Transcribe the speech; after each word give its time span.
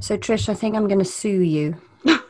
So, 0.00 0.16
Trish, 0.16 0.48
I 0.48 0.54
think 0.54 0.74
I'm 0.74 0.88
going 0.88 0.98
to 0.98 1.04
sue 1.04 1.42
you. 1.42 1.80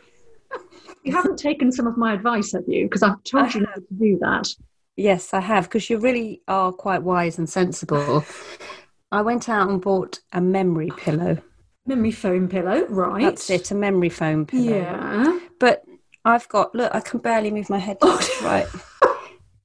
You 1.03 1.12
haven't 1.12 1.39
taken 1.39 1.73
some 1.73 1.87
of 1.87 1.97
my 1.97 2.12
advice, 2.12 2.53
have 2.53 2.65
you? 2.69 2.84
Because 2.84 3.03
I've 3.03 3.25
told 3.25 3.55
you 3.55 3.62
not 3.62 3.77
to 3.77 3.95
do 3.98 4.19
that. 4.20 4.47
Yes, 4.97 5.33
I 5.33 5.41
have, 5.41 5.65
because 5.65 5.89
you 5.89 5.97
really 5.97 6.43
are 6.47 6.73
quite 6.73 7.03
wise 7.03 7.39
and 7.39 7.48
sensible. 7.48 8.23
I 9.11 9.23
went 9.23 9.48
out 9.48 9.70
and 9.70 9.81
bought 9.81 10.20
a 10.34 10.42
memory 10.42 10.91
pillow. 10.98 11.39
Memory 11.87 12.11
foam 12.11 12.48
pillow, 12.48 12.84
right? 12.89 13.22
That's 13.22 13.48
it, 13.48 13.70
a 13.70 13.75
memory 13.75 14.11
foam 14.11 14.44
pillow. 14.44 14.77
Yeah. 14.77 15.41
But 15.59 15.84
I've 16.27 16.47
got, 16.48 16.75
look, 16.75 16.94
I 16.94 17.00
can 17.00 17.19
barely 17.19 17.50
move 17.50 17.70
my 17.70 17.78
head 17.78 17.98
to 18.00 18.06
right. 18.42 18.67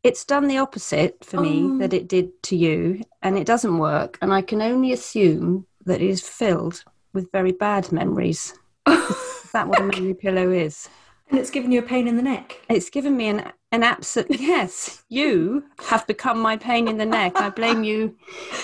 It's 0.05 0.23
done 0.23 0.47
the 0.47 0.59
opposite 0.59 1.25
for 1.25 1.41
me 1.41 1.63
Oh. 1.65 1.77
that 1.79 1.91
it 1.91 2.07
did 2.07 2.27
to 2.43 2.55
you, 2.55 3.01
and 3.23 3.37
it 3.39 3.47
doesn't 3.47 3.79
work. 3.79 4.19
And 4.21 4.31
I 4.31 4.43
can 4.43 4.61
only 4.61 4.91
assume 4.93 5.65
that 5.85 5.99
it 5.99 6.07
is 6.09 6.21
filled 6.21 6.83
with 7.13 7.31
very 7.31 7.51
bad 7.51 7.91
memories. 7.91 8.53
is 8.87 9.49
that 9.51 9.67
what 9.67 9.79
a 9.81 9.83
memory 9.83 10.13
pillow 10.25 10.51
is? 10.51 10.87
And 11.31 11.39
it's 11.39 11.49
given 11.49 11.71
you 11.71 11.79
a 11.79 11.89
pain 11.93 12.07
in 12.07 12.17
the 12.17 12.21
neck. 12.21 12.61
It's 12.69 12.91
given 12.91 13.17
me 13.17 13.29
an 13.29 13.51
an 13.71 13.81
absolute 13.81 14.39
yes. 14.39 15.03
You 15.09 15.63
have 15.89 16.05
become 16.05 16.39
my 16.39 16.55
pain 16.55 16.87
in 16.87 16.97
the 16.99 17.05
neck. 17.05 17.33
I 17.35 17.49
blame 17.49 17.83
you 17.83 18.15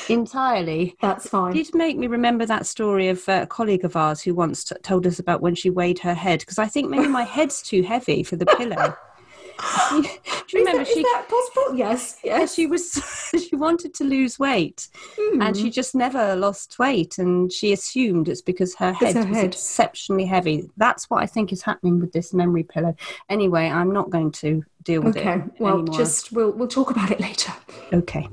entirely. 0.09 0.95
That's 1.01 1.27
fine. 1.27 1.53
Did 1.53 1.73
make 1.73 1.97
me 1.97 2.05
remember 2.07 2.45
that 2.45 2.67
story 2.67 3.09
of 3.09 3.27
a 3.27 3.47
colleague 3.47 3.83
of 3.83 3.95
ours 3.95 4.21
who 4.21 4.35
once 4.35 4.63
t- 4.63 4.75
told 4.83 5.07
us 5.07 5.17
about 5.19 5.41
when 5.41 5.55
she 5.55 5.69
weighed 5.71 5.99
her 5.99 6.13
head 6.13 6.39
because 6.41 6.59
I 6.59 6.67
think 6.67 6.89
maybe 6.89 7.07
my 7.07 7.23
head's 7.23 7.61
too 7.63 7.81
heavy 7.81 8.21
for 8.23 8.35
the 8.35 8.45
pillow. 8.45 8.95
Do 9.91 9.97
you 9.97 10.03
Is 10.03 10.53
remember 10.53 10.77
that, 10.79 10.87
is 10.87 10.93
she? 10.93 11.01
that 11.03 11.25
possible? 11.29 11.75
Yes, 11.77 12.17
yes. 12.23 12.53
she 12.55 12.65
was. 12.65 13.31
she 13.49 13.55
wanted 13.55 13.93
to 13.95 14.03
lose 14.03 14.39
weight, 14.39 14.87
and 15.39 15.55
Hmm. 15.55 15.61
she 15.61 15.69
just 15.69 15.93
never 15.95 16.35
lost 16.35 16.77
weight, 16.79 17.17
and 17.19 17.51
she 17.51 17.71
assumed 17.73 18.27
it's 18.27 18.41
because 18.41 18.75
her 18.75 18.91
head 18.93 19.13
her 19.15 19.25
was 19.25 19.37
head. 19.37 19.45
exceptionally 19.53 20.25
heavy. 20.25 20.69
That's 20.77 21.09
what 21.09 21.21
I 21.23 21.27
think 21.27 21.51
is 21.53 21.61
happening 21.61 21.99
with 21.99 22.11
this 22.11 22.33
memory 22.33 22.63
pillow. 22.63 22.95
Anyway, 23.29 23.67
I'm 23.69 23.91
not 23.93 24.09
going 24.09 24.31
to 24.33 24.63
deal 24.83 25.01
with 25.01 25.15
Okay. 25.17 25.29
it 25.29 25.37
Okay. 25.37 25.47
Well, 25.59 25.75
anymore. 25.79 25.97
just 25.97 26.31
we'll 26.31 26.51
we'll 26.51 26.67
talk 26.67 26.89
about 26.91 27.11
it 27.11 27.19
later. 27.19 27.53
okay. 27.93 28.27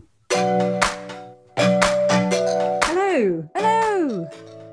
Hello. 2.84 3.48
Hello, 3.54 4.28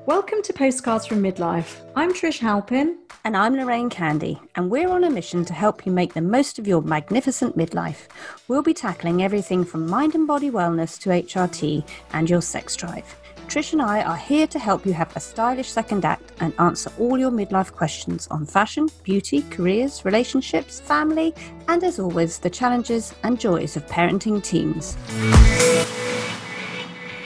Welcome 0.06 0.40
to 0.42 0.52
Postcards 0.52 1.04
from 1.04 1.20
Midlife. 1.20 1.80
I'm 1.96 2.12
Trish 2.12 2.38
Halpin. 2.38 2.96
and 3.24 3.36
I'm 3.36 3.56
Lorraine 3.56 3.90
Candy, 3.90 4.40
and 4.54 4.70
we're 4.70 4.88
on 4.88 5.02
a 5.02 5.10
mission 5.10 5.44
to 5.46 5.52
help 5.52 5.84
you 5.84 5.90
make 5.90 6.14
the 6.14 6.20
most 6.20 6.60
of 6.60 6.68
your 6.68 6.80
magnificent 6.80 7.58
midlife. 7.58 8.06
We'll 8.46 8.62
be 8.62 8.72
tackling 8.72 9.24
everything 9.24 9.64
from 9.64 9.90
mind 9.90 10.14
and 10.14 10.24
body 10.24 10.48
wellness 10.48 10.96
to 11.00 11.08
HRT 11.10 11.84
and 12.12 12.30
your 12.30 12.40
sex 12.40 12.76
drive. 12.76 13.16
Trish 13.48 13.72
and 13.72 13.82
I 13.82 14.04
are 14.04 14.16
here 14.16 14.46
to 14.46 14.60
help 14.60 14.86
you 14.86 14.92
have 14.92 15.16
a 15.16 15.18
stylish 15.18 15.70
second 15.70 16.04
act 16.04 16.32
and 16.38 16.54
answer 16.60 16.92
all 17.00 17.18
your 17.18 17.32
midlife 17.32 17.72
questions 17.72 18.28
on 18.28 18.46
fashion, 18.46 18.88
beauty, 19.02 19.42
careers, 19.50 20.04
relationships, 20.04 20.78
family, 20.78 21.34
and 21.66 21.82
as 21.82 21.98
always, 21.98 22.38
the 22.38 22.48
challenges 22.48 23.12
and 23.24 23.40
joys 23.40 23.76
of 23.76 23.84
parenting 23.88 24.40
teens. 24.40 24.96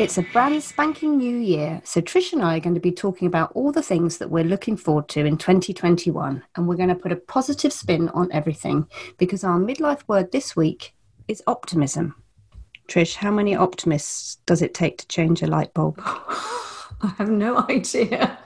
It's 0.01 0.17
a 0.17 0.23
brand 0.23 0.63
spanking 0.63 1.19
new 1.19 1.37
year, 1.37 1.83
so 1.85 2.01
Trish 2.01 2.33
and 2.33 2.43
I 2.43 2.57
are 2.57 2.61
going 2.61 2.73
to 2.73 2.81
be 2.81 2.91
talking 2.91 3.29
about 3.29 3.53
all 3.53 3.71
the 3.71 3.83
things 3.83 4.17
that 4.17 4.31
we're 4.31 4.45
looking 4.45 4.75
forward 4.75 5.09
to 5.11 5.27
in 5.27 5.37
2021, 5.37 6.43
and 6.57 6.67
we're 6.67 6.77
going 6.77 6.89
to 6.89 6.95
put 6.95 7.13
a 7.13 7.17
positive 7.17 7.71
spin 7.71 8.09
on 8.09 8.33
everything 8.33 8.89
because 9.19 9.45
our 9.45 9.59
midlife 9.59 10.01
word 10.09 10.33
this 10.33 10.57
week 10.57 10.95
is 11.29 11.43
optimism. 11.47 12.15
Trish, 12.89 13.17
how 13.17 13.31
many 13.31 13.55
optimists 13.55 14.37
does 14.47 14.63
it 14.63 14.73
take 14.73 14.97
to 14.97 15.07
change 15.09 15.43
a 15.43 15.47
light 15.47 15.75
bulb? 15.75 16.01
I 16.07 17.13
have 17.19 17.29
no 17.29 17.59
idea. 17.69 18.39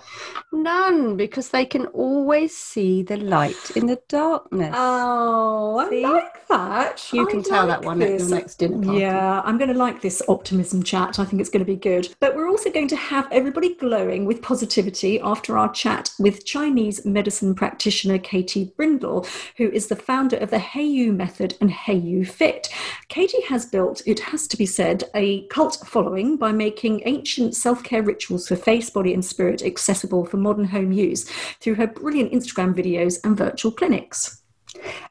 None, 0.54 1.16
because 1.16 1.48
they 1.48 1.66
can 1.66 1.86
always 1.86 2.56
see 2.56 3.02
the 3.02 3.16
light 3.16 3.72
in 3.74 3.86
the 3.86 4.00
darkness. 4.08 4.72
Oh, 4.76 5.78
I 5.78 5.88
See? 5.90 6.02
like 6.02 6.46
that. 6.48 7.12
You 7.12 7.26
I 7.26 7.30
can 7.30 7.42
tell 7.42 7.66
that 7.66 7.80
like 7.80 7.86
one 7.86 8.02
at 8.02 8.20
your 8.20 8.28
next 8.28 8.56
dinner 8.56 8.80
party. 8.80 9.00
Yeah, 9.00 9.42
I'm 9.44 9.58
going 9.58 9.72
to 9.72 9.76
like 9.76 10.00
this 10.00 10.22
optimism 10.28 10.84
chat. 10.84 11.18
I 11.18 11.24
think 11.24 11.40
it's 11.40 11.50
going 11.50 11.64
to 11.64 11.70
be 11.70 11.76
good. 11.76 12.14
But 12.20 12.36
we're 12.36 12.48
also 12.48 12.70
going 12.70 12.86
to 12.88 12.96
have 12.96 13.26
everybody 13.32 13.74
glowing 13.74 14.26
with 14.26 14.42
positivity 14.42 15.20
after 15.20 15.58
our 15.58 15.72
chat 15.72 16.12
with 16.20 16.46
Chinese 16.46 17.04
medicine 17.04 17.56
practitioner 17.56 18.18
Katie 18.18 18.72
Brindle, 18.76 19.26
who 19.56 19.68
is 19.68 19.88
the 19.88 19.96
founder 19.96 20.36
of 20.36 20.50
the 20.50 20.58
Hayo'u 20.58 21.12
Method 21.12 21.56
and 21.60 21.70
Hayo'u 21.70 22.26
Fit. 22.28 22.68
Katie 23.08 23.42
has 23.42 23.66
built, 23.66 24.02
it 24.06 24.20
has 24.20 24.46
to 24.46 24.56
be 24.56 24.66
said, 24.66 25.04
a 25.14 25.46
cult 25.48 25.82
following 25.84 26.36
by 26.36 26.52
making 26.52 27.02
ancient 27.06 27.56
self 27.56 27.82
care 27.82 28.02
rituals 28.02 28.46
for 28.46 28.56
face, 28.56 28.88
body, 28.88 29.12
and 29.12 29.24
spirit 29.24 29.62
accessible 29.62 30.24
for 30.24 30.43
modern 30.44 30.66
home 30.66 30.92
use 30.92 31.28
through 31.60 31.74
her 31.74 31.88
brilliant 31.88 32.32
Instagram 32.32 32.72
videos 32.72 33.18
and 33.24 33.36
virtual 33.36 33.72
clinics. 33.72 34.43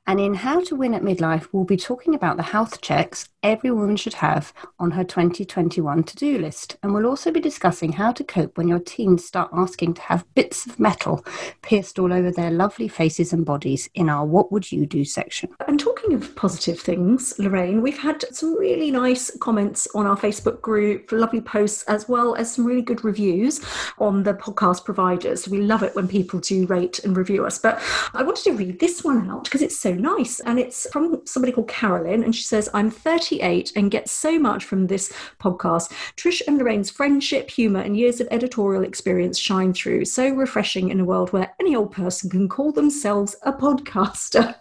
And 0.05 0.19
in 0.19 0.33
How 0.33 0.61
to 0.63 0.75
Win 0.75 0.93
at 0.93 1.01
Midlife, 1.01 1.47
we'll 1.51 1.63
be 1.63 1.77
talking 1.77 2.13
about 2.13 2.37
the 2.37 2.43
health 2.43 2.81
checks 2.81 3.29
every 3.43 3.71
woman 3.71 3.97
should 3.97 4.15
have 4.15 4.53
on 4.79 4.91
her 4.91 5.03
2021 5.03 6.03
to 6.03 6.15
do 6.15 6.37
list. 6.37 6.77
And 6.81 6.93
we'll 6.93 7.05
also 7.05 7.29
be 7.29 7.41
discussing 7.41 7.91
how 7.91 8.13
to 8.13 8.23
cope 8.23 8.57
when 8.57 8.67
your 8.67 8.79
teens 8.79 9.25
start 9.25 9.49
asking 9.53 9.95
to 9.95 10.01
have 10.03 10.25
bits 10.33 10.65
of 10.65 10.79
metal 10.79 11.25
pierced 11.61 11.99
all 11.99 12.13
over 12.13 12.31
their 12.31 12.51
lovely 12.51 12.87
faces 12.87 13.33
and 13.33 13.45
bodies 13.45 13.89
in 13.93 14.09
our 14.09 14.25
What 14.25 14.51
Would 14.51 14.71
You 14.71 14.85
Do 14.85 15.03
section. 15.03 15.49
And 15.67 15.79
talking 15.79 16.13
of 16.13 16.35
positive 16.35 16.79
things, 16.79 17.37
Lorraine, 17.37 17.81
we've 17.81 17.99
had 17.99 18.23
some 18.33 18.57
really 18.57 18.91
nice 18.91 19.35
comments 19.39 19.87
on 19.93 20.07
our 20.07 20.17
Facebook 20.17 20.61
group, 20.61 21.11
lovely 21.11 21.41
posts, 21.41 21.83
as 21.83 22.07
well 22.07 22.35
as 22.35 22.53
some 22.53 22.65
really 22.65 22.81
good 22.81 23.03
reviews 23.03 23.63
on 23.99 24.23
the 24.23 24.33
podcast 24.33 24.85
providers. 24.85 25.47
We 25.49 25.61
love 25.61 25.83
it 25.83 25.95
when 25.95 26.07
people 26.07 26.39
do 26.39 26.65
rate 26.67 26.99
and 27.03 27.17
review 27.17 27.45
us. 27.45 27.59
But 27.59 27.81
I 28.13 28.23
wanted 28.23 28.43
to 28.45 28.53
read 28.53 28.79
this 28.79 29.03
one 29.03 29.29
out 29.29 29.49
because 29.53 29.61
it's 29.61 29.77
so 29.77 29.93
nice. 29.93 30.39
And 30.39 30.57
it's 30.57 30.89
from 30.91 31.21
somebody 31.27 31.53
called 31.53 31.67
Carolyn. 31.67 32.23
And 32.23 32.35
she 32.35 32.41
says, 32.41 32.71
I'm 32.73 32.89
38 32.89 33.71
and 33.75 33.91
get 33.91 34.09
so 34.09 34.39
much 34.39 34.65
from 34.65 34.87
this 34.87 35.13
podcast. 35.39 35.91
Trish 36.17 36.41
and 36.47 36.57
Lorraine's 36.57 36.89
friendship, 36.89 37.51
humour, 37.51 37.81
and 37.81 37.95
years 37.95 38.19
of 38.19 38.27
editorial 38.31 38.81
experience 38.83 39.37
shine 39.37 39.71
through. 39.71 40.05
So 40.05 40.27
refreshing 40.31 40.89
in 40.89 40.99
a 40.99 41.05
world 41.05 41.33
where 41.33 41.53
any 41.59 41.75
old 41.75 41.91
person 41.91 42.31
can 42.31 42.49
call 42.49 42.71
themselves 42.71 43.35
a 43.43 43.53
podcaster. 43.53 44.55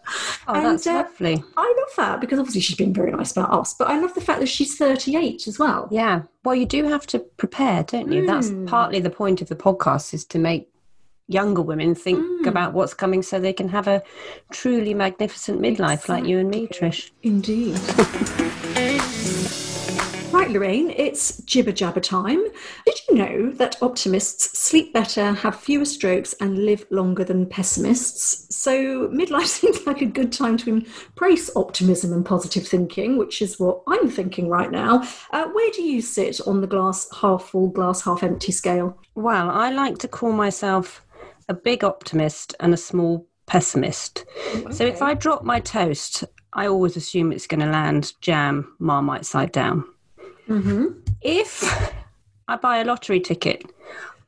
Oh, 0.46 0.54
And, 0.54 0.66
that's 0.66 0.86
uh, 0.86 0.92
lovely. 0.92 1.42
I 1.56 1.74
love 1.78 1.96
that 1.96 2.20
because 2.20 2.38
obviously 2.38 2.60
she's 2.60 2.76
been 2.76 2.92
very 2.92 3.12
nice 3.12 3.32
about 3.32 3.50
us, 3.50 3.72
but 3.72 3.88
I 3.88 3.98
love 3.98 4.12
the 4.12 4.20
fact 4.20 4.40
that 4.40 4.48
she's 4.48 4.76
38 4.76 5.48
as 5.48 5.58
well. 5.58 5.88
Yeah. 5.90 6.22
Well, 6.44 6.56
you 6.56 6.66
do 6.66 6.84
have 6.84 7.06
to 7.08 7.20
prepare, 7.20 7.84
don't 7.84 8.10
you? 8.12 8.26
That's 8.26 8.50
Mm. 8.50 8.66
partly 8.66 8.98
the 9.00 9.08
point 9.08 9.40
of 9.40 9.48
the 9.48 9.54
podcast 9.56 10.12
is 10.12 10.24
to 10.26 10.38
make 10.38 10.71
younger 11.28 11.62
women 11.62 11.94
think 11.94 12.18
Mm. 12.18 12.46
about 12.46 12.74
what's 12.74 12.94
coming 12.94 13.22
so 13.22 13.40
they 13.40 13.52
can 13.52 13.68
have 13.68 13.88
a 13.88 14.02
truly 14.50 14.94
magnificent 14.94 15.60
midlife 15.60 16.08
like 16.08 16.24
you 16.24 16.38
and 16.38 16.50
me, 16.50 16.66
Trish. 16.66 17.10
Indeed. 17.22 17.74
right, 20.32 20.50
Lorraine, 20.50 20.90
it's 20.90 21.38
jibber 21.42 21.72
jabber 21.72 22.00
time. 22.00 22.42
Did 22.86 22.98
you 23.08 23.14
know 23.14 23.50
that 23.52 23.80
optimists 23.82 24.58
sleep 24.58 24.92
better, 24.92 25.32
have 25.32 25.60
fewer 25.60 25.84
strokes, 25.84 26.34
and 26.40 26.64
live 26.64 26.84
longer 26.90 27.24
than 27.24 27.46
pessimists? 27.46 28.54
So, 28.54 29.08
midlife 29.08 29.46
seems 29.60 29.86
like 29.86 30.00
a 30.00 30.06
good 30.06 30.32
time 30.32 30.56
to 30.58 30.70
embrace 30.70 31.50
optimism 31.54 32.12
and 32.12 32.24
positive 32.24 32.66
thinking, 32.66 33.16
which 33.18 33.42
is 33.42 33.60
what 33.60 33.82
I'm 33.86 34.10
thinking 34.10 34.48
right 34.48 34.70
now. 34.70 35.02
Uh, 35.30 35.46
where 35.48 35.70
do 35.70 35.82
you 35.82 36.00
sit 36.02 36.40
on 36.46 36.60
the 36.60 36.66
glass 36.66 37.08
half 37.20 37.44
full, 37.50 37.68
glass 37.68 38.02
half 38.02 38.22
empty 38.22 38.52
scale? 38.52 38.98
Well, 39.14 39.50
I 39.50 39.70
like 39.70 39.98
to 39.98 40.08
call 40.08 40.32
myself 40.32 41.02
a 41.52 41.54
big 41.54 41.84
optimist 41.84 42.54
and 42.60 42.72
a 42.72 42.78
small 42.78 43.26
pessimist. 43.46 44.24
So 44.70 44.84
if 44.84 45.02
I 45.02 45.12
drop 45.12 45.44
my 45.44 45.60
toast, 45.60 46.24
I 46.54 46.66
always 46.66 46.96
assume 46.96 47.30
it's 47.30 47.46
going 47.46 47.60
to 47.60 47.66
land 47.66 48.14
jam, 48.22 48.74
marmite 48.78 49.26
side 49.26 49.52
down. 49.52 49.84
Mm-hmm. 50.48 50.86
If 51.20 51.92
I 52.48 52.56
buy 52.56 52.78
a 52.78 52.84
lottery 52.84 53.20
ticket, 53.20 53.64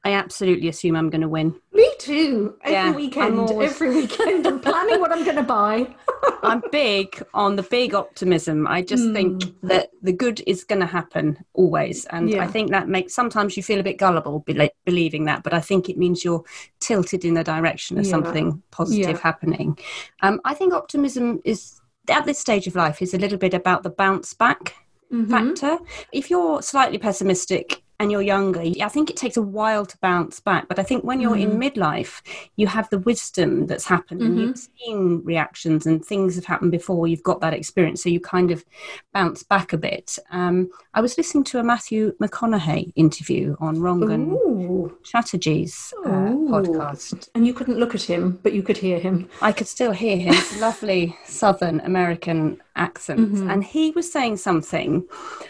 I 0.07 0.13
absolutely 0.13 0.69
assume 0.69 0.97
I'm 0.97 1.09
going 1.09 1.23
to 1.23 1.29
win. 1.29 1.59
Me 1.73 1.89
too. 1.99 2.57
Every 2.63 2.73
Yeah, 2.75 2.93
weekend, 2.93 3.39
always- 3.39 3.71
every 3.71 3.91
weekend, 3.95 4.47
I'm 4.47 4.61
planning 4.61 5.01
what 5.01 5.11
I'm 5.11 5.25
going 5.25 5.37
to 5.37 5.43
buy. 5.43 5.95
I'm 6.43 6.63
big 6.71 7.23
on 7.33 7.57
the 7.57 7.63
big 7.63 7.95
optimism. 7.95 8.67
I 8.67 8.83
just 8.83 9.13
think 9.13 9.43
that 9.63 9.91
the 10.03 10.13
good 10.13 10.43
is 10.47 10.63
going 10.65 10.81
to 10.81 10.87
happen 10.87 11.39
always. 11.55 12.05
And 12.07 12.29
Yeah. 12.29 12.43
I 12.45 12.47
think 12.49 12.71
that 12.71 12.87
makes 12.89 13.15
sometimes 13.15 13.57
you 13.57 13.63
feel 13.63 13.81
a 13.81 13.83
bit 13.83 13.97
gullible 13.97 14.41
bel 14.41 14.69
believing 14.85 15.25
that, 15.25 15.43
but 15.43 15.55
I 15.55 15.61
think 15.61 15.89
it 15.89 15.97
means 15.97 16.23
you're 16.23 16.45
tilted 16.81 17.25
in 17.25 17.33
the 17.35 17.45
direction 17.45 17.97
of 17.99 18.05
Yeah. 18.05 18.11
something 18.11 18.63
positive 18.71 19.21
happening. 19.21 19.79
Um, 20.21 20.41
I 20.45 20.53
think 20.53 20.75
optimism 20.75 21.41
is, 21.47 21.81
at 22.11 22.27
this 22.27 22.39
stage 22.39 22.67
of 22.67 22.75
life, 22.77 23.01
is 23.01 23.15
a 23.15 23.19
little 23.19 23.39
bit 23.39 23.55
about 23.55 23.83
the 23.83 23.91
bounce 23.91 24.35
back 24.35 24.75
Mm-hmm. 25.13 25.31
factor. 25.31 25.79
If 26.13 26.29
you're 26.29 26.61
slightly 26.61 26.99
pessimistic 26.99 27.84
and 28.01 28.11
you're 28.11 28.23
younger, 28.23 28.61
I 28.61 28.89
think 28.89 29.11
it 29.11 29.17
takes 29.17 29.37
a 29.37 29.43
while 29.43 29.87
to 29.87 29.99
bounce 29.99 30.41
back. 30.41 30.69
But 30.69 30.79
I 30.79 30.83
think 30.83 31.05
when 31.05 31.21
you're 31.21 31.37
in 31.37 31.59
midlife, 31.59 32.23
you 32.57 32.67
have 32.67 32.91
the 32.91 32.99
wisdom 32.99 33.67
that's 33.67 33.87
happened 33.87 34.21
and 34.21 34.39
you've 34.39 34.59
seen 34.59 35.23
reactions 35.25 35.87
and 35.87 36.05
things 36.05 36.35
have 36.35 36.45
happened 36.45 36.73
before. 36.73 37.07
You've 37.07 37.23
got 37.23 37.41
that 37.41 37.55
experience, 37.55 38.03
so 38.03 38.09
you 38.09 38.21
kind 38.21 38.51
of 38.51 38.65
bounce 39.13 39.43
back 39.43 39.73
a 39.73 39.79
bit. 39.79 40.19
Um, 40.31 40.71
I 40.93 41.01
was 41.01 41.17
listening 41.17 41.45
to 41.45 41.59
a 41.59 41.65
Matthew 41.65 42.17
McConaughey 42.19 42.93
interview 42.97 43.57
on 43.61 43.77
Rangan 43.77 44.33
Ooh. 44.33 44.99
Chatterjee's 45.05 45.95
uh, 46.05 46.09
podcast. 46.09 47.29
And 47.35 47.47
you 47.47 47.55
couldn't 47.55 47.79
look 47.79 47.95
at 47.95 48.03
him, 48.03 48.39
but 48.43 48.53
you 48.53 48.63
could 48.63 48.77
hear 48.77 48.99
him. 48.99 49.29
I 49.41 49.53
could 49.53 49.69
still 49.69 49.93
hear 49.93 50.17
his 50.17 50.61
lovely 50.61 51.17
Southern 51.25 51.81
American 51.81 52.61
accent. 52.77 53.21
Mm-hmm. 53.21 53.51
And 53.51 53.65
he 53.65 53.91
was 53.93 54.11
saying 54.11 54.39
something, 54.39 54.95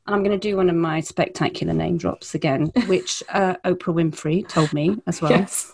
and 0.06 0.14
I'm 0.14 0.22
going 0.22 0.38
to 0.38 0.48
do 0.48 0.56
one 0.56 0.68
of 0.68 0.76
my 0.76 1.00
spectacular 1.00 1.72
name 1.72 1.96
drops 1.96 2.33
again, 2.34 2.72
which 2.86 3.22
uh, 3.28 3.56
Oprah 3.64 3.94
Winfrey 3.94 4.46
told 4.48 4.72
me 4.72 4.96
as 5.06 5.20
well. 5.20 5.32
Yes. 5.32 5.72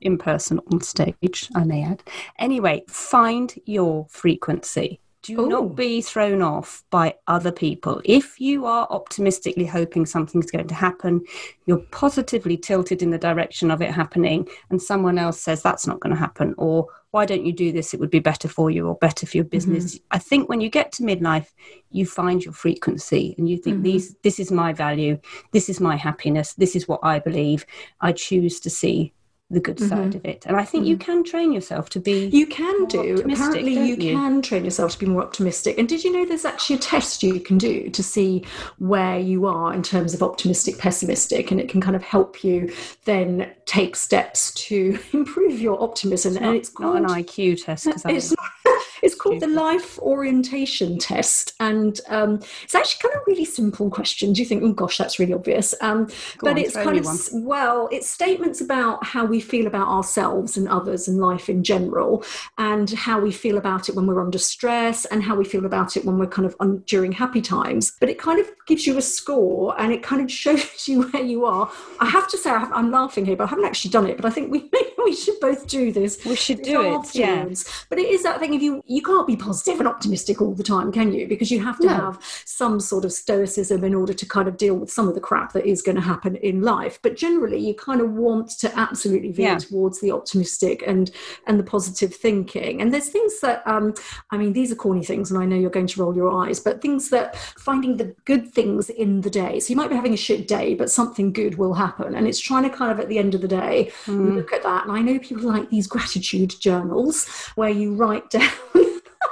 In 0.00 0.18
person 0.18 0.60
on 0.70 0.80
stage, 0.82 1.48
I 1.54 1.64
may 1.64 1.82
add. 1.82 2.02
Anyway, 2.38 2.84
find 2.88 3.54
your 3.64 4.06
frequency. 4.10 5.00
Do 5.22 5.40
Ooh. 5.40 5.48
not 5.48 5.74
be 5.74 6.02
thrown 6.02 6.40
off 6.42 6.84
by 6.90 7.14
other 7.26 7.50
people. 7.50 8.00
If 8.04 8.38
you 8.38 8.66
are 8.66 8.86
optimistically 8.90 9.66
hoping 9.66 10.06
something's 10.06 10.50
going 10.50 10.68
to 10.68 10.74
happen, 10.74 11.24
you're 11.64 11.84
positively 11.90 12.56
tilted 12.56 13.02
in 13.02 13.10
the 13.10 13.18
direction 13.18 13.70
of 13.70 13.82
it 13.82 13.90
happening, 13.90 14.46
and 14.70 14.80
someone 14.80 15.18
else 15.18 15.40
says 15.40 15.62
that's 15.62 15.86
not 15.86 16.00
going 16.00 16.14
to 16.14 16.20
happen, 16.20 16.54
or 16.58 16.86
why 17.16 17.24
don't 17.24 17.46
you 17.46 17.52
do 17.54 17.72
this? 17.72 17.94
It 17.94 18.00
would 18.00 18.10
be 18.10 18.18
better 18.18 18.46
for 18.46 18.70
you 18.70 18.86
or 18.88 18.94
better 18.94 19.24
for 19.24 19.38
your 19.38 19.44
mm-hmm. 19.44 19.56
business. 19.56 19.98
I 20.10 20.18
think 20.18 20.50
when 20.50 20.60
you 20.60 20.68
get 20.68 20.92
to 20.92 21.02
midlife, 21.02 21.48
you 21.90 22.04
find 22.04 22.44
your 22.44 22.52
frequency 22.52 23.34
and 23.38 23.48
you 23.48 23.56
think 23.56 23.76
mm-hmm. 23.76 23.84
these 23.84 24.14
this 24.22 24.38
is 24.38 24.52
my 24.52 24.74
value, 24.74 25.18
this 25.52 25.70
is 25.70 25.80
my 25.80 25.96
happiness, 25.96 26.52
this 26.52 26.76
is 26.76 26.86
what 26.86 27.00
I 27.02 27.18
believe. 27.18 27.64
I 28.02 28.12
choose 28.12 28.60
to 28.60 28.68
see 28.68 29.14
the 29.48 29.60
good 29.60 29.76
mm-hmm. 29.76 29.88
side 29.88 30.14
of 30.16 30.24
it. 30.24 30.44
And 30.46 30.56
I 30.56 30.64
think 30.64 30.86
you 30.86 30.96
mm-hmm. 30.96 31.12
can 31.12 31.24
train 31.24 31.52
yourself 31.52 31.88
to 31.90 32.00
be 32.00 32.26
You 32.26 32.46
can 32.46 32.86
do. 32.86 33.22
Apparently, 33.24 33.74
you, 33.74 33.94
you? 33.94 34.12
can 34.14 34.42
train 34.42 34.64
yourself 34.64 34.92
to 34.92 34.98
be 34.98 35.06
more 35.06 35.22
optimistic. 35.22 35.78
And 35.78 35.88
did 35.88 36.02
you 36.02 36.12
know 36.12 36.24
there's 36.24 36.44
actually 36.44 36.76
a 36.76 36.80
test 36.80 37.22
you 37.22 37.38
can 37.38 37.56
do 37.56 37.88
to 37.90 38.02
see 38.02 38.44
where 38.78 39.18
you 39.18 39.46
are 39.46 39.72
in 39.72 39.82
terms 39.82 40.14
of 40.14 40.22
optimistic, 40.22 40.78
pessimistic, 40.78 41.52
and 41.52 41.60
it 41.60 41.68
can 41.68 41.80
kind 41.80 41.94
of 41.94 42.02
help 42.02 42.42
you 42.42 42.72
then 43.04 43.50
take 43.66 43.94
steps 43.94 44.52
to 44.54 44.98
improve 45.12 45.60
your 45.60 45.80
optimism. 45.80 46.36
and 46.36 46.56
it's 46.56 46.70
not 46.78 46.94
called 46.94 46.96
an 46.96 47.04
IQ 47.06 47.64
test 47.64 47.86
because 47.86 48.04
it's 48.08 48.30
not, 48.30 48.82
it's 49.02 49.14
called 49.14 49.40
the 49.40 49.46
life 49.46 49.98
orientation 49.98 50.98
test 50.98 51.54
and 51.60 52.00
um, 52.08 52.40
it's 52.62 52.74
actually 52.74 53.08
kind 53.08 53.14
of 53.14 53.26
really 53.26 53.44
simple 53.44 53.90
questions 53.90 54.38
you 54.38 54.44
think 54.44 54.62
oh 54.62 54.72
gosh 54.72 54.98
that's 54.98 55.18
really 55.18 55.34
obvious? 55.34 55.74
Um, 55.80 56.08
but 56.40 56.52
on, 56.52 56.58
it's 56.58 56.74
kind 56.74 56.98
of 56.98 57.04
one. 57.04 57.18
well 57.32 57.88
it's 57.92 58.08
statements 58.08 58.60
about 58.60 59.04
how 59.04 59.24
we 59.24 59.40
feel 59.40 59.66
about 59.66 59.88
ourselves 59.88 60.56
and 60.56 60.68
others 60.68 61.08
and 61.08 61.18
life 61.18 61.48
in 61.48 61.62
general 61.62 62.24
and 62.58 62.90
how 62.90 63.20
we 63.20 63.32
feel 63.32 63.58
about 63.58 63.88
it 63.88 63.94
when 63.94 64.06
we're 64.06 64.20
under 64.20 64.38
stress 64.38 65.04
and 65.06 65.22
how 65.22 65.34
we 65.34 65.44
feel 65.44 65.66
about 65.66 65.96
it 65.96 66.04
when 66.04 66.18
we're 66.18 66.26
kind 66.26 66.46
of 66.46 66.56
un- 66.60 66.82
during 66.86 67.12
happy 67.12 67.40
times. 67.40 67.92
But 68.00 68.08
it 68.08 68.18
kind 68.18 68.40
of 68.40 68.50
gives 68.66 68.86
you 68.86 68.96
a 68.98 69.02
score 69.02 69.78
and 69.80 69.92
it 69.92 70.02
kind 70.02 70.22
of 70.22 70.30
shows 70.42 70.88
you 70.88 71.02
where 71.08 71.22
you 71.22 71.44
are. 71.44 71.70
I 72.00 72.06
have 72.06 72.28
to 72.28 72.38
say 72.38 72.50
I 72.50 72.58
have, 72.58 72.72
i'm 72.72 72.90
laughing 72.90 73.24
here 73.24 73.36
but 73.36 73.44
i 73.44 73.46
haven't 73.48 73.64
actually 73.64 73.90
done 73.90 74.06
it 74.06 74.16
but 74.16 74.26
i 74.26 74.30
think 74.30 74.50
we 74.50 74.70
we 75.04 75.14
should 75.14 75.38
both 75.40 75.66
do 75.66 75.92
this 75.92 76.24
We 76.24 76.34
should 76.34 76.62
do 76.62 76.80
it, 76.82 77.14
yeah. 77.14 77.46
But 77.88 77.98
it 77.98 78.08
is 78.08 78.22
that 78.24 78.40
thing 78.40 78.54
if 78.54 78.62
you 78.62 78.82
you 78.86 79.02
can't 79.02 79.26
be 79.26 79.36
positive 79.36 79.80
and 79.80 79.88
optimistic 79.88 80.40
all 80.40 80.54
the 80.54 80.62
time, 80.62 80.92
can 80.92 81.12
you? 81.12 81.26
Because 81.26 81.50
you 81.50 81.62
have 81.64 81.78
to 81.80 81.86
No. 81.86 81.94
have 81.94 82.18
some 82.44 82.78
sort 82.80 83.04
of 83.04 83.12
stoicism 83.12 83.82
in 83.84 83.94
order 83.94 84.12
to 84.12 84.26
kind 84.26 84.48
of 84.48 84.56
deal 84.56 84.74
with 84.74 84.90
some 84.90 85.08
of 85.08 85.14
the 85.14 85.20
crap 85.20 85.52
that 85.52 85.66
is 85.66 85.82
going 85.82 85.96
to 85.96 86.00
happen 86.02 86.36
in 86.36 86.62
life. 86.62 86.98
But 87.02 87.16
generally, 87.16 87.58
you 87.58 87.74
kind 87.74 88.00
of 88.00 88.12
want 88.12 88.50
to 88.60 88.78
absolutely 88.78 89.32
veer 89.32 89.46
Yeah. 89.52 89.58
towards 89.58 90.00
the 90.00 90.12
optimistic 90.12 90.82
and 90.86 91.10
and 91.46 91.58
the 91.58 91.64
positive 91.64 92.14
thinking. 92.14 92.80
And 92.80 92.92
there's 92.92 93.08
things 93.08 93.40
that 93.40 93.62
um, 93.66 93.94
I 94.30 94.36
mean, 94.36 94.52
these 94.52 94.70
are 94.72 94.76
corny 94.76 95.04
things, 95.04 95.30
and 95.30 95.40
I 95.42 95.46
know 95.46 95.56
you're 95.56 95.70
going 95.70 95.86
to 95.88 96.00
roll 96.00 96.14
your 96.14 96.30
eyes, 96.30 96.60
but 96.60 96.80
things 96.82 97.10
that 97.10 97.36
finding 97.36 97.96
the 97.96 98.14
good 98.24 98.52
things 98.52 98.88
in 98.90 99.20
the 99.22 99.30
day. 99.30 99.60
So 99.60 99.70
you 99.70 99.76
might 99.76 99.90
be 99.90 99.96
having 99.96 100.14
a 100.14 100.16
shit 100.16 100.46
day, 100.48 100.74
but 100.74 100.90
something 100.90 101.32
good 101.32 101.56
will 101.58 101.74
happen, 101.74 102.14
and 102.14 102.26
it's 102.28 102.40
trying 102.40 102.62
to 102.64 102.70
kind 102.70 102.92
of 102.92 103.00
at 103.00 103.08
the 103.08 103.18
end 103.18 103.34
of 103.34 103.40
the 103.40 103.48
day 103.48 103.90
look 104.06 104.52
at 104.52 104.62
that. 104.62 104.84
And 104.86 104.92
I 104.96 105.00
know 105.00 105.18
people 105.18 105.44
like 105.48 105.70
these 105.70 105.86
gratitude 105.86 106.54
journals 106.60 107.26
where 107.56 107.70
you 107.70 107.94
write 107.94 108.30
down. 108.36 108.50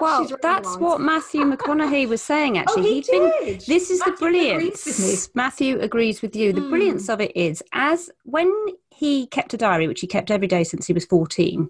Well, 0.01 0.29
that's 0.43 0.77
what 0.77 1.01
Matthew 1.01 1.43
McConaughey 1.43 2.09
was 2.09 2.23
saying. 2.23 2.59
Actually, 2.59 2.83
he 2.89 2.95
He'd 2.97 3.07
been. 3.11 3.33
did. 3.45 3.61
This 3.67 3.91
is 3.91 4.01
Matthew 4.01 4.15
the 4.15 4.19
brilliance. 4.19 4.99
me. 4.99 5.17
Matthew 5.35 5.81
agrees 5.81 6.23
with 6.23 6.35
you. 6.37 6.53
The 6.53 6.61
Hmm. 6.63 6.69
brilliance 6.71 7.09
of 7.09 7.21
it 7.21 7.33
is, 7.37 7.63
as 7.73 8.11
when 8.25 8.53
he 8.91 9.27
kept 9.27 9.53
a 9.55 9.57
diary, 9.57 9.89
which 9.89 10.01
he 10.01 10.07
kept 10.07 10.31
every 10.31 10.47
day 10.47 10.63
since 10.65 10.87
he 10.87 10.93
was 10.93 11.05
fourteen, 11.05 11.69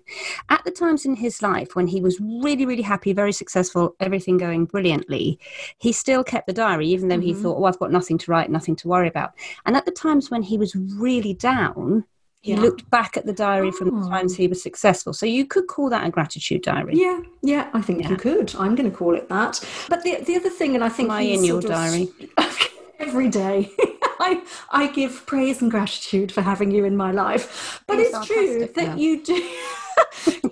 at 0.51 0.63
the 0.65 0.71
times 0.71 1.07
in 1.07 1.17
his 1.17 1.41
life 1.43 1.75
when 1.75 1.87
he 1.87 2.01
was 2.01 2.21
really, 2.21 2.67
really 2.67 2.83
happy, 2.83 3.13
very 3.13 3.33
successful, 3.33 3.97
everything 4.01 4.37
going 4.37 4.67
brilliantly, 4.67 5.39
he 5.79 5.93
still 5.93 6.23
kept 6.23 6.47
the 6.47 6.53
diary, 6.53 6.87
even 6.89 7.09
though 7.09 7.21
he 7.21 7.33
Mm-hmm. 7.33 7.43
thought, 7.43 7.57
"Oh, 7.59 7.65
I've 7.65 7.79
got 7.79 7.93
nothing 7.93 8.19
to 8.19 8.31
write, 8.31 8.51
nothing 8.51 8.77
to 8.77 8.89
worry 8.89 9.09
about." 9.09 9.33
And 9.67 9.77
at 9.77 9.85
the 9.87 9.91
times 9.91 10.31
when 10.31 10.43
he 10.43 10.59
was 10.59 10.75
really 10.77 11.35
down. 11.35 12.05
He 12.45 12.53
Yeah. 12.53 12.61
looked 12.61 12.91
back 12.91 13.17
at 13.17 13.25
the 13.25 13.33
diary 13.33 13.71
from 13.73 13.89
the 13.89 14.07
Oh. 14.07 14.11
times 14.11 14.37
he 14.37 14.47
was 14.49 14.63
successful. 14.63 15.15
So 15.15 15.25
you 15.25 15.47
could 15.47 15.67
call 15.67 15.89
that 15.89 16.07
a 16.07 16.11
gratitude 16.11 16.61
diary. 16.61 16.93
Yeah, 16.95 17.21
yeah, 17.41 17.71
I 17.73 17.81
think 17.81 18.03
Yeah. 18.03 18.11
you 18.11 18.17
could. 18.19 18.55
I'm 18.59 18.75
going 18.75 18.91
to 18.91 18.95
call 18.95 19.15
it 19.15 19.31
that. 19.31 19.65
But 19.89 20.03
the 20.03 20.17
the 20.27 20.37
other 20.37 20.51
thing, 20.51 20.75
and 20.75 20.85
I 20.85 20.91
think 20.91 21.09
Am 21.09 21.17
I 21.17 21.23
in 21.23 21.43
your 21.43 21.63
diary? 21.63 22.11
every 22.99 23.31
day. 23.31 23.71
I 24.21 24.43
I 24.71 24.89
give 24.89 25.25
praise 25.25 25.63
and 25.63 25.71
gratitude 25.71 26.31
for 26.33 26.43
having 26.43 26.71
you 26.71 26.85
in 26.85 26.99
my 26.99 27.13
life. 27.13 27.81
But 27.87 27.97
Being 27.97 28.11
it's 28.15 28.27
true 28.27 28.69
that 28.77 28.89
now. 28.89 28.97
you 28.97 29.23
do. 29.25 29.43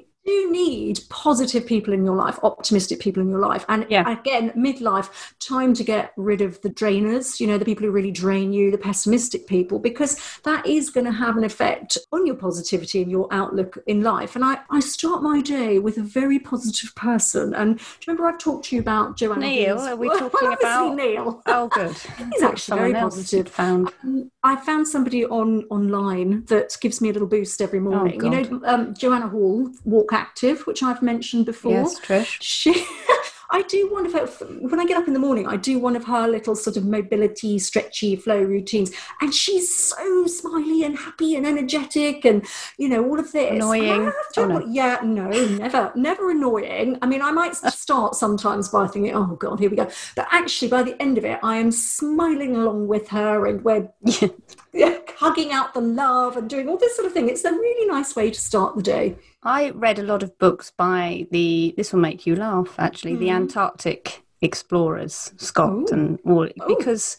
You 0.25 0.53
need 0.53 1.01
positive 1.09 1.67
people 1.67 1.93
in 1.93 2.05
your 2.05 2.15
life, 2.15 2.39
optimistic 2.45 3.01
people 3.01 3.23
in 3.23 3.29
your 3.31 3.41
life. 3.41 3.65
And 3.69 3.87
Yeah. 3.89 4.09
again, 4.09 4.53
midlife, 4.57 5.09
time 5.41 5.75
to 5.75 5.83
get 5.85 6.13
rid 6.17 6.41
of 6.41 6.61
the 6.63 6.71
drainers, 6.71 7.41
you 7.41 7.47
know, 7.47 7.59
the 7.59 7.65
people 7.65 7.85
who 7.87 7.91
really 7.93 8.11
drain 8.13 8.53
you, 8.53 8.71
the 8.71 8.79
pessimistic 8.79 9.47
people, 9.47 9.79
because 9.79 10.17
that 10.45 10.67
is 10.67 10.91
going 10.91 11.07
to 11.07 11.13
have 11.13 11.37
an 11.37 11.45
effect 11.45 11.99
on 12.13 12.27
your 12.27 12.37
positivity 12.37 13.03
and 13.03 13.11
your 13.11 13.27
outlook 13.33 13.79
in 13.87 14.03
life. 14.03 14.37
And 14.37 14.45
I, 14.45 14.59
I 14.71 14.81
start 14.81 15.23
my 15.23 15.41
day 15.41 15.79
with 15.79 15.99
a 15.99 16.03
very 16.03 16.39
positive 16.39 16.95
person. 16.95 17.53
And 17.55 17.79
do 17.79 17.83
you 17.83 17.99
remember 18.13 18.29
I've 18.29 18.39
talked 18.39 18.67
to 18.67 18.77
you 18.77 18.81
about 18.83 19.17
Joanna? 19.17 19.41
Neil, 19.47 19.77
Hall's- 19.79 19.89
are 19.89 19.97
we 19.97 20.09
Well, 20.13 20.19
talking 20.19 20.49
obviously 20.49 20.67
about- 20.69 20.95
Neil? 20.97 21.43
Oh, 21.47 21.69
good. 21.69 21.97
He's 22.33 22.43
actually 22.43 22.79
very 22.79 22.95
else 22.95 23.15
positive. 23.17 23.49
Found. 23.49 23.93
Um, 24.05 24.31
I 24.45 24.57
found 24.57 24.89
somebody 24.89 25.25
on 25.25 25.65
online 25.71 26.45
that 26.47 26.77
gives 26.81 27.01
me 27.01 27.11
a 27.11 27.13
little 27.13 27.29
boost 27.29 27.63
every 27.63 27.79
morning. 27.79 28.23
you 28.23 28.31
know, 28.31 28.61
um, 28.65 28.95
Joanna 28.95 29.29
Hall, 29.29 29.71
Walk 29.85 30.13
Active, 30.13 30.67
which 30.67 30.83
I've 30.83 31.01
mentioned 31.01 31.47
before. 31.47 31.73
Yes, 31.73 32.01
Trish. 32.01 32.39
She, 32.41 32.73
I 33.53 33.63
do 33.63 33.93
one 33.93 34.07
of 34.07 34.15
her 34.15 34.27
when 34.61 34.81
I 34.81 34.87
get 34.87 34.97
up 34.97 35.07
in 35.07 35.13
the 35.13 35.21
morning. 35.21 35.47
I 35.47 35.57
do 35.57 35.79
one 35.79 35.95
of 35.95 36.05
her 36.05 36.27
little 36.27 36.57
sort 36.57 36.79
of 36.79 36.87
mobility, 36.87 37.59
stretchy 37.59 38.17
flow 38.17 38.43
routines, 38.43 38.91
and 39.21 39.33
she's 39.35 39.73
so 39.73 40.27
smiley 40.27 40.85
and 40.85 40.97
happy 40.97 41.37
and 41.37 41.47
energetic, 41.47 42.25
and 42.25 42.47
you 42.79 42.89
know 42.89 43.05
all 43.05 43.21
of 43.21 43.31
this. 43.31 43.53
Annoying. 43.53 44.11
Oh, 44.39 44.47
no. 44.47 44.67
Yeah, 44.67 45.01
no, 45.05 45.29
never, 45.29 45.93
never 45.95 46.31
annoying. 46.31 46.99
I 47.03 47.07
mean, 47.07 47.21
I 47.21 47.31
might 47.31 47.55
start 47.55 48.15
sometimes 48.15 48.71
by 48.71 48.87
thinking, 48.87 49.15
"Oh 49.15 49.37
God, 49.37 49.61
here 49.61 49.69
we 49.69 49.77
go," 49.77 49.91
but 50.17 50.27
actually, 50.31 50.69
by 50.69 50.83
the 50.83 51.01
end 51.01 51.19
of 51.19 51.25
it, 51.25 51.39
I 51.43 51.57
am 51.57 51.71
smiling 51.71 52.57
along 52.57 52.89
with 52.89 53.09
her, 53.09 53.47
and 53.47 53.63
we're 53.63 53.89
yeah, 54.03 54.29
hugging 55.17 55.53
out 55.53 55.75
the 55.75 55.81
love 55.81 56.37
and 56.37 56.49
doing 56.49 56.69
all 56.69 56.77
this 56.77 56.97
sort 56.97 57.07
of 57.07 57.13
thing. 57.13 57.29
It's 57.29 57.45
a 57.45 57.53
really 57.53 57.87
nice 57.87 58.17
way 58.17 58.31
to 58.31 58.41
start 58.41 58.77
the 58.77 58.83
day. 58.83 59.17
I 59.43 59.71
read 59.71 59.99
a 59.99 60.03
lot 60.03 60.23
of 60.23 60.37
books 60.39 60.73
by 60.77 61.27
the. 61.31 61.75
This 61.77 61.93
will 61.93 62.01
make 62.01 62.27
you 62.27 62.37
laugh. 62.37 62.75
Actually, 62.79 63.17
the 63.17 63.31
Antarctic 63.31 64.23
explorers, 64.45 65.33
Scott 65.37 65.71
Hmm. 65.71 65.85
Ooh. 65.85 65.87
and 65.93 66.19
all 66.27 66.49
because, 66.67 67.17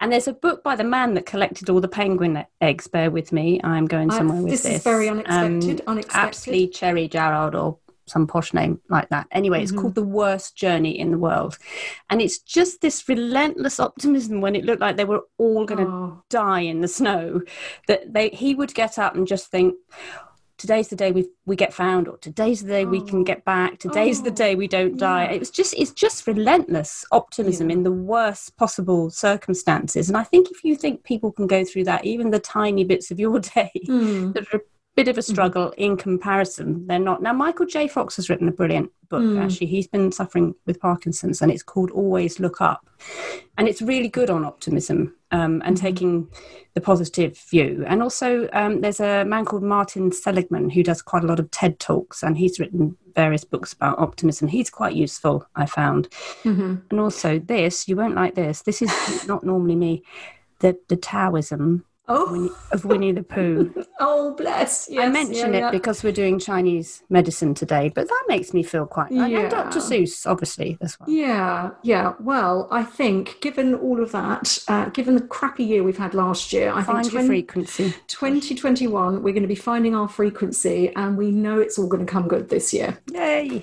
and 0.00 0.12
there's 0.12 0.28
a 0.28 0.32
book 0.32 0.62
by 0.62 0.76
the 0.76 0.84
man 0.84 1.14
that 1.14 1.26
collected 1.26 1.68
all 1.68 1.80
the 1.80 1.88
penguin 1.88 2.44
eggs. 2.60 2.86
Bear 2.86 3.10
with 3.10 3.32
me, 3.32 3.60
I'm 3.64 3.86
going 3.86 4.08
I- 4.10 4.16
somewhere 4.18 4.40
with 4.40 4.50
this 4.52 4.62
this. 4.62 4.76
is 4.76 4.82
very 4.84 5.08
unexpected, 5.08 5.82
unexpected. 5.88 6.26
Absolutely, 6.28 6.68
Cherry 6.68 7.08
Jarrard 7.08 7.54
or 7.60 7.78
some 8.10 8.26
posh 8.26 8.52
name 8.52 8.80
like 8.88 9.08
that. 9.08 9.26
Anyway, 9.30 9.62
it's 9.62 9.72
mm-hmm. 9.72 9.80
called 9.80 9.94
The 9.94 10.02
Worst 10.02 10.56
Journey 10.56 10.98
in 10.98 11.10
the 11.10 11.18
World. 11.18 11.58
And 12.10 12.20
it's 12.20 12.38
just 12.38 12.80
this 12.80 13.08
relentless 13.08 13.80
optimism 13.80 14.40
when 14.40 14.56
it 14.56 14.64
looked 14.64 14.80
like 14.80 14.96
they 14.96 15.04
were 15.04 15.22
all 15.38 15.64
going 15.64 15.84
to 15.84 15.90
oh. 15.90 16.22
die 16.28 16.60
in 16.60 16.80
the 16.80 16.88
snow 16.88 17.40
that 17.86 18.12
they 18.12 18.30
he 18.30 18.54
would 18.54 18.74
get 18.74 18.98
up 18.98 19.14
and 19.14 19.26
just 19.26 19.50
think, 19.50 19.74
today's 20.60 20.88
the 20.88 20.96
day 20.96 21.10
we 21.10 21.26
we 21.46 21.56
get 21.56 21.72
found 21.72 22.06
or 22.06 22.18
today's 22.18 22.62
the 22.62 22.68
day 22.68 22.84
oh. 22.84 22.88
we 22.88 23.00
can 23.00 23.24
get 23.24 23.42
back 23.46 23.78
today's 23.78 24.20
oh. 24.20 24.24
the 24.24 24.30
day 24.30 24.54
we 24.54 24.68
don't 24.68 24.98
die 24.98 25.24
yeah. 25.24 25.30
it 25.30 25.38
was 25.38 25.50
just 25.50 25.72
it's 25.78 25.90
just 25.90 26.26
relentless 26.26 27.02
optimism 27.12 27.70
yeah. 27.70 27.76
in 27.76 27.82
the 27.82 27.90
worst 27.90 28.54
possible 28.58 29.08
circumstances 29.08 30.10
and 30.10 30.18
i 30.18 30.22
think 30.22 30.50
if 30.50 30.62
you 30.62 30.76
think 30.76 31.02
people 31.02 31.32
can 31.32 31.46
go 31.46 31.64
through 31.64 31.82
that 31.82 32.04
even 32.04 32.30
the 32.30 32.38
tiny 32.38 32.84
bits 32.84 33.10
of 33.10 33.18
your 33.18 33.40
day 33.56 33.72
mm. 33.86 34.34
that 34.34 34.44
are 34.52 34.60
bit 35.04 35.10
of 35.10 35.16
a 35.16 35.20
mm-hmm. 35.20 35.32
struggle 35.32 35.66
mm-hmm. 35.66 35.80
in 35.80 35.96
comparison. 35.96 36.86
They're 36.86 36.98
not. 36.98 37.22
Now, 37.22 37.32
Michael 37.32 37.66
J. 37.66 37.88
Fox 37.88 38.16
has 38.16 38.28
written 38.28 38.48
a 38.48 38.52
brilliant 38.52 38.90
book, 39.08 39.22
mm. 39.22 39.42
actually. 39.42 39.68
He's 39.68 39.88
been 39.88 40.12
suffering 40.12 40.54
with 40.66 40.80
Parkinson's 40.80 41.40
and 41.42 41.50
it's 41.50 41.62
called 41.62 41.90
Always 41.90 42.38
Look 42.38 42.60
Up. 42.60 42.86
And 43.56 43.66
it's 43.68 43.82
really 43.82 44.08
good 44.08 44.30
on 44.30 44.44
optimism 44.44 45.14
um, 45.30 45.62
and 45.64 45.76
mm-hmm. 45.76 45.86
taking 45.86 46.28
the 46.74 46.80
positive 46.80 47.38
view. 47.50 47.84
And 47.86 48.02
also, 48.02 48.48
um, 48.52 48.80
there's 48.82 49.00
a 49.00 49.24
man 49.24 49.44
called 49.44 49.62
Martin 49.62 50.12
Seligman 50.12 50.70
who 50.70 50.82
does 50.82 51.02
quite 51.02 51.24
a 51.24 51.26
lot 51.26 51.40
of 51.40 51.50
TED 51.50 51.80
Talks 51.80 52.22
and 52.22 52.36
he's 52.36 52.60
written 52.60 52.96
various 53.14 53.44
books 53.44 53.72
about 53.72 53.98
optimism. 53.98 54.48
He's 54.48 54.70
quite 54.70 54.94
useful, 54.94 55.46
I 55.56 55.66
found. 55.66 56.08
Mm-hmm. 56.44 56.74
And 56.90 57.00
also, 57.00 57.38
this, 57.38 57.88
you 57.88 57.96
won't 57.96 58.14
like 58.14 58.34
this, 58.34 58.62
this 58.62 58.82
is 58.82 59.26
not 59.26 59.44
normally 59.44 59.76
me. 59.76 60.02
The, 60.60 60.78
the 60.88 60.96
Taoism 60.96 61.86
Oh. 62.12 62.32
Winnie, 62.32 62.50
of 62.72 62.84
Winnie 62.84 63.12
the 63.12 63.22
Pooh. 63.22 63.72
oh, 64.00 64.34
bless. 64.34 64.88
Yes, 64.90 65.06
I 65.06 65.08
mention 65.10 65.54
yeah, 65.54 65.60
yeah. 65.60 65.68
it 65.68 65.72
because 65.72 66.02
we're 66.02 66.12
doing 66.12 66.40
Chinese 66.40 67.04
medicine 67.08 67.54
today, 67.54 67.88
but 67.94 68.08
that 68.08 68.24
makes 68.26 68.52
me 68.52 68.64
feel 68.64 68.84
quite. 68.84 69.12
Yeah. 69.12 69.26
And 69.26 69.50
Dr. 69.50 69.78
Seuss, 69.78 70.26
obviously, 70.26 70.76
as 70.80 70.98
well. 70.98 71.08
Yeah, 71.08 71.70
yeah. 71.84 72.14
Well, 72.18 72.66
I 72.72 72.82
think 72.82 73.40
given 73.40 73.74
all 73.74 74.02
of 74.02 74.10
that, 74.10 74.58
uh, 74.66 74.88
given 74.88 75.14
the 75.14 75.20
crappy 75.20 75.62
year 75.62 75.84
we've 75.84 75.96
had 75.96 76.12
last 76.12 76.52
year, 76.52 76.72
I 76.72 76.82
Find 76.82 77.04
think 77.04 77.12
your 77.12 77.22
20, 77.22 77.28
frequency. 77.28 77.94
2021, 78.08 79.22
we're 79.22 79.32
going 79.32 79.42
to 79.42 79.48
be 79.48 79.54
finding 79.54 79.94
our 79.94 80.08
frequency, 80.08 80.92
and 80.96 81.16
we 81.16 81.30
know 81.30 81.60
it's 81.60 81.78
all 81.78 81.86
going 81.86 82.04
to 82.04 82.10
come 82.10 82.26
good 82.26 82.48
this 82.48 82.74
year. 82.74 82.98
Yay! 83.12 83.62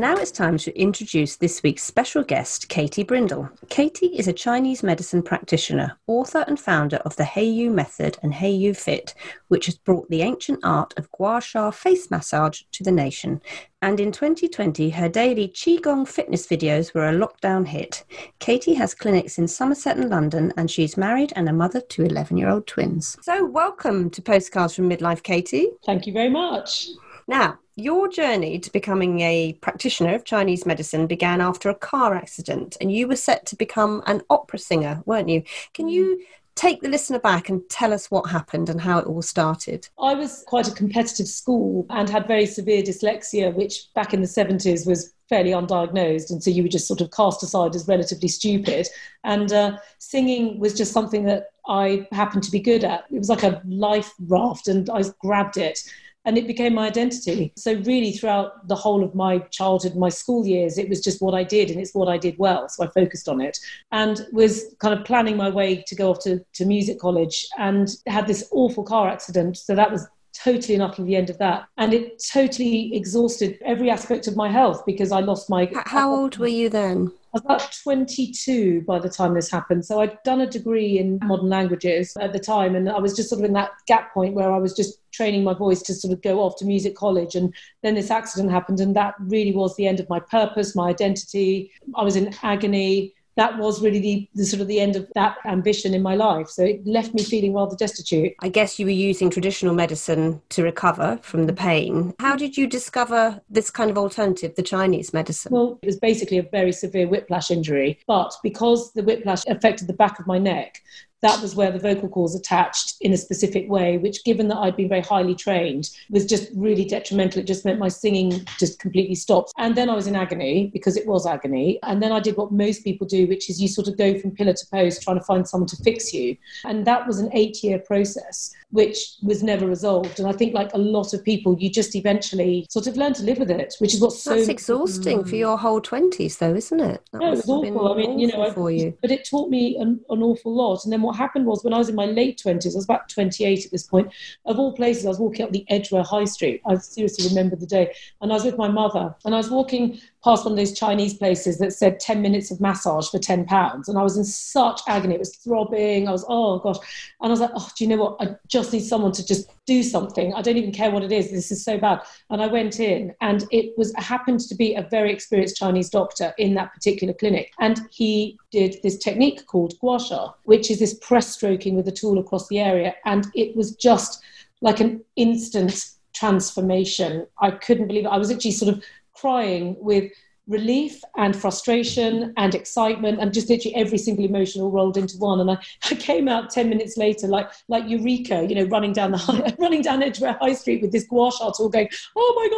Now 0.00 0.16
it's 0.16 0.30
time 0.30 0.56
to 0.56 0.74
introduce 0.80 1.36
this 1.36 1.62
week's 1.62 1.82
special 1.82 2.22
guest, 2.22 2.70
Katie 2.70 3.04
Brindle. 3.04 3.50
Katie 3.68 4.18
is 4.18 4.28
a 4.28 4.32
Chinese 4.32 4.82
medicine 4.82 5.22
practitioner, 5.22 5.98
author 6.06 6.42
and 6.46 6.58
founder 6.58 6.96
of 7.04 7.16
the 7.16 7.24
Hayo'u 7.24 7.70
Method 7.70 8.16
and 8.22 8.32
Hayo'u 8.32 8.74
Fit, 8.74 9.12
which 9.48 9.66
has 9.66 9.76
brought 9.76 10.08
the 10.08 10.22
ancient 10.22 10.60
art 10.62 10.94
of 10.96 11.10
gua 11.12 11.42
sha 11.42 11.70
face 11.70 12.10
massage 12.10 12.62
to 12.72 12.82
the 12.82 12.90
nation. 12.90 13.42
And 13.82 14.00
in 14.00 14.10
2020, 14.10 14.88
her 14.88 15.10
daily 15.10 15.48
Qigong 15.48 16.08
fitness 16.08 16.46
videos 16.46 16.94
were 16.94 17.06
a 17.06 17.12
lockdown 17.12 17.68
hit. 17.68 18.02
Katie 18.38 18.72
has 18.72 18.94
clinics 18.94 19.36
in 19.36 19.48
Somerset 19.48 19.98
and 19.98 20.08
London, 20.08 20.54
and 20.56 20.70
she's 20.70 20.96
married 20.96 21.34
and 21.36 21.46
a 21.46 21.52
mother 21.52 21.82
to 21.82 22.04
11 22.04 22.38
year 22.38 22.48
old 22.48 22.66
twins. 22.66 23.18
So, 23.20 23.44
welcome 23.44 24.08
to 24.08 24.22
Postcards 24.22 24.74
from 24.74 24.88
Midlife, 24.88 25.22
Katie. 25.22 25.68
Thank 25.84 26.06
you 26.06 26.14
very 26.14 26.30
much. 26.30 26.88
Now, 27.30 27.60
your 27.76 28.08
journey 28.08 28.58
to 28.58 28.72
becoming 28.72 29.20
a 29.20 29.52
practitioner 29.60 30.16
of 30.16 30.24
Chinese 30.24 30.66
medicine 30.66 31.06
began 31.06 31.40
after 31.40 31.70
a 31.70 31.76
car 31.76 32.12
accident, 32.12 32.76
and 32.80 32.90
you 32.90 33.06
were 33.06 33.14
set 33.14 33.46
to 33.46 33.56
become 33.56 34.02
an 34.06 34.22
opera 34.30 34.58
singer, 34.58 35.00
weren't 35.06 35.28
you? 35.28 35.44
Can 35.72 35.88
you 35.88 36.24
take 36.56 36.80
the 36.80 36.88
listener 36.88 37.20
back 37.20 37.48
and 37.48 37.62
tell 37.70 37.92
us 37.92 38.10
what 38.10 38.28
happened 38.28 38.68
and 38.68 38.80
how 38.80 38.98
it 38.98 39.06
all 39.06 39.22
started? 39.22 39.88
I 39.96 40.14
was 40.14 40.42
quite 40.48 40.66
a 40.66 40.74
competitive 40.74 41.28
school 41.28 41.86
and 41.90 42.10
had 42.10 42.26
very 42.26 42.46
severe 42.46 42.82
dyslexia, 42.82 43.54
which 43.54 43.94
back 43.94 44.12
in 44.12 44.22
the 44.22 44.26
70s 44.26 44.84
was 44.84 45.14
fairly 45.28 45.52
undiagnosed. 45.52 46.32
And 46.32 46.42
so 46.42 46.50
you 46.50 46.64
were 46.64 46.68
just 46.68 46.88
sort 46.88 47.00
of 47.00 47.12
cast 47.12 47.44
aside 47.44 47.76
as 47.76 47.86
relatively 47.86 48.26
stupid. 48.26 48.88
And 49.22 49.52
uh, 49.52 49.76
singing 49.98 50.58
was 50.58 50.74
just 50.74 50.92
something 50.92 51.26
that 51.26 51.50
I 51.68 52.08
happened 52.10 52.42
to 52.42 52.50
be 52.50 52.58
good 52.58 52.82
at. 52.82 53.04
It 53.08 53.18
was 53.18 53.28
like 53.28 53.44
a 53.44 53.62
life 53.64 54.12
raft, 54.18 54.66
and 54.66 54.90
I 54.90 55.04
grabbed 55.20 55.58
it 55.58 55.78
and 56.24 56.36
it 56.36 56.46
became 56.46 56.74
my 56.74 56.86
identity. 56.86 57.52
So 57.56 57.74
really 57.74 58.12
throughout 58.12 58.68
the 58.68 58.74
whole 58.74 59.02
of 59.02 59.14
my 59.14 59.38
childhood, 59.50 59.96
my 59.96 60.10
school 60.10 60.46
years, 60.46 60.78
it 60.78 60.88
was 60.88 61.00
just 61.00 61.22
what 61.22 61.34
I 61.34 61.44
did 61.44 61.70
and 61.70 61.80
it's 61.80 61.94
what 61.94 62.08
I 62.08 62.18
did 62.18 62.38
well. 62.38 62.68
So 62.68 62.84
I 62.84 62.88
focused 62.88 63.28
on 63.28 63.40
it 63.40 63.58
and 63.92 64.26
was 64.32 64.74
kind 64.80 64.98
of 64.98 65.04
planning 65.06 65.36
my 65.36 65.48
way 65.48 65.82
to 65.86 65.94
go 65.94 66.10
off 66.10 66.20
to, 66.24 66.44
to 66.54 66.64
music 66.66 66.98
college 66.98 67.46
and 67.58 67.88
had 68.06 68.26
this 68.26 68.46
awful 68.52 68.84
car 68.84 69.08
accident. 69.08 69.56
So 69.56 69.74
that 69.74 69.90
was 69.90 70.06
totally 70.34 70.74
and 70.74 70.82
utterly 70.82 71.08
the 71.08 71.16
end 71.16 71.30
of 71.30 71.38
that. 71.38 71.66
And 71.78 71.94
it 71.94 72.22
totally 72.32 72.94
exhausted 72.94 73.58
every 73.64 73.90
aspect 73.90 74.26
of 74.26 74.36
my 74.36 74.50
health 74.50 74.84
because 74.86 75.12
I 75.12 75.20
lost 75.20 75.48
my. 75.48 75.70
How 75.86 76.14
old 76.14 76.38
were 76.38 76.48
you 76.48 76.68
then? 76.68 77.12
I 77.32 77.38
was 77.38 77.42
about 77.44 77.78
22 77.84 78.82
by 78.82 78.98
the 78.98 79.08
time 79.08 79.34
this 79.34 79.50
happened. 79.50 79.84
So 79.84 80.00
I'd 80.00 80.20
done 80.24 80.40
a 80.40 80.46
degree 80.46 80.98
in 80.98 81.20
oh. 81.22 81.26
modern 81.26 81.48
languages 81.48 82.16
at 82.20 82.32
the 82.32 82.40
time, 82.40 82.74
and 82.74 82.90
I 82.90 82.98
was 82.98 83.14
just 83.14 83.28
sort 83.28 83.40
of 83.40 83.44
in 83.44 83.52
that 83.52 83.70
gap 83.86 84.12
point 84.12 84.34
where 84.34 84.52
I 84.52 84.58
was 84.58 84.74
just 84.74 84.98
training 85.12 85.44
my 85.44 85.54
voice 85.54 85.80
to 85.82 85.94
sort 85.94 86.12
of 86.12 86.22
go 86.22 86.40
off 86.40 86.56
to 86.56 86.64
music 86.64 86.96
college. 86.96 87.36
And 87.36 87.54
then 87.82 87.94
this 87.94 88.10
accident 88.10 88.50
happened, 88.50 88.80
and 88.80 88.96
that 88.96 89.14
really 89.20 89.52
was 89.52 89.76
the 89.76 89.86
end 89.86 90.00
of 90.00 90.08
my 90.08 90.18
purpose, 90.18 90.74
my 90.74 90.88
identity. 90.88 91.70
I 91.94 92.02
was 92.02 92.16
in 92.16 92.34
agony 92.42 93.14
that 93.40 93.56
was 93.56 93.80
really 93.80 94.00
the, 94.00 94.28
the, 94.34 94.44
sort 94.44 94.60
of 94.60 94.68
the 94.68 94.78
end 94.78 94.96
of 94.96 95.10
that 95.14 95.38
ambition 95.46 95.94
in 95.94 96.02
my 96.02 96.14
life. 96.14 96.48
So 96.50 96.62
it 96.62 96.86
left 96.86 97.14
me 97.14 97.22
feeling 97.22 97.54
rather 97.54 97.74
destitute. 97.74 98.34
I 98.40 98.50
guess 98.50 98.78
you 98.78 98.84
were 98.84 98.92
using 98.92 99.30
traditional 99.30 99.74
medicine 99.74 100.42
to 100.50 100.62
recover 100.62 101.18
from 101.22 101.46
the 101.46 101.54
pain. 101.54 102.12
How 102.20 102.36
did 102.36 102.58
you 102.58 102.66
discover 102.66 103.40
this 103.48 103.70
kind 103.70 103.90
of 103.90 103.96
alternative, 103.96 104.56
the 104.56 104.62
Chinese 104.62 105.14
medicine? 105.14 105.52
Well, 105.52 105.78
it 105.82 105.86
was 105.86 105.98
basically 105.98 106.36
a 106.36 106.42
very 106.42 106.70
severe 106.70 107.08
whiplash 107.08 107.50
injury, 107.50 107.98
but 108.06 108.30
because 108.42 108.92
the 108.92 109.02
whiplash 109.02 109.46
affected 109.46 109.88
the 109.88 109.94
back 109.94 110.18
of 110.18 110.26
my 110.26 110.36
neck, 110.36 110.82
that 111.22 111.40
was 111.42 111.54
where 111.54 111.70
the 111.70 111.78
vocal 111.78 112.08
cords 112.08 112.34
attached 112.34 112.94
in 113.00 113.12
a 113.12 113.16
specific 113.16 113.68
way, 113.68 113.98
which, 113.98 114.24
given 114.24 114.48
that 114.48 114.58
I'd 114.58 114.76
been 114.76 114.88
very 114.88 115.02
highly 115.02 115.34
trained, 115.34 115.90
was 116.08 116.24
just 116.26 116.48
really 116.54 116.84
detrimental. 116.84 117.40
It 117.40 117.46
just 117.46 117.64
meant 117.64 117.78
my 117.78 117.88
singing 117.88 118.46
just 118.58 118.78
completely 118.78 119.14
stopped. 119.14 119.52
And 119.58 119.76
then 119.76 119.90
I 119.90 119.94
was 119.94 120.06
in 120.06 120.16
agony 120.16 120.70
because 120.72 120.96
it 120.96 121.06
was 121.06 121.26
agony. 121.26 121.78
And 121.82 122.02
then 122.02 122.12
I 122.12 122.20
did 122.20 122.36
what 122.36 122.52
most 122.52 122.84
people 122.84 123.06
do, 123.06 123.26
which 123.26 123.50
is 123.50 123.60
you 123.60 123.68
sort 123.68 123.88
of 123.88 123.98
go 123.98 124.18
from 124.18 124.30
pillar 124.30 124.54
to 124.54 124.66
post 124.70 125.02
trying 125.02 125.18
to 125.18 125.24
find 125.24 125.46
someone 125.46 125.68
to 125.68 125.76
fix 125.76 126.12
you. 126.12 126.36
And 126.64 126.86
that 126.86 127.06
was 127.06 127.18
an 127.18 127.30
eight 127.32 127.62
year 127.62 127.78
process 127.78 128.54
which 128.70 129.16
was 129.22 129.42
never 129.42 129.66
resolved. 129.66 130.18
And 130.18 130.28
I 130.28 130.32
think, 130.32 130.54
like 130.54 130.72
a 130.74 130.78
lot 130.78 131.12
of 131.12 131.24
people, 131.24 131.56
you 131.58 131.70
just 131.70 131.94
eventually 131.94 132.66
sort 132.70 132.86
of 132.86 132.96
learn 132.96 133.14
to 133.14 133.22
live 133.22 133.38
with 133.38 133.50
it, 133.50 133.74
which 133.78 133.94
is 133.94 134.00
what's 134.00 134.22
so. 134.22 134.34
Exhausting 134.34 135.22
mm. 135.22 135.28
for 135.28 135.36
your 135.36 135.58
whole 135.58 135.80
20s, 135.80 136.38
though, 136.38 136.54
isn't 136.54 136.80
it? 136.80 137.02
That 137.12 137.20
no, 137.20 137.28
it 137.28 137.30
was 137.30 137.48
awful. 137.48 137.92
I 137.92 137.96
mean, 137.96 138.18
you 138.18 138.28
know, 138.28 138.50
for 138.52 138.70
you. 138.70 138.96
but 139.00 139.10
it 139.10 139.28
taught 139.28 139.50
me 139.50 139.76
an, 139.76 140.00
an, 140.08 140.22
awful 140.22 140.54
lot. 140.54 140.84
And 140.84 140.92
then 140.92 141.02
what 141.10 141.18
happened 141.18 141.44
was 141.44 141.64
when 141.64 141.74
I 141.74 141.78
was 141.78 141.88
in 141.88 141.96
my 141.96 142.06
late 142.06 142.40
20s, 142.44 142.72
I 142.72 142.76
was 142.76 142.84
about 142.84 143.08
28 143.08 143.64
at 143.64 143.72
this 143.72 143.82
point, 143.82 144.12
of 144.46 144.60
all 144.60 144.72
places, 144.72 145.04
I 145.04 145.08
was 145.08 145.18
walking 145.18 145.44
up 145.44 145.50
the 145.50 145.64
Edgware 145.68 146.04
High 146.04 146.24
Street. 146.24 146.62
I 146.64 146.76
seriously 146.76 147.28
remember 147.28 147.56
the 147.56 147.66
day. 147.66 147.92
And 148.20 148.30
I 148.30 148.34
was 148.34 148.44
with 148.44 148.56
my 148.56 148.68
mother, 148.68 149.12
and 149.24 149.34
I 149.34 149.38
was 149.38 149.50
walking 149.50 150.00
past 150.22 150.44
one 150.44 150.52
of 150.52 150.58
those 150.58 150.78
Chinese 150.78 151.14
places 151.14 151.58
that 151.58 151.72
said 151.72 151.98
10 151.98 152.20
minutes 152.20 152.50
of 152.50 152.60
massage 152.60 153.08
for 153.08 153.18
10 153.18 153.46
pounds. 153.46 153.88
And 153.88 153.98
I 153.98 154.02
was 154.02 154.16
in 154.16 154.24
such 154.24 154.80
agony. 154.86 155.14
It 155.14 155.20
was 155.20 155.36
throbbing. 155.36 156.08
I 156.08 156.12
was, 156.12 156.24
oh 156.28 156.58
gosh. 156.58 156.76
And 157.20 157.28
I 157.28 157.30
was 157.30 157.40
like, 157.40 157.50
oh, 157.54 157.68
do 157.76 157.84
you 157.84 157.88
know 157.90 158.02
what? 158.02 158.16
I 158.20 158.36
just 158.46 158.72
need 158.72 158.84
someone 158.84 159.12
to 159.12 159.24
just 159.24 159.50
do 159.66 159.82
something. 159.82 160.34
I 160.34 160.42
don't 160.42 160.58
even 160.58 160.72
care 160.72 160.90
what 160.90 161.02
it 161.02 161.12
is. 161.12 161.30
This 161.30 161.50
is 161.50 161.64
so 161.64 161.78
bad. 161.78 162.00
And 162.28 162.42
I 162.42 162.48
went 162.48 162.80
in 162.80 163.14
and 163.20 163.46
it 163.50 163.76
was 163.78 163.94
happened 163.96 164.40
to 164.40 164.54
be 164.54 164.74
a 164.74 164.82
very 164.82 165.12
experienced 165.12 165.56
Chinese 165.56 165.88
doctor 165.88 166.34
in 166.36 166.54
that 166.54 166.74
particular 166.74 167.14
clinic. 167.14 167.52
And 167.58 167.80
he 167.90 168.38
did 168.50 168.76
this 168.82 168.98
technique 168.98 169.46
called 169.46 169.78
gua 169.80 169.98
sha, 169.98 170.32
which 170.44 170.70
is 170.70 170.78
this 170.78 170.94
press 170.94 171.28
stroking 171.28 171.76
with 171.76 171.88
a 171.88 171.92
tool 171.92 172.18
across 172.18 172.48
the 172.48 172.58
area. 172.58 172.94
And 173.06 173.26
it 173.34 173.56
was 173.56 173.74
just 173.74 174.22
like 174.60 174.80
an 174.80 175.02
instant 175.16 175.92
transformation. 176.12 177.26
I 177.40 177.52
couldn't 177.52 177.86
believe 177.86 178.04
it. 178.04 178.08
I 178.08 178.18
was 178.18 178.30
actually 178.30 178.50
sort 178.50 178.74
of 178.74 178.84
crying 179.20 179.76
with 179.78 180.10
relief 180.50 181.00
and 181.16 181.34
frustration 181.34 182.34
and 182.36 182.54
excitement 182.56 183.20
and 183.20 183.32
just 183.32 183.48
literally 183.48 183.74
every 183.76 183.96
single 183.96 184.24
emotion 184.24 184.60
all 184.60 184.70
rolled 184.70 184.96
into 184.96 185.16
one. 185.16 185.40
And 185.40 185.50
I, 185.50 185.58
I 185.90 185.94
came 185.94 186.28
out 186.28 186.50
10 186.50 186.68
minutes 186.68 186.96
later, 186.96 187.28
like, 187.28 187.48
like 187.68 187.88
Eureka, 187.88 188.44
you 188.48 188.56
know, 188.56 188.64
running 188.64 188.92
down 188.92 189.12
the 189.12 189.18
high, 189.26 189.54
running 189.58 189.82
down 189.82 190.02
Edgware 190.02 190.36
High 190.40 190.54
Street 190.54 190.82
with 190.82 190.90
this 190.90 191.04
gua 191.04 191.30
sha 191.30 191.52
tool 191.52 191.68
going, 191.68 191.88
oh 192.16 192.32
my 192.36 192.48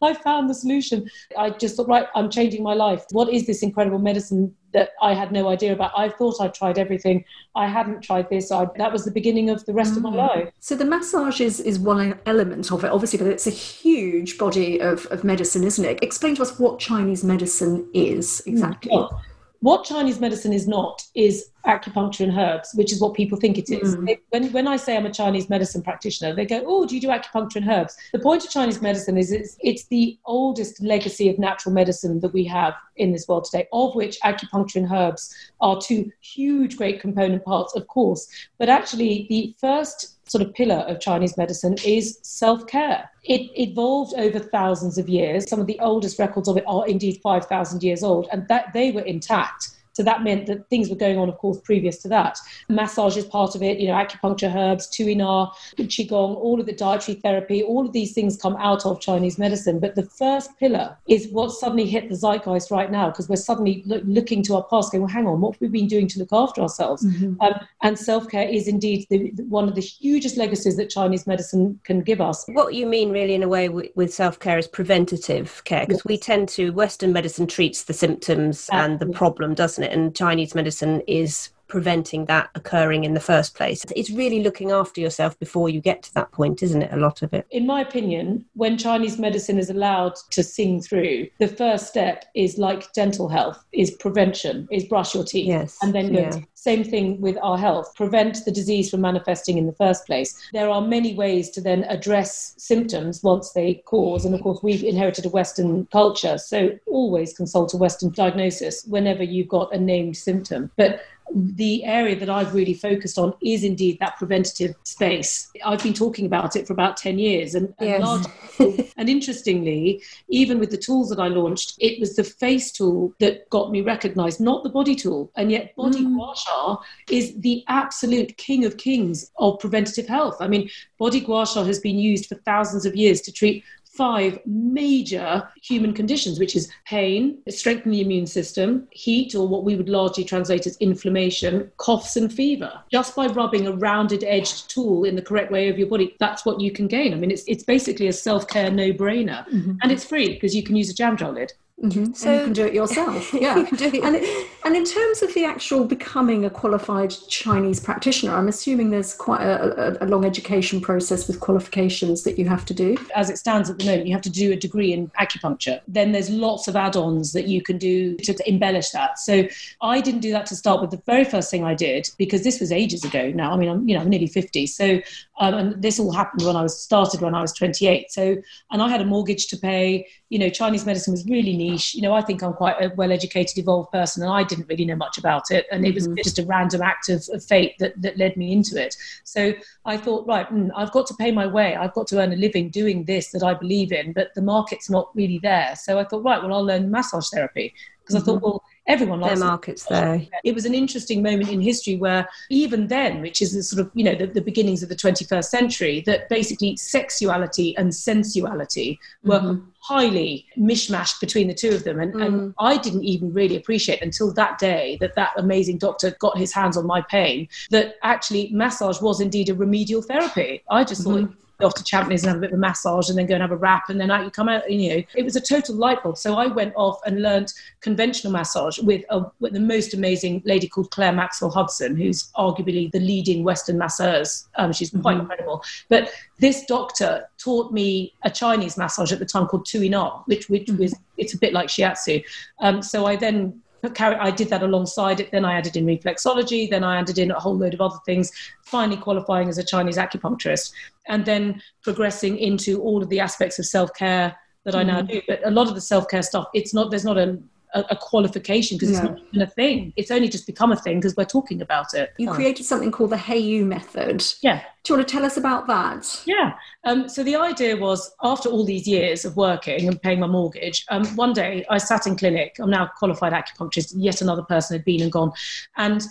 God, 0.00 0.10
I 0.10 0.22
found 0.22 0.48
the 0.48 0.54
solution. 0.54 1.10
I 1.36 1.50
just 1.50 1.76
thought, 1.76 1.88
right, 1.88 2.06
I'm 2.14 2.30
changing 2.30 2.62
my 2.62 2.74
life. 2.74 3.02
What 3.10 3.28
is 3.28 3.46
this 3.46 3.62
incredible 3.62 3.98
medicine 3.98 4.54
that 4.72 4.90
I 5.00 5.14
had 5.14 5.32
no 5.32 5.48
idea 5.48 5.72
about. 5.72 5.92
I 5.96 6.08
thought 6.08 6.40
I'd 6.40 6.54
tried 6.54 6.78
everything. 6.78 7.24
I 7.54 7.66
hadn't 7.66 8.00
tried 8.00 8.30
this. 8.30 8.50
I, 8.50 8.66
that 8.76 8.92
was 8.92 9.04
the 9.04 9.10
beginning 9.10 9.50
of 9.50 9.64
the 9.66 9.72
rest 9.72 9.94
mm. 9.94 9.98
of 9.98 10.02
my 10.04 10.10
mm. 10.10 10.28
life. 10.28 10.52
So 10.60 10.74
the 10.74 10.84
massage 10.84 11.40
is, 11.40 11.60
is 11.60 11.78
one 11.78 12.18
element 12.26 12.72
of 12.72 12.84
it, 12.84 12.90
obviously, 12.90 13.18
but 13.18 13.28
it's 13.28 13.46
a 13.46 13.50
huge 13.50 14.38
body 14.38 14.80
of, 14.80 15.06
of 15.06 15.24
medicine, 15.24 15.64
isn't 15.64 15.84
it? 15.84 16.02
Explain 16.02 16.34
to 16.36 16.42
us 16.42 16.58
what 16.58 16.78
Chinese 16.78 17.22
medicine 17.24 17.88
is 17.92 18.42
exactly. 18.46 18.92
Well, 18.94 19.22
what 19.62 19.84
Chinese 19.84 20.18
medicine 20.18 20.52
is 20.52 20.66
not 20.66 21.02
is 21.14 21.50
acupuncture 21.64 22.24
and 22.24 22.36
herbs, 22.36 22.72
which 22.74 22.92
is 22.92 23.00
what 23.00 23.14
people 23.14 23.38
think 23.38 23.56
it 23.56 23.70
is. 23.70 23.94
Mm. 23.94 24.18
when, 24.30 24.52
when 24.52 24.66
I 24.66 24.76
say 24.76 24.96
I'm 24.96 25.06
a 25.06 25.12
Chinese 25.12 25.48
medicine 25.48 25.82
practitioner, 25.82 26.34
they 26.34 26.44
go, 26.44 26.64
Oh, 26.66 26.84
do 26.84 26.96
you 26.96 27.00
do 27.00 27.06
acupuncture 27.06 27.56
and 27.56 27.70
herbs? 27.70 27.96
The 28.12 28.18
point 28.18 28.44
of 28.44 28.50
Chinese 28.50 28.82
medicine 28.82 29.16
is 29.16 29.30
it's, 29.30 29.56
it's 29.60 29.84
the 29.84 30.18
oldest 30.24 30.82
legacy 30.82 31.30
of 31.30 31.38
natural 31.38 31.72
medicine 31.72 32.18
that 32.20 32.32
we 32.32 32.44
have 32.44 32.74
in 32.96 33.12
this 33.12 33.28
world 33.28 33.44
today, 33.44 33.68
of 33.72 33.94
which 33.94 34.18
acupuncture 34.22 34.76
and 34.76 34.90
herbs 34.92 35.32
are 35.60 35.80
two 35.80 36.10
huge, 36.20 36.76
great 36.76 37.00
component 37.00 37.44
parts, 37.44 37.76
of 37.76 37.86
course. 37.86 38.28
But 38.58 38.68
actually, 38.68 39.26
the 39.28 39.54
first 39.60 40.18
sort 40.32 40.42
of 40.42 40.54
pillar 40.54 40.84
of 40.88 40.98
Chinese 40.98 41.36
medicine 41.36 41.76
is 41.84 42.18
self 42.22 42.66
care. 42.66 43.10
It 43.24 43.50
evolved 43.54 44.14
over 44.16 44.38
thousands 44.38 44.96
of 44.96 45.08
years. 45.08 45.48
Some 45.48 45.60
of 45.60 45.66
the 45.66 45.78
oldest 45.80 46.18
records 46.18 46.48
of 46.48 46.56
it 46.56 46.64
are 46.66 46.88
indeed 46.88 47.20
5,000 47.22 47.82
years 47.82 48.02
old, 48.02 48.28
and 48.32 48.48
that 48.48 48.72
they 48.72 48.90
were 48.90 49.02
intact. 49.02 49.68
So 49.92 50.02
that 50.02 50.22
meant 50.22 50.46
that 50.46 50.68
things 50.68 50.88
were 50.88 50.96
going 50.96 51.18
on, 51.18 51.28
of 51.28 51.38
course, 51.38 51.60
previous 51.60 51.98
to 51.98 52.08
that. 52.08 52.38
Massage 52.68 53.16
is 53.16 53.24
part 53.26 53.54
of 53.54 53.62
it, 53.62 53.78
you 53.78 53.88
know, 53.88 53.94
acupuncture, 53.94 54.54
herbs, 54.54 54.88
tuina, 54.88 55.52
qigong, 55.76 56.36
all 56.36 56.60
of 56.60 56.66
the 56.66 56.72
dietary 56.72 57.18
therapy, 57.20 57.62
all 57.62 57.86
of 57.86 57.92
these 57.92 58.12
things 58.12 58.36
come 58.36 58.56
out 58.56 58.86
of 58.86 59.00
Chinese 59.00 59.38
medicine. 59.38 59.78
But 59.78 59.94
the 59.94 60.04
first 60.04 60.50
pillar 60.58 60.96
is 61.08 61.28
what 61.28 61.52
suddenly 61.52 61.86
hit 61.86 62.08
the 62.08 62.14
zeitgeist 62.14 62.70
right 62.70 62.90
now 62.90 63.10
because 63.10 63.28
we're 63.28 63.36
suddenly 63.36 63.82
lo- 63.86 64.00
looking 64.04 64.42
to 64.44 64.56
our 64.56 64.64
past, 64.64 64.92
going, 64.92 65.02
well, 65.02 65.12
hang 65.12 65.26
on, 65.26 65.40
what 65.40 65.54
have 65.54 65.60
we 65.60 65.68
been 65.68 65.88
doing 65.88 66.08
to 66.08 66.18
look 66.18 66.32
after 66.32 66.62
ourselves? 66.62 67.04
Mm-hmm. 67.04 67.40
Um, 67.40 67.54
and 67.82 67.98
self 67.98 68.28
care 68.28 68.48
is 68.48 68.68
indeed 68.68 69.06
the, 69.10 69.30
the, 69.32 69.44
one 69.44 69.68
of 69.68 69.74
the 69.74 69.80
hugest 69.80 70.36
legacies 70.36 70.76
that 70.76 70.90
Chinese 70.90 71.26
medicine 71.26 71.80
can 71.84 72.00
give 72.00 72.20
us. 72.20 72.44
What 72.48 72.74
you 72.74 72.86
mean, 72.86 73.10
really, 73.10 73.34
in 73.34 73.42
a 73.42 73.48
way, 73.48 73.68
with, 73.68 73.90
with 73.94 74.12
self 74.12 74.38
care 74.38 74.58
is 74.58 74.66
preventative 74.66 75.62
care 75.64 75.86
because 75.86 76.00
yes. 76.00 76.04
we 76.04 76.18
tend 76.18 76.48
to, 76.50 76.70
Western 76.70 77.12
medicine 77.12 77.46
treats 77.46 77.84
the 77.84 77.92
symptoms 77.92 78.68
Absolutely. 78.70 78.92
and 78.92 79.00
the 79.00 79.16
problem, 79.16 79.54
doesn't 79.54 79.81
And 79.82 80.14
Chinese 80.14 80.54
medicine 80.54 81.02
is 81.06 81.50
preventing 81.72 82.26
that 82.26 82.50
occurring 82.54 83.04
in 83.04 83.14
the 83.14 83.20
first 83.32 83.54
place. 83.54 83.82
It's 83.96 84.10
really 84.10 84.42
looking 84.42 84.72
after 84.72 85.00
yourself 85.00 85.38
before 85.38 85.70
you 85.70 85.80
get 85.80 86.02
to 86.02 86.12
that 86.12 86.30
point, 86.30 86.62
isn't 86.62 86.82
it? 86.82 86.92
A 86.92 86.98
lot 86.98 87.22
of 87.22 87.32
it. 87.32 87.46
In 87.50 87.64
my 87.64 87.80
opinion, 87.80 88.44
when 88.52 88.76
Chinese 88.76 89.18
medicine 89.18 89.58
is 89.58 89.70
allowed 89.70 90.16
to 90.32 90.42
sing 90.42 90.82
through, 90.82 91.28
the 91.38 91.48
first 91.48 91.86
step 91.88 92.26
is 92.34 92.58
like 92.58 92.92
dental 92.92 93.26
health, 93.26 93.64
is 93.72 93.90
prevention, 93.90 94.68
is 94.70 94.84
brush 94.84 95.14
your 95.14 95.24
teeth. 95.24 95.46
Yes. 95.46 95.78
And 95.80 95.94
then 95.94 96.12
yeah. 96.12 96.40
Same 96.62 96.84
thing 96.84 97.20
with 97.20 97.36
our 97.42 97.58
health, 97.58 97.92
prevent 97.96 98.44
the 98.44 98.52
disease 98.52 98.88
from 98.88 99.00
manifesting 99.00 99.58
in 99.58 99.66
the 99.66 99.72
first 99.72 100.06
place. 100.06 100.40
There 100.52 100.70
are 100.70 100.80
many 100.80 101.12
ways 101.12 101.50
to 101.50 101.60
then 101.60 101.82
address 101.88 102.54
symptoms 102.56 103.20
once 103.20 103.50
they 103.50 103.82
cause. 103.84 104.24
And 104.24 104.32
of 104.32 104.42
course, 104.42 104.62
we've 104.62 104.84
inherited 104.84 105.26
a 105.26 105.28
Western 105.28 105.86
culture. 105.86 106.38
So 106.38 106.78
always 106.86 107.32
consult 107.32 107.74
a 107.74 107.76
Western 107.78 108.10
diagnosis 108.10 108.84
whenever 108.84 109.24
you've 109.24 109.48
got 109.48 109.74
a 109.74 109.78
named 109.78 110.16
symptom. 110.16 110.70
But 110.76 111.00
the 111.34 111.84
area 111.84 112.18
that 112.18 112.28
I've 112.28 112.54
really 112.54 112.74
focused 112.74 113.18
on 113.18 113.34
is 113.42 113.64
indeed 113.64 113.98
that 114.00 114.16
preventative 114.16 114.74
space. 114.84 115.50
I've 115.64 115.82
been 115.82 115.94
talking 115.94 116.26
about 116.26 116.56
it 116.56 116.66
for 116.66 116.72
about 116.72 116.96
10 116.96 117.18
years. 117.18 117.54
And, 117.54 117.74
and, 117.78 117.88
yes. 117.88 118.02
largely, 118.02 118.92
and 118.96 119.08
interestingly, 119.08 120.02
even 120.28 120.58
with 120.58 120.70
the 120.70 120.76
tools 120.76 121.08
that 121.10 121.18
I 121.18 121.28
launched, 121.28 121.74
it 121.78 122.00
was 122.00 122.16
the 122.16 122.24
face 122.24 122.72
tool 122.72 123.14
that 123.20 123.48
got 123.50 123.70
me 123.70 123.80
recognized, 123.80 124.40
not 124.40 124.62
the 124.62 124.70
body 124.70 124.94
tool. 124.94 125.30
And 125.36 125.50
yet, 125.50 125.74
body 125.76 126.04
mm. 126.04 126.14
gua 126.14 126.34
sha 126.36 126.76
is 127.10 127.34
the 127.40 127.64
absolute 127.68 128.36
king 128.36 128.64
of 128.64 128.76
kings 128.76 129.30
of 129.38 129.58
preventative 129.58 130.06
health. 130.06 130.36
I 130.40 130.48
mean, 130.48 130.70
body 130.98 131.20
gua 131.20 131.46
sha 131.46 131.64
has 131.64 131.78
been 131.78 131.98
used 131.98 132.26
for 132.26 132.36
thousands 132.36 132.86
of 132.86 132.94
years 132.94 133.20
to 133.22 133.32
treat 133.32 133.64
five 133.92 134.38
major 134.46 135.46
human 135.62 135.92
conditions, 135.92 136.38
which 136.38 136.56
is 136.56 136.70
pain, 136.86 137.36
strengthening 137.48 137.92
the 137.92 138.00
immune 138.00 138.26
system, 138.26 138.88
heat, 138.90 139.34
or 139.34 139.46
what 139.46 139.64
we 139.64 139.76
would 139.76 139.88
largely 139.88 140.24
translate 140.24 140.66
as 140.66 140.76
inflammation, 140.78 141.70
coughs, 141.76 142.16
and 142.16 142.32
fever. 142.32 142.72
Just 142.90 143.14
by 143.14 143.26
rubbing 143.26 143.66
a 143.66 143.72
rounded 143.72 144.24
edged 144.24 144.70
tool 144.70 145.04
in 145.04 145.14
the 145.14 145.22
correct 145.22 145.52
way 145.52 145.68
over 145.68 145.78
your 145.78 145.88
body, 145.88 146.16
that's 146.18 146.46
what 146.46 146.60
you 146.60 146.72
can 146.72 146.86
gain. 146.86 147.12
I 147.12 147.16
mean, 147.16 147.30
it's, 147.30 147.44
it's 147.46 147.64
basically 147.64 148.08
a 148.08 148.12
self 148.12 148.48
care 148.48 148.70
no 148.70 148.92
brainer. 148.92 149.46
Mm-hmm. 149.48 149.74
And 149.82 149.92
it's 149.92 150.04
free 150.04 150.30
because 150.30 150.56
you 150.56 150.62
can 150.62 150.74
use 150.74 150.88
a 150.88 150.94
jam 150.94 151.16
jar 151.16 151.32
lid. 151.32 151.52
Mm-hmm. 151.82 152.12
So 152.12 152.30
and 152.30 152.38
you 152.38 152.44
can 152.44 152.52
do 152.52 152.66
it 152.66 152.74
yourself. 152.74 153.32
Yeah. 153.42 153.56
you 153.56 153.66
it. 153.72 154.04
And, 154.04 154.16
it, 154.16 154.50
and 154.64 154.76
in 154.76 154.84
terms 154.84 155.22
of 155.22 155.34
the 155.34 155.44
actual 155.44 155.84
becoming 155.84 156.44
a 156.44 156.50
qualified 156.50 157.12
Chinese 157.28 157.80
practitioner, 157.80 158.34
I'm 158.34 158.46
assuming 158.46 158.90
there's 158.90 159.14
quite 159.14 159.40
a, 159.42 160.00
a, 160.00 160.04
a, 160.04 160.06
long 160.06 160.24
education 160.24 160.80
process 160.80 161.26
with 161.26 161.40
qualifications 161.40 162.22
that 162.22 162.38
you 162.38 162.48
have 162.48 162.64
to 162.66 162.74
do. 162.74 162.96
As 163.16 163.30
it 163.30 163.38
stands 163.38 163.68
at 163.68 163.78
the 163.78 163.84
moment, 163.84 164.06
you 164.06 164.12
have 164.12 164.22
to 164.22 164.30
do 164.30 164.52
a 164.52 164.56
degree 164.56 164.92
in 164.92 165.08
acupuncture. 165.20 165.80
Then 165.88 166.12
there's 166.12 166.30
lots 166.30 166.68
of 166.68 166.76
add-ons 166.76 167.32
that 167.32 167.48
you 167.48 167.62
can 167.62 167.78
do 167.78 168.16
to, 168.18 168.32
to 168.32 168.48
embellish 168.48 168.90
that. 168.90 169.18
So 169.18 169.48
I 169.80 170.00
didn't 170.00 170.20
do 170.20 170.30
that 170.32 170.46
to 170.46 170.56
start 170.56 170.80
with. 170.80 170.90
The 170.90 171.02
very 171.04 171.24
first 171.24 171.50
thing 171.50 171.64
I 171.64 171.74
did, 171.74 172.08
because 172.16 172.44
this 172.44 172.60
was 172.60 172.70
ages 172.70 173.04
ago 173.04 173.32
now. 173.34 173.52
I 173.52 173.56
mean, 173.56 173.68
I'm 173.68 173.88
you 173.88 173.96
know 173.96 174.02
I'm 174.02 174.08
nearly 174.08 174.28
50. 174.28 174.66
So 174.68 175.00
um, 175.42 175.54
and 175.54 175.82
this 175.82 175.98
all 175.98 176.12
happened 176.12 176.46
when 176.46 176.54
I 176.54 176.62
was 176.62 176.80
started 176.80 177.20
when 177.20 177.34
I 177.34 177.40
was 177.40 177.52
28. 177.52 178.12
So 178.12 178.36
and 178.70 178.80
I 178.80 178.88
had 178.88 179.00
a 179.00 179.04
mortgage 179.04 179.48
to 179.48 179.56
pay. 179.56 180.06
You 180.28 180.38
know, 180.38 180.48
Chinese 180.48 180.86
medicine 180.86 181.12
was 181.12 181.26
really 181.26 181.56
niche. 181.56 181.96
You 181.96 182.02
know, 182.02 182.14
I 182.14 182.22
think 182.22 182.44
I'm 182.44 182.52
quite 182.52 182.80
a 182.80 182.92
well 182.94 183.10
educated, 183.10 183.58
evolved 183.58 183.90
person, 183.90 184.22
and 184.22 184.30
I 184.30 184.44
didn't 184.44 184.68
really 184.68 184.84
know 184.84 184.94
much 184.94 185.18
about 185.18 185.50
it. 185.50 185.66
And 185.72 185.84
it 185.84 185.94
was 185.94 186.06
mm-hmm. 186.06 186.22
just 186.22 186.38
a 186.38 186.46
random 186.46 186.80
act 186.80 187.08
of, 187.08 187.28
of, 187.32 187.42
fate 187.44 187.74
that, 187.80 188.00
that 188.02 188.18
led 188.18 188.36
me 188.36 188.52
into 188.52 188.80
it. 188.80 188.94
So 189.24 189.52
I 189.84 189.96
thought, 189.96 190.28
right, 190.28 190.48
mm, 190.48 190.70
I've 190.76 190.92
got 190.92 191.08
to 191.08 191.14
pay 191.14 191.32
my 191.32 191.48
way. 191.48 191.74
I've 191.74 191.92
got 191.92 192.06
to 192.08 192.20
earn 192.20 192.32
a 192.32 192.36
living 192.36 192.70
doing 192.70 193.04
this 193.04 193.32
that 193.32 193.42
I 193.42 193.54
believe 193.54 193.90
in, 193.90 194.12
but 194.12 194.28
the 194.36 194.42
market's 194.42 194.88
not 194.88 195.10
really 195.16 195.40
there. 195.42 195.74
So 195.74 195.98
I 195.98 196.04
thought, 196.04 196.22
right, 196.22 196.40
well, 196.40 196.54
I'll 196.54 196.64
learn 196.64 196.88
massage 196.88 197.28
therapy 197.30 197.74
because 198.00 198.14
mm-hmm. 198.14 198.22
I 198.22 198.26
thought, 198.26 198.36
mm-hmm. 198.36 198.44
well, 198.44 198.64
everyone 198.86 199.20
likes 199.20 199.38
their 199.38 199.48
markets 199.48 199.84
there. 199.84 200.26
It 200.44 200.54
was 200.54 200.64
an 200.64 200.74
interesting 200.74 201.22
moment 201.22 201.50
in 201.50 201.60
history 201.60 201.96
where 201.96 202.28
even 202.50 202.88
then, 202.88 203.20
which 203.20 203.40
is 203.40 203.52
the 203.52 203.62
sort 203.62 203.80
of 203.80 203.90
you 203.94 204.04
know 204.04 204.14
the, 204.14 204.26
the 204.26 204.40
beginnings 204.40 204.82
of 204.82 204.88
the 204.88 204.96
21st 204.96 205.44
century, 205.44 206.02
that 206.06 206.28
basically 206.28 206.76
sexuality 206.76 207.76
and 207.76 207.94
sensuality 207.94 208.98
were 209.24 209.40
mm-hmm. 209.40 209.64
highly 209.80 210.46
mishmashed 210.58 211.20
between 211.20 211.48
the 211.48 211.54
two 211.54 211.70
of 211.70 211.84
them, 211.84 212.00
and, 212.00 212.14
mm. 212.14 212.24
and 212.24 212.54
I 212.58 212.76
didn't 212.76 213.04
even 213.04 213.32
really 213.32 213.56
appreciate 213.56 214.02
until 214.02 214.32
that 214.34 214.58
day 214.58 214.98
that 215.00 215.14
that 215.14 215.32
amazing 215.36 215.78
doctor 215.78 216.14
got 216.18 216.38
his 216.38 216.52
hands 216.52 216.76
on 216.76 216.86
my 216.86 217.02
pain 217.02 217.48
that 217.70 217.96
actually 218.02 218.50
massage 218.52 219.00
was 219.00 219.20
indeed 219.20 219.48
a 219.48 219.54
remedial 219.54 220.02
therapy. 220.02 220.62
I 220.70 220.84
just 220.84 221.04
mm-hmm. 221.04 221.26
thought 221.26 221.34
off 221.62 221.74
to 221.74 221.84
Champneys 221.84 222.22
and 222.22 222.28
have 222.28 222.36
a 222.36 222.40
bit 222.40 222.50
of 222.50 222.58
a 222.58 222.60
massage 222.60 223.08
and 223.08 223.18
then 223.18 223.26
go 223.26 223.34
and 223.34 223.42
have 223.42 223.52
a 223.52 223.56
wrap 223.56 223.88
and 223.88 224.00
then 224.00 224.10
out 224.10 224.24
you 224.24 224.30
come 224.30 224.48
out. 224.48 224.68
And, 224.68 224.80
you 224.80 224.96
know, 224.96 225.02
it 225.14 225.24
was 225.24 225.36
a 225.36 225.40
total 225.40 225.76
light 225.76 226.02
bulb. 226.02 226.18
So 226.18 226.36
I 226.36 226.46
went 226.46 226.74
off 226.76 227.00
and 227.06 227.22
learned 227.22 227.52
conventional 227.80 228.32
massage 228.32 228.78
with, 228.78 229.04
a, 229.10 229.24
with 229.40 229.52
the 229.52 229.60
most 229.60 229.94
amazing 229.94 230.42
lady 230.44 230.68
called 230.68 230.90
Claire 230.90 231.12
Maxwell 231.12 231.50
Hudson, 231.50 231.96
who's 231.96 232.30
arguably 232.32 232.90
the 232.90 233.00
leading 233.00 233.44
Western 233.44 233.78
masseuse. 233.78 234.48
Um, 234.56 234.72
she's 234.72 234.90
quite 234.90 235.12
mm-hmm. 235.12 235.20
incredible. 235.22 235.62
But 235.88 236.12
this 236.38 236.64
doctor 236.66 237.28
taught 237.38 237.72
me 237.72 238.14
a 238.24 238.30
Chinese 238.30 238.76
massage 238.76 239.12
at 239.12 239.18
the 239.18 239.26
time 239.26 239.46
called 239.46 239.66
Tui 239.66 239.88
Na, 239.88 240.22
which, 240.26 240.48
which 240.48 240.66
mm-hmm. 240.66 240.82
was 240.82 240.94
it's 241.18 241.34
a 241.34 241.38
bit 241.38 241.52
like 241.52 241.68
shiatsu. 241.68 242.24
Um, 242.60 242.82
so 242.82 243.06
I 243.06 243.16
then 243.16 243.61
I 243.84 244.30
did 244.30 244.48
that 244.50 244.62
alongside 244.62 245.20
it. 245.20 245.32
Then 245.32 245.44
I 245.44 245.54
added 245.54 245.76
in 245.76 245.86
reflexology. 245.86 246.70
Then 246.70 246.84
I 246.84 246.98
added 247.00 247.18
in 247.18 247.30
a 247.30 247.40
whole 247.40 247.56
load 247.56 247.74
of 247.74 247.80
other 247.80 247.98
things, 248.06 248.30
finally 248.62 248.96
qualifying 248.96 249.48
as 249.48 249.58
a 249.58 249.64
Chinese 249.64 249.96
acupuncturist, 249.96 250.72
and 251.08 251.24
then 251.24 251.60
progressing 251.82 252.38
into 252.38 252.80
all 252.80 253.02
of 253.02 253.08
the 253.08 253.18
aspects 253.18 253.58
of 253.58 253.66
self 253.66 253.92
care 253.94 254.36
that 254.64 254.76
I 254.76 254.84
now 254.84 255.02
mm. 255.02 255.08
do. 255.08 255.22
But 255.26 255.40
a 255.44 255.50
lot 255.50 255.68
of 255.68 255.74
the 255.74 255.80
self 255.80 256.08
care 256.08 256.22
stuff, 256.22 256.46
it's 256.54 256.72
not, 256.72 256.90
there's 256.90 257.04
not 257.04 257.18
a, 257.18 257.38
a, 257.74 257.84
a 257.90 257.96
qualification 257.96 258.76
because 258.76 258.90
it's 258.90 259.02
not 259.02 259.18
even 259.32 259.42
a 259.42 259.50
thing. 259.50 259.92
It's 259.96 260.10
only 260.10 260.28
just 260.28 260.46
become 260.46 260.72
a 260.72 260.76
thing 260.76 260.98
because 260.98 261.16
we're 261.16 261.24
talking 261.24 261.62
about 261.62 261.94
it. 261.94 262.12
You 262.18 262.30
oh. 262.30 262.34
created 262.34 262.64
something 262.64 262.90
called 262.90 263.10
the 263.10 263.16
Hayo'u 263.16 263.64
method. 263.64 264.24
Yeah. 264.42 264.62
Do 264.84 264.92
you 264.92 264.98
want 264.98 265.08
to 265.08 265.12
tell 265.12 265.24
us 265.24 265.36
about 265.36 265.66
that? 265.68 266.22
Yeah. 266.26 266.54
Um, 266.84 267.08
so 267.08 267.22
the 267.22 267.36
idea 267.36 267.76
was 267.76 268.14
after 268.22 268.48
all 268.48 268.64
these 268.64 268.86
years 268.86 269.24
of 269.24 269.36
working 269.36 269.88
and 269.88 270.00
paying 270.00 270.20
my 270.20 270.26
mortgage, 270.26 270.84
um, 270.90 271.04
one 271.16 271.32
day 271.32 271.64
I 271.70 271.78
sat 271.78 272.06
in 272.06 272.16
clinic. 272.16 272.56
I'm 272.58 272.70
now 272.70 272.90
qualified 272.98 273.32
acupuncturist. 273.32 273.94
Yet 273.96 274.20
another 274.22 274.42
person 274.42 274.76
had 274.76 274.84
been 274.84 275.02
and 275.02 275.12
gone. 275.12 275.32
And 275.76 276.04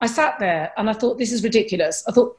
I 0.00 0.06
sat 0.06 0.38
there 0.38 0.72
and 0.76 0.90
I 0.90 0.92
thought, 0.92 1.18
this 1.18 1.32
is 1.32 1.42
ridiculous. 1.42 2.04
I 2.06 2.12
thought, 2.12 2.38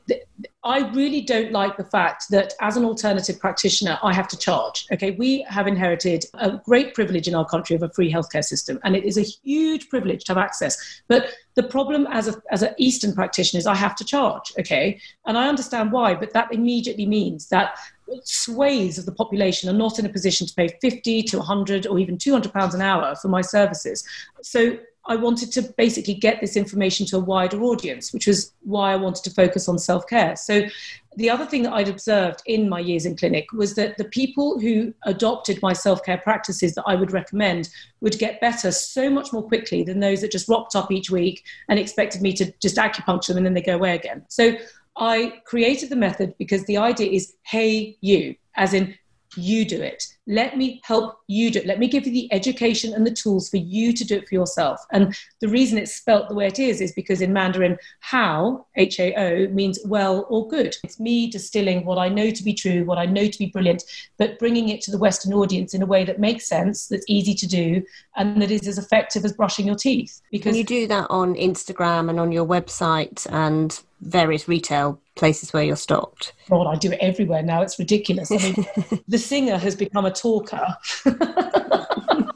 I 0.68 0.90
really 0.90 1.22
don't 1.22 1.54
like 1.54 1.78
the 1.78 1.86
fact 1.86 2.26
that 2.30 2.54
as 2.60 2.76
an 2.76 2.84
alternative 2.84 3.40
practitioner, 3.40 3.98
I 4.04 4.14
have 4.14 4.28
to 4.28 4.38
charge. 4.38 4.86
Okay, 4.92 5.12
we 5.12 5.46
have 5.48 5.66
inherited 5.66 6.26
a 6.34 6.58
great 6.58 6.94
privilege 6.94 7.26
in 7.30 7.34
our 7.36 7.46
country 7.46 7.74
of 7.78 7.84
a 7.84 7.90
free 7.90 8.12
healthcare 8.12 8.44
system, 8.44 8.78
and 8.84 8.94
it 8.94 9.06
is 9.06 9.18
a 9.18 9.22
huge 9.22 9.88
privilege 9.88 10.26
to 10.26 10.34
have 10.34 10.38
access. 10.38 11.02
But 11.08 11.32
the 11.56 11.64
problem 11.64 12.06
as 12.12 12.28
a 12.28 12.42
as 12.52 12.64
an 12.64 12.76
Eastern 12.78 13.14
practitioner 13.14 13.60
is 13.60 13.66
I 13.66 13.76
have 13.76 13.96
to 13.96 14.04
charge. 14.04 14.52
Okay, 14.60 15.00
and 15.26 15.38
I 15.38 15.48
understand 15.48 15.94
why, 15.94 16.16
but 16.16 16.34
that 16.34 16.54
immediately 16.54 17.06
means 17.06 17.48
that 17.48 17.78
swathes 18.24 18.98
of 18.98 19.06
the 19.06 19.14
population 19.14 19.70
are 19.70 19.74
not 19.86 20.00
in 20.00 20.06
a 20.06 20.10
position 20.10 20.48
to 20.48 20.54
pay 20.54 20.68
50 20.82 21.24
to 21.24 21.38
100 21.38 21.88
or 21.88 21.98
even 21.98 22.18
200 22.18 22.52
pounds 22.54 22.76
an 22.76 22.82
hour 22.82 23.16
for 23.16 23.30
my 23.30 23.42
services. 23.42 24.04
So 24.42 24.78
I 25.08 25.16
wanted 25.16 25.52
to 25.54 25.62
basically 25.78 26.14
get 26.14 26.42
this 26.42 26.58
information 26.58 27.06
to 27.08 27.18
a 27.18 27.22
wider 27.22 27.62
audience, 27.64 28.12
which 28.14 28.28
was 28.28 28.54
why 28.62 28.92
I 28.92 28.98
wanted 28.98 29.24
to 29.24 29.32
focus 29.32 29.68
on 29.68 29.80
self 29.80 30.06
care. 30.08 30.36
So, 30.36 30.64
the 31.16 31.30
other 31.30 31.46
thing 31.46 31.64
that 31.64 31.74
I'd 31.74 31.90
observed 31.90 32.44
in 32.46 32.70
my 32.70 32.80
years 32.80 33.06
in 33.06 33.16
clinic 33.16 33.52
was 33.52 33.74
that 33.74 33.98
the 33.98 34.06
people 34.06 34.60
who 34.60 34.94
adopted 35.06 35.62
my 35.62 35.74
self 35.74 36.04
care 36.04 36.18
practices 36.18 36.76
that 36.76 36.84
I 36.86 36.96
would 36.96 37.12
recommend 37.12 37.70
would 38.02 38.20
get 38.20 38.42
better 38.42 38.72
so 38.72 39.10
much 39.10 39.34
more 39.34 39.44
quickly 39.44 39.84
than 39.84 40.00
those 40.00 40.22
that 40.22 40.32
just 40.32 40.50
rocked 40.50 40.76
up 40.76 40.92
each 40.92 41.10
week 41.10 41.44
and 41.70 41.80
expected 41.80 42.22
me 42.22 42.34
to 42.34 42.52
just 42.62 42.76
acupuncture 42.76 43.30
them 43.30 43.38
and 43.38 43.46
then 43.46 43.54
they 43.54 43.62
go 43.62 43.76
away 43.76 43.96
again. 43.96 44.26
So, 44.28 44.58
I 44.98 45.42
created 45.46 45.90
the 45.90 45.96
method 45.96 46.36
because 46.38 46.66
the 46.66 46.78
idea 46.78 47.12
is 47.12 47.34
hey, 47.44 47.98
you, 48.02 48.36
as 48.56 48.74
in 48.74 48.96
you 49.36 49.66
do 49.66 49.82
it. 49.82 50.17
Let 50.28 50.58
me 50.58 50.82
help 50.84 51.20
you 51.28 51.50
do 51.50 51.60
it. 51.60 51.66
Let 51.66 51.80
me 51.80 51.88
give 51.88 52.06
you 52.06 52.12
the 52.12 52.32
education 52.34 52.94
and 52.94 53.08
the 53.08 53.12
tools 53.12 53.50
for 53.50 53.58
you 53.58 53.94
to 53.94 54.04
do 54.04 54.18
it 54.18 54.28
for 54.28 54.36
yourself. 54.36 54.86
And 54.92 55.16
the 55.40 55.48
reason 55.48 55.78
it's 55.78 55.96
spelt 55.96 56.28
the 56.28 56.36
way 56.36 56.48
it 56.48 56.60
is 56.60 56.82
is 56.82 56.92
because 56.92 57.22
in 57.22 57.34
Mandarin, 57.34 57.78
how, 58.02 58.66
H 58.76 59.00
A 59.00 59.14
O, 59.16 59.48
means 59.54 59.80
well 59.86 60.26
or 60.30 60.48
good. 60.48 60.76
It's 60.84 61.00
me 61.00 61.30
distilling 61.30 61.86
what 61.86 61.98
I 61.98 62.10
know 62.10 62.30
to 62.30 62.44
be 62.44 62.54
true, 62.54 62.84
what 62.86 62.98
I 62.98 63.06
know 63.06 63.28
to 63.28 63.40
be 63.40 63.48
brilliant, 63.48 63.84
but 64.18 64.38
bringing 64.38 64.70
it 64.70 64.82
to 64.82 64.92
the 64.92 64.98
Western 64.98 65.34
audience 65.34 65.74
in 65.74 65.82
a 65.82 65.86
way 65.86 66.04
that 66.04 66.20
makes 66.20 66.48
sense, 66.48 66.88
that's 66.88 67.06
easy 67.08 67.34
to 67.34 67.48
do, 67.48 67.84
and 68.16 68.42
that 68.42 68.52
is 68.52 68.68
as 68.68 68.78
effective 68.78 69.24
as 69.24 69.34
brushing 69.34 69.66
your 69.66 69.76
teeth. 69.76 70.22
Because 70.32 70.52
Can 70.52 70.56
you 70.56 70.64
do 70.64 70.88
that 70.88 71.08
on 71.10 71.36
Instagram 71.36 72.10
and 72.10 72.20
on 72.20 72.32
your 72.32 72.46
website 72.46 73.26
and 73.32 73.80
various 74.02 74.48
retail 74.48 75.00
places 75.16 75.52
where 75.54 75.64
you're 75.64 75.76
stocked? 75.76 76.34
God, 76.50 76.68
I 76.68 76.76
do 76.76 76.92
it 76.92 77.00
everywhere 77.02 77.42
now. 77.42 77.62
It's 77.62 77.80
ridiculous. 77.80 78.32
I 78.32 78.38
mean, 78.38 79.02
the 79.08 79.18
singer 79.18 79.58
has 79.58 79.76
become 79.76 80.06
a 80.06 80.12
talker. 80.18 80.66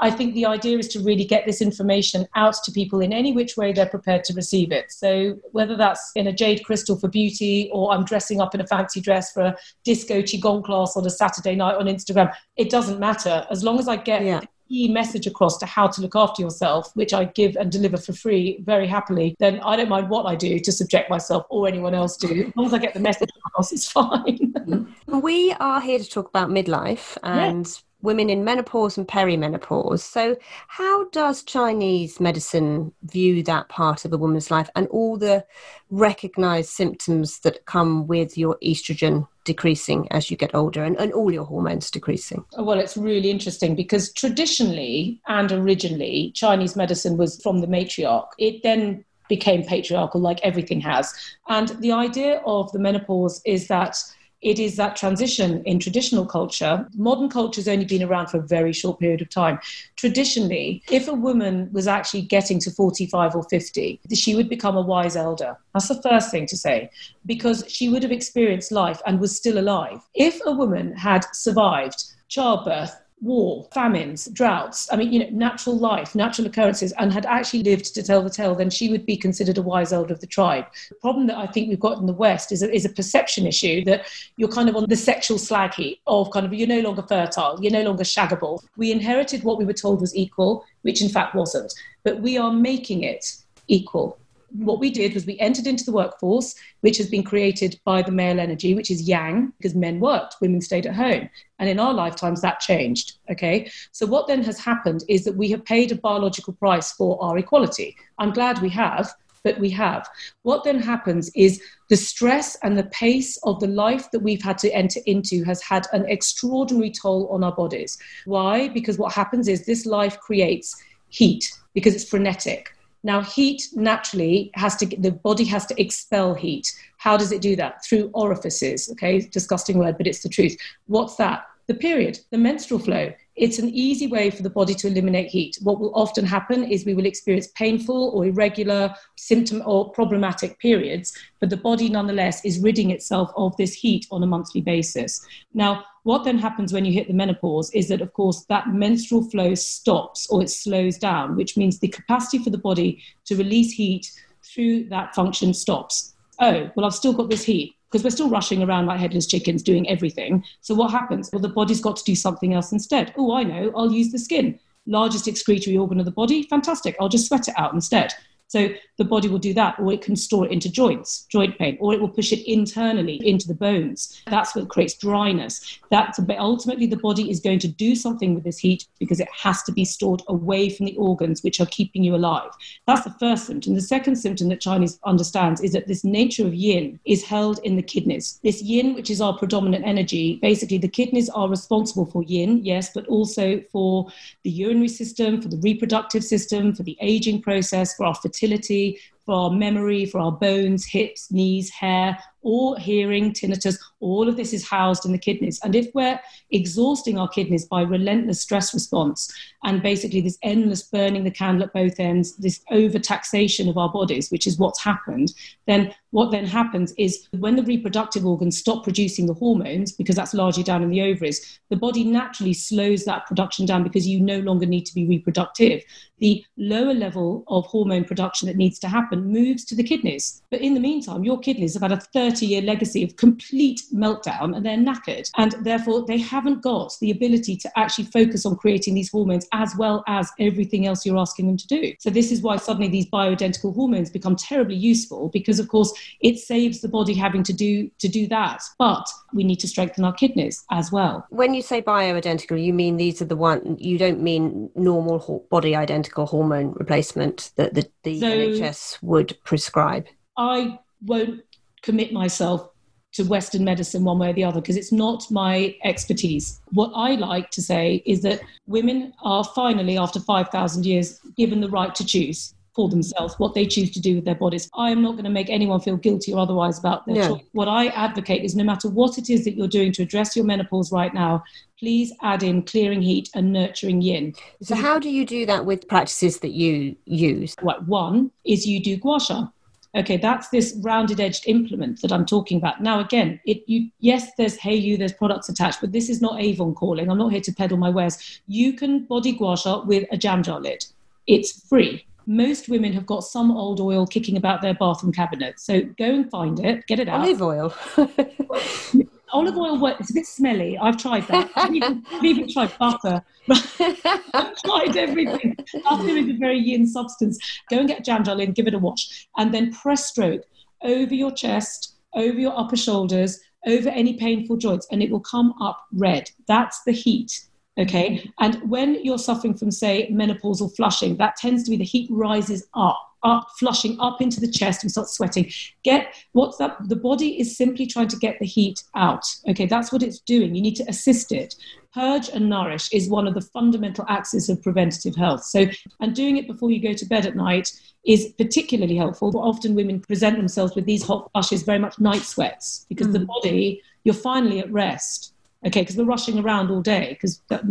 I 0.00 0.12
think 0.12 0.34
the 0.34 0.46
idea 0.46 0.78
is 0.78 0.86
to 0.88 1.00
really 1.00 1.24
get 1.24 1.44
this 1.44 1.60
information 1.60 2.28
out 2.36 2.54
to 2.64 2.70
people 2.70 3.00
in 3.00 3.12
any 3.12 3.32
which 3.32 3.56
way 3.56 3.72
they're 3.72 3.86
prepared 3.86 4.22
to 4.24 4.34
receive 4.34 4.70
it. 4.70 4.92
So 4.92 5.38
whether 5.50 5.76
that's 5.76 6.12
in 6.14 6.28
a 6.28 6.32
jade 6.32 6.64
crystal 6.64 6.96
for 6.96 7.08
beauty 7.08 7.68
or 7.72 7.92
I'm 7.92 8.04
dressing 8.04 8.40
up 8.40 8.54
in 8.54 8.60
a 8.60 8.66
fancy 8.66 9.00
dress 9.00 9.32
for 9.32 9.42
a 9.42 9.56
disco 9.84 10.22
qigong 10.22 10.64
class 10.64 10.96
on 10.96 11.04
a 11.04 11.10
Saturday 11.10 11.56
night 11.56 11.74
on 11.74 11.86
Instagram, 11.86 12.32
it 12.56 12.70
doesn't 12.70 13.00
matter. 13.00 13.44
As 13.50 13.64
long 13.64 13.80
as 13.80 13.88
I 13.88 13.96
get 13.96 14.24
yeah 14.24 14.40
key 14.68 14.88
message 14.88 15.26
across 15.26 15.58
to 15.58 15.66
how 15.66 15.86
to 15.88 16.00
look 16.00 16.16
after 16.16 16.42
yourself, 16.42 16.94
which 16.94 17.12
I 17.14 17.24
give 17.24 17.56
and 17.56 17.70
deliver 17.70 17.96
for 17.96 18.12
free 18.12 18.60
very 18.64 18.86
happily, 18.86 19.34
then 19.38 19.60
I 19.60 19.76
don't 19.76 19.88
mind 19.88 20.08
what 20.08 20.26
I 20.26 20.34
do 20.34 20.58
to 20.58 20.72
subject 20.72 21.10
myself 21.10 21.46
or 21.48 21.66
anyone 21.66 21.94
else 21.94 22.16
to. 22.18 22.46
As 22.46 22.56
long 22.56 22.66
as 22.66 22.74
I 22.74 22.78
get 22.78 22.94
the 22.94 23.00
message 23.00 23.30
across, 23.46 23.72
it's 23.72 23.90
fine. 23.90 24.52
Mm-hmm. 24.68 25.20
we 25.20 25.52
are 25.54 25.80
here 25.80 25.98
to 25.98 26.08
talk 26.08 26.28
about 26.28 26.50
midlife 26.50 27.16
and 27.22 27.66
yeah 27.66 27.72
women 28.00 28.30
in 28.30 28.44
menopause 28.44 28.96
and 28.96 29.08
perimenopause. 29.08 30.00
So, 30.00 30.36
how 30.68 31.08
does 31.10 31.42
Chinese 31.42 32.20
medicine 32.20 32.92
view 33.02 33.42
that 33.44 33.68
part 33.68 34.04
of 34.04 34.12
a 34.12 34.18
woman's 34.18 34.50
life 34.50 34.70
and 34.76 34.86
all 34.88 35.16
the 35.16 35.44
recognized 35.90 36.70
symptoms 36.70 37.40
that 37.40 37.64
come 37.66 38.06
with 38.06 38.38
your 38.38 38.56
estrogen 38.62 39.26
decreasing 39.48 40.06
as 40.10 40.30
you 40.30 40.36
get 40.36 40.54
older 40.54 40.84
and, 40.84 40.94
and 41.00 41.10
all 41.14 41.32
your 41.32 41.46
hormones 41.46 41.90
decreasing? 41.90 42.44
Well, 42.58 42.78
it's 42.78 42.98
really 42.98 43.30
interesting 43.30 43.74
because 43.74 44.12
traditionally 44.12 45.22
and 45.26 45.50
originally, 45.50 46.32
Chinese 46.34 46.76
medicine 46.76 47.16
was 47.16 47.40
from 47.42 47.62
the 47.62 47.66
matriarch. 47.66 48.28
It 48.38 48.62
then 48.62 49.06
became 49.26 49.64
patriarchal, 49.64 50.20
like 50.20 50.38
everything 50.42 50.82
has. 50.82 51.14
And 51.48 51.70
the 51.80 51.92
idea 51.92 52.42
of 52.44 52.70
the 52.72 52.78
menopause 52.78 53.40
is 53.46 53.68
that 53.68 53.96
it 54.40 54.58
is 54.58 54.76
that 54.76 54.96
transition 54.96 55.62
in 55.64 55.78
traditional 55.78 56.24
culture. 56.24 56.86
Modern 56.96 57.28
culture 57.28 57.60
has 57.60 57.68
only 57.68 57.84
been 57.84 58.02
around 58.02 58.28
for 58.28 58.38
a 58.38 58.46
very 58.46 58.72
short 58.72 59.00
period 59.00 59.20
of 59.20 59.28
time. 59.28 59.58
Traditionally, 59.96 60.82
if 60.90 61.08
a 61.08 61.14
woman 61.14 61.68
was 61.72 61.88
actually 61.88 62.22
getting 62.22 62.58
to 62.60 62.70
45 62.70 63.34
or 63.34 63.42
50, 63.44 64.00
she 64.14 64.34
would 64.34 64.48
become 64.48 64.76
a 64.76 64.82
wise 64.82 65.16
elder. 65.16 65.56
That's 65.74 65.88
the 65.88 66.00
first 66.02 66.30
thing 66.30 66.46
to 66.46 66.56
say, 66.56 66.90
because 67.26 67.64
she 67.68 67.88
would 67.88 68.02
have 68.02 68.12
experienced 68.12 68.70
life 68.70 69.00
and 69.06 69.20
was 69.20 69.36
still 69.36 69.58
alive. 69.58 70.00
If 70.14 70.40
a 70.46 70.52
woman 70.52 70.94
had 70.94 71.24
survived 71.32 72.04
childbirth, 72.28 72.94
war, 73.20 73.66
famines, 73.72 74.26
droughts, 74.26 74.88
I 74.92 74.96
mean, 74.96 75.12
you 75.12 75.20
know, 75.20 75.28
natural 75.30 75.76
life, 75.76 76.14
natural 76.14 76.46
occurrences, 76.46 76.92
and 76.92 77.12
had 77.12 77.26
actually 77.26 77.62
lived 77.62 77.94
to 77.94 78.02
tell 78.02 78.22
the 78.22 78.30
tale, 78.30 78.54
then 78.54 78.70
she 78.70 78.90
would 78.90 79.04
be 79.04 79.16
considered 79.16 79.58
a 79.58 79.62
wise 79.62 79.92
elder 79.92 80.12
of 80.12 80.20
the 80.20 80.26
tribe. 80.26 80.66
The 80.88 80.96
problem 80.96 81.26
that 81.26 81.36
I 81.36 81.46
think 81.46 81.68
we've 81.68 81.80
got 81.80 81.98
in 81.98 82.06
the 82.06 82.12
West 82.12 82.52
is 82.52 82.62
a, 82.62 82.72
is 82.72 82.84
a 82.84 82.90
perception 82.90 83.46
issue 83.46 83.84
that 83.84 84.06
you're 84.36 84.48
kind 84.48 84.68
of 84.68 84.76
on 84.76 84.86
the 84.88 84.96
sexual 84.96 85.38
slag 85.38 85.74
heap 85.74 86.00
of 86.06 86.30
kind 86.30 86.46
of 86.46 86.54
you're 86.54 86.68
no 86.68 86.80
longer 86.80 87.02
fertile, 87.02 87.58
you're 87.60 87.72
no 87.72 87.82
longer 87.82 88.04
shaggable. 88.04 88.62
We 88.76 88.92
inherited 88.92 89.42
what 89.42 89.58
we 89.58 89.64
were 89.64 89.72
told 89.72 90.00
was 90.00 90.14
equal, 90.14 90.64
which 90.82 91.02
in 91.02 91.08
fact 91.08 91.34
wasn't, 91.34 91.72
but 92.04 92.20
we 92.20 92.38
are 92.38 92.52
making 92.52 93.02
it 93.02 93.32
equal 93.66 94.18
what 94.50 94.80
we 94.80 94.90
did 94.90 95.14
was 95.14 95.26
we 95.26 95.38
entered 95.38 95.66
into 95.66 95.84
the 95.84 95.92
workforce, 95.92 96.54
which 96.80 96.96
has 96.98 97.08
been 97.08 97.22
created 97.22 97.78
by 97.84 98.02
the 98.02 98.12
male 98.12 98.40
energy, 98.40 98.74
which 98.74 98.90
is 98.90 99.02
yang, 99.02 99.52
because 99.58 99.74
men 99.74 100.00
worked, 100.00 100.36
women 100.40 100.60
stayed 100.60 100.86
at 100.86 100.94
home. 100.94 101.28
And 101.58 101.68
in 101.68 101.78
our 101.78 101.92
lifetimes, 101.92 102.40
that 102.40 102.60
changed. 102.60 103.18
Okay. 103.30 103.70
So 103.92 104.06
what 104.06 104.26
then 104.26 104.42
has 104.44 104.58
happened 104.58 105.04
is 105.08 105.24
that 105.24 105.36
we 105.36 105.50
have 105.50 105.64
paid 105.64 105.92
a 105.92 105.96
biological 105.96 106.54
price 106.54 106.92
for 106.92 107.22
our 107.22 107.36
equality. 107.36 107.96
I'm 108.18 108.32
glad 108.32 108.60
we 108.60 108.70
have, 108.70 109.12
but 109.44 109.58
we 109.58 109.70
have. 109.70 110.08
What 110.42 110.64
then 110.64 110.80
happens 110.80 111.30
is 111.34 111.62
the 111.88 111.96
stress 111.96 112.56
and 112.62 112.76
the 112.76 112.84
pace 112.84 113.38
of 113.44 113.60
the 113.60 113.66
life 113.66 114.10
that 114.10 114.20
we've 114.20 114.42
had 114.42 114.58
to 114.58 114.72
enter 114.72 115.00
into 115.06 115.44
has 115.44 115.62
had 115.62 115.86
an 115.92 116.06
extraordinary 116.08 116.90
toll 116.90 117.28
on 117.28 117.44
our 117.44 117.54
bodies. 117.54 117.98
Why? 118.24 118.68
Because 118.68 118.98
what 118.98 119.12
happens 119.12 119.48
is 119.48 119.64
this 119.64 119.86
life 119.86 120.18
creates 120.20 120.76
heat 121.08 121.50
because 121.74 121.94
it's 121.94 122.08
frenetic. 122.08 122.74
Now, 123.04 123.22
heat 123.22 123.62
naturally 123.74 124.50
has 124.54 124.76
to, 124.76 124.86
the 124.86 125.12
body 125.12 125.44
has 125.44 125.66
to 125.66 125.80
expel 125.80 126.34
heat. 126.34 126.72
How 126.98 127.16
does 127.16 127.32
it 127.32 127.40
do 127.40 127.54
that? 127.56 127.84
Through 127.84 128.10
orifices. 128.12 128.90
Okay, 128.92 129.20
disgusting 129.20 129.78
word, 129.78 129.96
but 129.96 130.06
it's 130.06 130.22
the 130.22 130.28
truth. 130.28 130.56
What's 130.86 131.16
that? 131.16 131.46
The 131.68 131.74
period, 131.74 132.18
the 132.30 132.38
menstrual 132.38 132.80
flow. 132.80 133.12
It's 133.36 133.58
an 133.58 133.68
easy 133.68 134.06
way 134.06 134.30
for 134.30 134.42
the 134.42 134.48
body 134.48 134.74
to 134.76 134.86
eliminate 134.86 135.28
heat. 135.28 135.58
What 135.60 135.78
will 135.78 135.94
often 135.94 136.24
happen 136.24 136.64
is 136.64 136.86
we 136.86 136.94
will 136.94 137.04
experience 137.04 137.48
painful 137.48 138.10
or 138.14 138.24
irregular 138.24 138.94
symptom 139.18 139.62
or 139.66 139.90
problematic 139.90 140.58
periods, 140.60 141.12
but 141.40 141.50
the 141.50 141.58
body 141.58 141.90
nonetheless 141.90 142.42
is 142.42 142.58
ridding 142.58 142.90
itself 142.90 143.30
of 143.36 143.54
this 143.58 143.74
heat 143.74 144.06
on 144.10 144.22
a 144.22 144.26
monthly 144.26 144.62
basis. 144.62 145.20
Now, 145.52 145.84
what 146.04 146.24
then 146.24 146.38
happens 146.38 146.72
when 146.72 146.86
you 146.86 146.92
hit 146.92 147.06
the 147.06 147.12
menopause 147.12 147.70
is 147.74 147.88
that, 147.88 148.00
of 148.00 148.14
course, 148.14 148.46
that 148.48 148.72
menstrual 148.72 149.28
flow 149.30 149.54
stops 149.54 150.26
or 150.30 150.42
it 150.42 150.48
slows 150.48 150.96
down, 150.96 151.36
which 151.36 151.58
means 151.58 151.78
the 151.78 151.88
capacity 151.88 152.42
for 152.42 152.48
the 152.48 152.56
body 152.56 153.02
to 153.26 153.36
release 153.36 153.72
heat 153.72 154.10
through 154.42 154.84
that 154.84 155.14
function 155.14 155.52
stops. 155.52 156.14
Oh, 156.40 156.70
well, 156.74 156.86
I've 156.86 156.94
still 156.94 157.12
got 157.12 157.28
this 157.28 157.44
heat 157.44 157.74
because 157.90 158.04
we're 158.04 158.10
still 158.10 158.30
rushing 158.30 158.62
around 158.62 158.86
like 158.86 159.00
headless 159.00 159.26
chickens 159.26 159.62
doing 159.62 159.88
everything. 159.88 160.44
So 160.60 160.74
what 160.74 160.90
happens? 160.90 161.30
Well, 161.32 161.40
the 161.40 161.48
body's 161.48 161.80
got 161.80 161.96
to 161.96 162.04
do 162.04 162.14
something 162.14 162.54
else 162.54 162.72
instead. 162.72 163.12
Oh, 163.16 163.34
I 163.34 163.42
know, 163.42 163.72
I'll 163.76 163.92
use 163.92 164.12
the 164.12 164.18
skin. 164.18 164.58
Largest 164.86 165.28
excretory 165.28 165.76
organ 165.76 165.98
of 165.98 166.06
the 166.06 166.10
body, 166.10 166.42
fantastic. 166.44 166.96
I'll 167.00 167.08
just 167.08 167.28
sweat 167.28 167.48
it 167.48 167.54
out 167.58 167.74
instead. 167.74 168.12
So 168.48 168.70
the 168.96 169.04
body 169.04 169.28
will 169.28 169.38
do 169.38 169.52
that, 169.54 169.78
or 169.78 169.92
it 169.92 170.00
can 170.00 170.16
store 170.16 170.46
it 170.46 170.52
into 170.52 170.72
joints, 170.72 171.26
joint 171.28 171.58
pain, 171.58 171.76
or 171.80 171.92
it 171.92 172.00
will 172.00 172.08
push 172.08 172.32
it 172.32 172.50
internally 172.50 173.20
into 173.22 173.46
the 173.46 173.54
bones. 173.54 174.22
That's 174.26 174.54
what 174.54 174.68
creates 174.68 174.94
dryness. 174.94 175.78
That's 175.90 176.18
ultimately 176.38 176.86
the 176.86 176.96
body 176.96 177.30
is 177.30 177.40
going 177.40 177.58
to 177.60 177.68
do 177.68 177.94
something 177.94 178.34
with 178.34 178.44
this 178.44 178.58
heat 178.58 178.86
because 178.98 179.20
it 179.20 179.28
has 179.36 179.62
to 179.64 179.72
be 179.72 179.84
stored 179.84 180.22
away 180.28 180.70
from 180.70 180.86
the 180.86 180.96
organs 180.96 181.42
which 181.42 181.60
are 181.60 181.66
keeping 181.66 182.02
you 182.02 182.14
alive. 182.14 182.50
That's 182.86 183.04
the 183.04 183.14
first 183.20 183.46
symptom. 183.46 183.74
The 183.74 183.82
second 183.82 184.16
symptom 184.16 184.48
that 184.48 184.62
Chinese 184.62 184.98
understands 185.04 185.60
is 185.60 185.72
that 185.72 185.86
this 185.86 186.02
nature 186.02 186.46
of 186.46 186.54
yin 186.54 186.98
is 187.04 187.22
held 187.22 187.60
in 187.64 187.76
the 187.76 187.82
kidneys. 187.82 188.40
This 188.42 188.62
yin, 188.62 188.94
which 188.94 189.10
is 189.10 189.20
our 189.20 189.36
predominant 189.36 189.84
energy, 189.86 190.38
basically 190.40 190.78
the 190.78 190.88
kidneys 190.88 191.28
are 191.28 191.50
responsible 191.50 192.06
for 192.06 192.22
yin, 192.22 192.64
yes, 192.64 192.92
but 192.94 193.06
also 193.08 193.60
for 193.70 194.08
the 194.42 194.50
urinary 194.50 194.88
system, 194.88 195.42
for 195.42 195.48
the 195.48 195.58
reproductive 195.58 196.24
system, 196.24 196.74
for 196.74 196.82
the 196.82 196.96
aging 197.02 197.42
process, 197.42 197.94
for 197.94 198.06
our 198.06 198.14
fertility 198.14 198.37
fertility, 198.38 198.98
for 199.24 199.34
our 199.34 199.50
memory, 199.50 200.06
for 200.06 200.20
our 200.20 200.32
bones, 200.32 200.86
hips, 200.86 201.30
knees, 201.30 201.68
hair, 201.70 202.18
or 202.42 202.78
hearing, 202.78 203.32
tinnitus, 203.32 203.76
All 204.00 204.28
of 204.28 204.36
this 204.36 204.52
is 204.52 204.68
housed 204.68 205.04
in 205.04 205.12
the 205.12 205.18
kidneys. 205.18 205.60
And 205.62 205.74
if 205.74 205.88
we're 205.94 206.20
exhausting 206.50 207.18
our 207.18 207.28
kidneys 207.28 207.66
by 207.66 207.82
relentless 207.82 208.40
stress 208.40 208.72
response 208.72 209.32
and 209.64 209.82
basically 209.82 210.20
this 210.20 210.38
endless 210.42 210.82
burning 210.82 211.24
the 211.24 211.30
candle 211.30 211.64
at 211.64 211.72
both 211.72 211.98
ends, 211.98 212.36
this 212.36 212.60
overtaxation 212.70 213.68
of 213.68 213.76
our 213.76 213.90
bodies, 213.90 214.30
which 214.30 214.46
is 214.46 214.58
what's 214.58 214.82
happened, 214.82 215.32
then 215.66 215.94
what 216.10 216.30
then 216.30 216.46
happens 216.46 216.92
is 216.96 217.28
when 217.38 217.56
the 217.56 217.62
reproductive 217.62 218.24
organs 218.24 218.56
stop 218.58 218.84
producing 218.84 219.26
the 219.26 219.34
hormones, 219.34 219.92
because 219.92 220.16
that's 220.16 220.34
largely 220.34 220.62
down 220.62 220.82
in 220.82 220.90
the 220.90 221.02
ovaries, 221.02 221.60
the 221.68 221.76
body 221.76 222.04
naturally 222.04 222.54
slows 222.54 223.04
that 223.04 223.26
production 223.26 223.66
down 223.66 223.82
because 223.82 224.06
you 224.06 224.20
no 224.20 224.38
longer 224.40 224.66
need 224.66 224.86
to 224.86 224.94
be 224.94 225.06
reproductive. 225.06 225.82
The 226.18 226.44
lower 226.56 226.94
level 226.94 227.44
of 227.48 227.66
hormone 227.66 228.04
production 228.04 228.46
that 228.48 228.56
needs 228.56 228.78
to 228.80 228.88
happen 228.88 229.32
moves 229.32 229.64
to 229.66 229.76
the 229.76 229.82
kidneys. 229.82 230.42
But 230.50 230.60
in 230.60 230.74
the 230.74 230.80
meantime, 230.80 231.24
your 231.24 231.38
kidneys 231.38 231.74
have 231.74 231.82
had 231.82 231.92
a 231.92 232.00
30 232.00 232.46
year 232.46 232.62
legacy 232.62 233.04
of 233.04 233.16
complete 233.16 233.82
meltdown 233.92 234.56
and 234.56 234.64
they're 234.64 234.76
knackered. 234.76 235.30
And 235.36 235.52
therefore, 235.62 236.04
they 236.06 236.18
haven't 236.18 236.62
got 236.62 236.92
the 237.00 237.10
ability 237.10 237.56
to 237.56 237.78
actually 237.78 238.04
focus 238.04 238.46
on 238.46 238.56
creating 238.56 238.94
these 238.94 239.10
hormones 239.10 239.46
as 239.52 239.74
well 239.76 240.04
as 240.06 240.30
everything 240.38 240.86
else 240.86 241.04
you're 241.04 241.18
asking 241.18 241.46
them 241.46 241.56
to 241.56 241.66
do. 241.66 241.94
So, 241.98 242.10
this 242.10 242.32
is 242.32 242.42
why 242.42 242.56
suddenly 242.56 242.88
these 242.88 243.08
bioidentical 243.10 243.74
hormones 243.74 244.10
become 244.10 244.36
terribly 244.36 244.76
useful 244.76 245.28
because, 245.28 245.58
of 245.58 245.68
course, 245.68 245.92
it 246.20 246.38
saves 246.38 246.80
the 246.80 246.88
body 246.88 247.14
having 247.14 247.42
to 247.44 247.52
do 247.52 247.90
to 247.98 248.08
do 248.08 248.26
that. 248.28 248.62
But 248.78 249.08
we 249.32 249.44
need 249.44 249.60
to 249.60 249.68
strengthen 249.68 250.04
our 250.04 250.12
kidneys 250.12 250.64
as 250.70 250.90
well. 250.92 251.26
When 251.30 251.54
you 251.54 251.62
say 251.62 251.82
bioidentical, 251.82 252.62
you 252.62 252.72
mean 252.72 252.96
these 252.96 253.20
are 253.22 253.26
the 253.26 253.36
one 253.36 253.76
you 253.78 253.98
don't 253.98 254.20
mean 254.22 254.70
normal 254.74 255.46
body 255.50 255.74
identical 255.76 256.26
hormone 256.26 256.72
replacement 256.72 257.52
that 257.56 257.74
the, 257.74 257.88
the 258.02 258.20
so 258.20 258.26
NHS 258.26 259.02
would 259.02 259.38
prescribe. 259.44 260.06
I 260.36 260.78
won't 261.04 261.42
commit 261.82 262.12
myself 262.12 262.70
to 263.18 263.24
Western 263.24 263.64
medicine 263.64 264.04
one 264.04 264.18
way 264.18 264.30
or 264.30 264.32
the 264.32 264.44
other 264.44 264.60
because 264.60 264.76
it's 264.76 264.92
not 264.92 265.28
my 265.30 265.74
expertise. 265.84 266.60
What 266.70 266.92
I 266.94 267.16
like 267.16 267.50
to 267.50 267.62
say 267.62 268.02
is 268.06 268.22
that 268.22 268.40
women 268.66 269.12
are 269.22 269.42
finally, 269.44 269.98
after 269.98 270.20
5,000 270.20 270.86
years, 270.86 271.18
given 271.36 271.60
the 271.60 271.68
right 271.68 271.94
to 271.96 272.06
choose 272.06 272.54
for 272.78 272.88
themselves 272.88 273.34
what 273.40 273.54
they 273.54 273.66
choose 273.66 273.90
to 273.90 274.00
do 274.00 274.14
with 274.14 274.24
their 274.24 274.36
bodies. 274.36 274.70
I 274.72 274.90
am 274.90 275.02
not 275.02 275.12
going 275.12 275.24
to 275.24 275.30
make 275.30 275.50
anyone 275.50 275.80
feel 275.80 275.96
guilty 275.96 276.32
or 276.32 276.38
otherwise 276.38 276.78
about 276.78 277.06
their 277.06 277.16
choice. 277.26 277.42
What 277.50 277.66
I 277.66 277.88
advocate 277.88 278.44
is 278.44 278.54
no 278.54 278.62
matter 278.62 278.88
what 278.88 279.18
it 279.18 279.28
is 279.28 279.44
that 279.44 279.56
you're 279.56 279.66
doing 279.66 279.90
to 279.94 280.02
address 280.02 280.36
your 280.36 280.44
menopause 280.44 280.92
right 280.92 281.12
now, 281.12 281.42
please 281.76 282.12
add 282.22 282.44
in 282.44 282.62
clearing 282.62 283.02
heat 283.02 283.30
and 283.34 283.52
nurturing 283.52 284.00
yin. 284.00 284.32
So, 284.62 284.76
how 284.76 285.00
do 285.00 285.10
you 285.10 285.26
do 285.26 285.44
that 285.46 285.66
with 285.66 285.88
practices 285.88 286.38
that 286.38 286.52
you 286.52 286.94
use? 287.04 287.56
What 287.62 287.88
one 287.88 288.30
is 288.44 288.64
you 288.64 288.80
do 288.80 288.96
gua 288.96 289.18
sha. 289.18 289.48
Okay, 289.96 290.18
that's 290.18 290.48
this 290.50 290.78
rounded 290.82 291.18
edged 291.18 291.46
implement 291.46 292.02
that 292.02 292.12
I'm 292.12 292.26
talking 292.26 292.58
about. 292.58 292.82
Now, 292.82 293.00
again, 293.00 293.40
it 293.46 293.62
you 293.66 293.90
yes, 294.00 294.30
there's 294.36 294.56
hey 294.56 294.74
you, 294.74 294.96
there's 294.96 295.12
products 295.12 295.48
attached, 295.48 295.80
but 295.80 295.92
this 295.92 296.08
is 296.10 296.20
not 296.20 296.40
Avon 296.40 296.74
calling. 296.74 297.10
I'm 297.10 297.18
not 297.18 297.32
here 297.32 297.40
to 297.40 297.52
peddle 297.52 297.78
my 297.78 297.90
wares. 297.90 298.40
You 298.46 298.74
can 298.74 299.04
body 299.06 299.32
gua 299.32 299.56
sha 299.56 299.84
with 299.84 300.06
a 300.12 300.16
jam 300.16 300.42
jar 300.42 300.60
lid. 300.60 300.84
It's 301.26 301.66
free 301.68 302.04
most 302.28 302.68
women 302.68 302.92
have 302.92 303.06
got 303.06 303.24
some 303.24 303.50
old 303.50 303.80
oil 303.80 304.06
kicking 304.06 304.36
about 304.36 304.60
their 304.60 304.74
bathroom 304.74 305.12
cabinet. 305.12 305.58
So 305.58 305.80
go 305.80 306.04
and 306.04 306.30
find 306.30 306.60
it, 306.60 306.86
get 306.86 307.00
it 307.00 307.08
out. 307.08 307.22
Olive 307.22 307.42
oil. 307.42 307.74
Olive 309.32 309.56
oil, 309.56 309.78
works. 309.78 310.00
it's 310.00 310.10
a 310.10 310.14
bit 310.14 310.26
smelly. 310.26 310.78
I've 310.78 310.96
tried 310.96 311.26
that. 311.28 311.50
I've 311.56 311.74
even, 311.74 312.04
even 312.22 312.52
tried 312.52 312.76
butter. 312.78 313.22
I've 313.50 314.56
tried 314.62 314.96
everything. 314.96 315.56
Butter 315.84 316.08
is 316.08 316.28
a 316.28 316.38
very 316.38 316.58
yin 316.58 316.86
substance. 316.86 317.38
Go 317.70 317.78
and 317.78 317.88
get 317.88 318.04
jam 318.04 318.24
jar 318.24 318.40
in, 318.40 318.52
give 318.52 318.66
it 318.66 318.74
a 318.74 318.78
wash, 318.78 319.28
and 319.36 319.52
then 319.52 319.72
press 319.72 320.06
stroke 320.06 320.42
over 320.82 321.14
your 321.14 321.32
chest, 321.32 321.96
over 322.14 322.38
your 322.38 322.58
upper 322.58 322.76
shoulders, 322.76 323.40
over 323.66 323.88
any 323.88 324.14
painful 324.14 324.56
joints, 324.56 324.86
and 324.90 325.02
it 325.02 325.10
will 325.10 325.20
come 325.20 325.54
up 325.60 325.84
red. 325.92 326.30
That's 326.46 326.82
the 326.84 326.92
heat. 326.92 327.46
Okay. 327.78 328.28
And 328.40 328.56
when 328.68 329.04
you're 329.04 329.18
suffering 329.18 329.54
from, 329.54 329.70
say, 329.70 330.10
menopausal 330.10 330.74
flushing, 330.74 331.16
that 331.18 331.36
tends 331.36 331.62
to 331.64 331.70
be 331.70 331.76
the 331.76 331.84
heat 331.84 332.08
rises 332.10 332.66
up, 332.74 332.98
up, 333.22 333.48
flushing 333.58 333.98
up 334.00 334.20
into 334.20 334.40
the 334.40 334.50
chest 334.50 334.82
and 334.82 334.90
start 334.90 335.08
sweating. 335.08 335.50
Get 335.82 336.14
what's 336.32 336.60
up. 336.60 336.78
The 336.88 336.96
body 336.96 337.40
is 337.40 337.56
simply 337.56 337.86
trying 337.86 338.08
to 338.08 338.16
get 338.16 338.38
the 338.38 338.46
heat 338.46 338.82
out. 338.94 339.24
Okay. 339.48 339.66
That's 339.66 339.92
what 339.92 340.02
it's 340.02 340.20
doing. 340.20 340.54
You 340.54 340.62
need 340.62 340.76
to 340.76 340.88
assist 340.88 341.32
it. 341.32 341.54
Purge 341.94 342.28
and 342.28 342.48
nourish 342.48 342.92
is 342.92 343.08
one 343.08 343.26
of 343.26 343.34
the 343.34 343.40
fundamental 343.40 344.04
axes 344.08 344.48
of 344.48 344.62
preventative 344.62 345.16
health. 345.16 345.44
So, 345.44 345.66
and 346.00 346.14
doing 346.14 346.36
it 346.36 346.46
before 346.46 346.70
you 346.70 346.80
go 346.80 346.92
to 346.92 347.06
bed 347.06 347.26
at 347.26 347.34
night 347.34 347.72
is 348.04 348.32
particularly 348.38 348.96
helpful. 348.96 349.32
But 349.32 349.40
often 349.40 349.74
women 349.74 350.00
present 350.00 350.36
themselves 350.36 350.74
with 350.74 350.84
these 350.84 351.02
hot 351.02 351.30
flushes, 351.32 351.62
very 351.62 351.78
much 351.78 351.98
night 351.98 352.22
sweats, 352.22 352.86
because 352.88 353.08
mm. 353.08 353.14
the 353.14 353.24
body, 353.26 353.82
you're 354.04 354.14
finally 354.14 354.60
at 354.60 354.70
rest 354.70 355.32
okay 355.66 355.82
because 355.82 355.96
we're 355.96 356.04
rushing 356.04 356.38
around 356.38 356.70
all 356.70 356.80
day 356.80 357.08
because 357.10 357.40
that, 357.48 357.62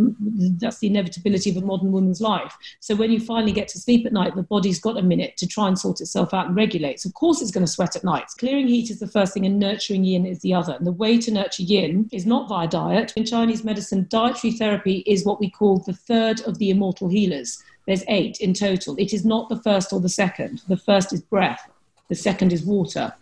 that's 0.60 0.78
the 0.78 0.86
inevitability 0.86 1.50
of 1.50 1.56
a 1.56 1.64
modern 1.64 1.90
woman's 1.90 2.20
life. 2.20 2.56
So 2.80 2.94
when 2.94 3.10
you 3.10 3.20
finally 3.20 3.52
get 3.52 3.68
to 3.68 3.78
sleep 3.78 4.06
at 4.06 4.12
night 4.12 4.36
the 4.36 4.42
body's 4.42 4.80
got 4.80 4.98
a 4.98 5.02
minute 5.02 5.36
to 5.38 5.46
try 5.46 5.68
and 5.68 5.78
sort 5.78 6.00
itself 6.00 6.34
out 6.34 6.46
and 6.46 6.56
regulate. 6.56 7.00
So 7.00 7.08
of 7.08 7.14
course 7.14 7.40
it's 7.40 7.50
going 7.50 7.64
to 7.64 7.72
sweat 7.72 7.96
at 7.96 8.04
night 8.04 8.26
clearing 8.38 8.68
heat 8.68 8.90
is 8.90 9.00
the 9.00 9.08
first 9.08 9.34
thing 9.34 9.46
and 9.46 9.58
nurturing 9.58 10.04
yin 10.04 10.26
is 10.26 10.40
the 10.40 10.54
other. 10.54 10.74
And 10.74 10.86
the 10.86 10.92
way 10.92 11.18
to 11.18 11.30
nurture 11.30 11.62
yin 11.62 12.08
is 12.12 12.26
not 12.26 12.48
via 12.48 12.68
diet. 12.68 13.12
In 13.16 13.24
chinese 13.24 13.64
medicine 13.64 14.06
dietary 14.10 14.52
therapy 14.52 15.02
is 15.06 15.24
what 15.24 15.40
we 15.40 15.50
call 15.50 15.78
the 15.78 15.94
third 15.94 16.40
of 16.42 16.58
the 16.58 16.70
immortal 16.70 17.08
healers. 17.08 17.62
There's 17.86 18.04
eight 18.08 18.38
in 18.40 18.52
total. 18.52 18.96
It 18.98 19.14
is 19.14 19.24
not 19.24 19.48
the 19.48 19.62
first 19.62 19.94
or 19.94 20.00
the 20.00 20.10
second. 20.10 20.60
The 20.68 20.76
first 20.76 21.10
is 21.14 21.22
breath. 21.22 21.70
The 22.08 22.14
second 22.14 22.52
is 22.52 22.62
water. 22.62 23.14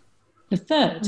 The 0.49 0.57
third 0.57 1.07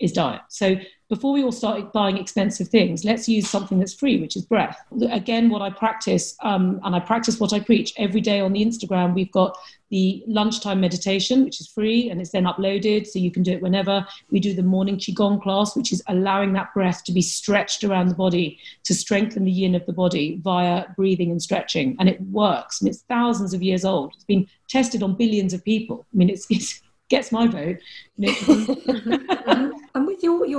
is 0.00 0.12
diet. 0.12 0.40
So 0.48 0.76
before 1.08 1.32
we 1.32 1.44
all 1.44 1.52
start 1.52 1.92
buying 1.92 2.16
expensive 2.16 2.68
things, 2.68 3.04
let's 3.04 3.28
use 3.28 3.48
something 3.48 3.78
that's 3.78 3.92
free, 3.92 4.20
which 4.20 4.36
is 4.36 4.44
breath. 4.44 4.78
Again, 5.10 5.50
what 5.50 5.60
I 5.60 5.70
practice, 5.70 6.36
um, 6.42 6.80
and 6.82 6.94
I 6.94 7.00
practice 7.00 7.38
what 7.38 7.52
I 7.52 7.60
preach 7.60 7.92
every 7.98 8.20
day 8.20 8.40
on 8.40 8.52
the 8.52 8.64
Instagram, 8.64 9.14
we've 9.14 9.30
got 9.30 9.56
the 9.90 10.24
lunchtime 10.26 10.80
meditation, 10.80 11.44
which 11.44 11.60
is 11.60 11.68
free 11.68 12.10
and 12.10 12.20
it's 12.20 12.30
then 12.30 12.44
uploaded, 12.44 13.06
so 13.06 13.18
you 13.18 13.30
can 13.30 13.42
do 13.42 13.52
it 13.52 13.62
whenever. 13.62 14.06
We 14.30 14.40
do 14.40 14.54
the 14.54 14.62
morning 14.62 14.96
Qigong 14.96 15.42
class, 15.42 15.76
which 15.76 15.92
is 15.92 16.02
allowing 16.08 16.54
that 16.54 16.72
breath 16.72 17.04
to 17.04 17.12
be 17.12 17.22
stretched 17.22 17.84
around 17.84 18.08
the 18.08 18.14
body 18.14 18.58
to 18.84 18.94
strengthen 18.94 19.44
the 19.44 19.52
yin 19.52 19.74
of 19.74 19.84
the 19.86 19.92
body 19.92 20.40
via 20.42 20.86
breathing 20.96 21.30
and 21.30 21.40
stretching. 21.40 21.96
And 22.00 22.08
it 22.08 22.20
works. 22.22 22.80
And 22.80 22.88
it's 22.88 23.02
thousands 23.02 23.52
of 23.52 23.62
years 23.62 23.84
old. 23.84 24.12
It's 24.14 24.24
been 24.24 24.48
tested 24.68 25.02
on 25.02 25.16
billions 25.16 25.52
of 25.52 25.62
people. 25.62 26.06
I 26.12 26.16
mean, 26.16 26.30
it's, 26.30 26.46
it's 26.50 26.80
gets 27.08 27.30
my 27.30 27.46
vote. 27.46 27.78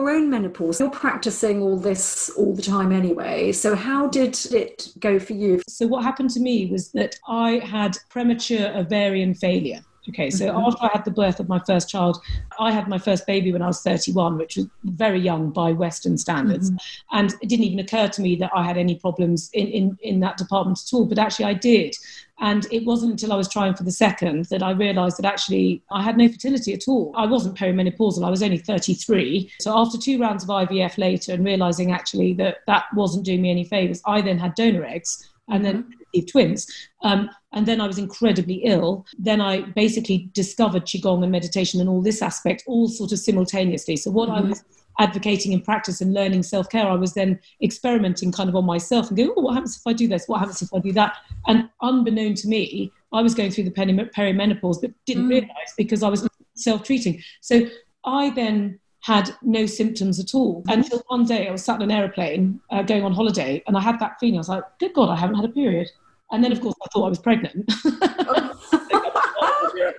your, 0.06 0.16
own 0.16 0.30
menopause, 0.30 0.80
you're 0.80 0.90
practicing 0.90 1.62
all 1.62 1.78
this 1.78 2.30
all 2.38 2.54
the 2.54 2.62
time 2.62 2.92
anyway. 2.92 3.52
So, 3.52 3.76
how 3.76 4.08
did 4.08 4.38
it 4.54 4.90
go 5.00 5.20
for 5.20 5.34
you? 5.34 5.62
So, 5.68 5.88
what 5.88 6.04
happened 6.04 6.30
to 6.32 6.40
me 6.40 6.68
was 6.68 6.92
that 6.92 7.16
I 7.28 7.60
had 7.64 7.98
premature 8.10 8.76
ovarian 8.78 9.34
failure. 9.34 9.82
Okay, 10.10 10.30
so 10.30 10.48
mm-hmm. 10.48 10.58
after 10.58 10.86
I 10.86 10.90
had 10.94 11.06
the 11.06 11.12
birth 11.12 11.40
of 11.40 11.50
my 11.50 11.60
first 11.60 11.90
child, 11.90 12.22
I 12.60 12.72
had 12.72 12.88
my 12.88 12.98
first 12.98 13.26
baby 13.26 13.52
when 13.52 13.62
I 13.62 13.68
was 13.68 13.82
31, 13.82 14.38
which 14.38 14.56
was 14.56 14.68
very 14.84 15.20
young 15.20 15.50
by 15.50 15.72
Western 15.72 16.18
standards. 16.18 16.70
Mm-hmm. 16.70 17.18
And 17.18 17.34
it 17.42 17.50
didn't 17.50 17.66
even 17.66 17.80
occur 17.80 18.08
to 18.10 18.22
me 18.22 18.36
that 18.38 18.52
I 18.56 18.64
had 18.64 18.78
any 18.78 18.96
problems 18.96 19.50
in, 19.54 19.68
in, 19.68 19.98
in 20.02 20.20
that 20.20 20.38
department 20.38 20.80
at 20.86 20.96
all, 20.96 21.06
but 21.06 21.18
actually 21.18 21.46
I 21.46 21.54
did. 21.54 21.96
And 22.40 22.68
it 22.72 22.86
wasn't 22.86 23.12
until 23.12 23.32
I 23.32 23.38
was 23.38 23.48
trying 23.48 23.76
for 23.76 23.84
the 23.84 23.92
second 23.92 24.46
that 24.46 24.62
I 24.62 24.72
realized 24.72 25.18
that 25.18 25.26
actually 25.26 25.82
I 25.90 26.04
had 26.04 26.18
no 26.18 26.28
fertility 26.28 26.74
at 26.74 26.88
all. 26.88 27.14
I 27.16 27.26
wasn't 27.26 27.58
perimenopausal, 27.58 28.26
I 28.26 28.30
was 28.30 28.44
only 28.44 28.58
33. 28.58 29.52
So 29.60 29.78
after 29.78 29.98
two 29.98 30.20
rounds 30.20 30.44
of 30.44 30.50
IVF 30.50 30.98
later 30.98 31.34
and 31.34 31.46
realizing 31.46 31.92
actually 31.92 32.34
that 32.34 32.58
that 32.68 32.86
wasn't 32.94 33.26
doing 33.26 33.42
me 33.42 33.52
any 33.52 33.64
favors, 33.64 34.02
I 34.06 34.22
then 34.22 34.38
had 34.38 34.54
donor 34.56 34.84
eggs 34.84 35.30
and 35.48 35.64
then 35.64 35.94
twins. 36.22 36.68
Um, 37.04 37.30
and 37.54 37.66
then 37.66 37.82
I 37.82 37.88
was 37.88 37.98
incredibly 37.98 38.56
ill. 38.56 39.06
Then 39.18 39.42
I 39.42 39.62
basically 39.62 40.30
discovered 40.34 40.86
Qigong 40.86 41.24
and 41.24 41.32
meditation 41.32 41.80
and 41.80 41.90
all 41.90 42.02
this 42.02 42.22
aspect 42.22 42.64
all 42.68 42.88
sort 42.88 43.12
of 43.12 43.20
simultaneously. 43.20 43.96
So 43.96 44.12
what 44.12 44.30
mm-hmm. 44.30 44.46
I 44.46 44.50
was 44.50 44.64
advocating 45.00 45.52
in 45.52 45.62
practice 45.62 46.02
and 46.02 46.14
learning 46.14 46.44
self-care, 46.44 46.88
I 46.88 46.96
was 46.96 47.14
then 47.14 47.40
experimenting 47.62 48.32
kind 48.32 48.50
of 48.50 48.56
on 48.56 48.66
myself 48.66 49.10
and 49.10 49.18
going, 49.18 49.34
oh, 49.36 49.42
what 49.42 49.54
happens 49.54 49.78
if 49.78 49.86
I 49.86 49.94
do 49.94 50.08
this? 50.08 50.28
What 50.28 50.40
happens 50.40 50.62
if 50.62 50.74
I 50.74 50.80
do 50.80 50.94
that? 50.94 51.18
And 51.48 51.70
unbeknown 51.82 52.36
to 52.36 52.48
me, 52.48 52.92
I 53.12 53.22
was 53.22 53.36
going 53.36 53.52
through 53.52 53.66
the 53.66 53.72
perimenopause, 53.72 54.82
but 54.82 54.92
didn't 55.06 55.28
mm. 55.28 55.32
realize 55.32 55.74
because 55.78 56.04
I 56.04 56.10
was 56.10 56.28
self-treating. 56.56 57.22
So 57.42 57.68
I 58.06 58.30
then 58.32 58.80
had 59.02 59.36
no 59.44 59.68
symptoms 59.68 60.20
at 60.20 60.34
all 60.34 60.64
until 60.68 61.04
one 61.08 61.26
day 61.26 61.48
I 61.48 61.52
was 61.52 61.64
sat 61.64 61.76
in 61.76 61.84
an 61.84 61.92
aeroplane 61.92 62.60
uh, 62.72 62.82
going 62.82 63.04
on 63.04 63.14
holiday 63.14 63.62
and 63.68 63.78
I 63.78 63.82
had 63.82 64.00
that 64.00 64.20
feeling. 64.20 64.36
I 64.36 64.40
was 64.40 64.50
like, 64.50 64.64
good 64.80 64.94
God, 64.94 65.10
I 65.10 65.16
haven't 65.16 65.36
had 65.36 65.46
a 65.46 65.50
period. 65.50 65.92
And 66.32 66.44
then, 66.44 66.52
of 66.52 66.62
course, 66.62 66.76
I 66.84 66.88
thought 66.92 67.06
I 67.06 67.10
was 67.10 67.20
pregnant. 67.20 67.72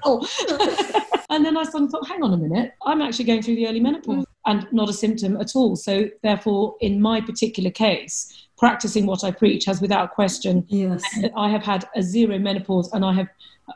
Oh. 0.08 0.26
Oh. 0.48 1.20
and 1.30 1.44
then 1.44 1.56
I 1.56 1.64
suddenly 1.64 1.90
thought, 1.90 2.06
hang 2.06 2.22
on 2.22 2.32
a 2.32 2.36
minute, 2.36 2.72
I'm 2.84 3.02
actually 3.02 3.24
going 3.24 3.42
through 3.42 3.56
the 3.56 3.66
early 3.66 3.80
menopause 3.80 4.24
mm. 4.24 4.26
and 4.46 4.66
not 4.72 4.88
a 4.88 4.92
symptom 4.92 5.36
at 5.40 5.56
all. 5.56 5.76
So, 5.76 6.08
therefore, 6.22 6.76
in 6.80 7.00
my 7.00 7.20
particular 7.20 7.70
case, 7.70 8.46
practicing 8.56 9.06
what 9.06 9.24
I 9.24 9.30
preach 9.32 9.64
has 9.66 9.80
without 9.80 10.12
question, 10.12 10.64
yes. 10.68 11.02
I 11.36 11.50
have 11.50 11.62
had 11.62 11.88
a 11.94 12.02
zero 12.02 12.38
menopause 12.38 12.90
and 12.92 13.04
I 13.04 13.12
have, 13.14 13.28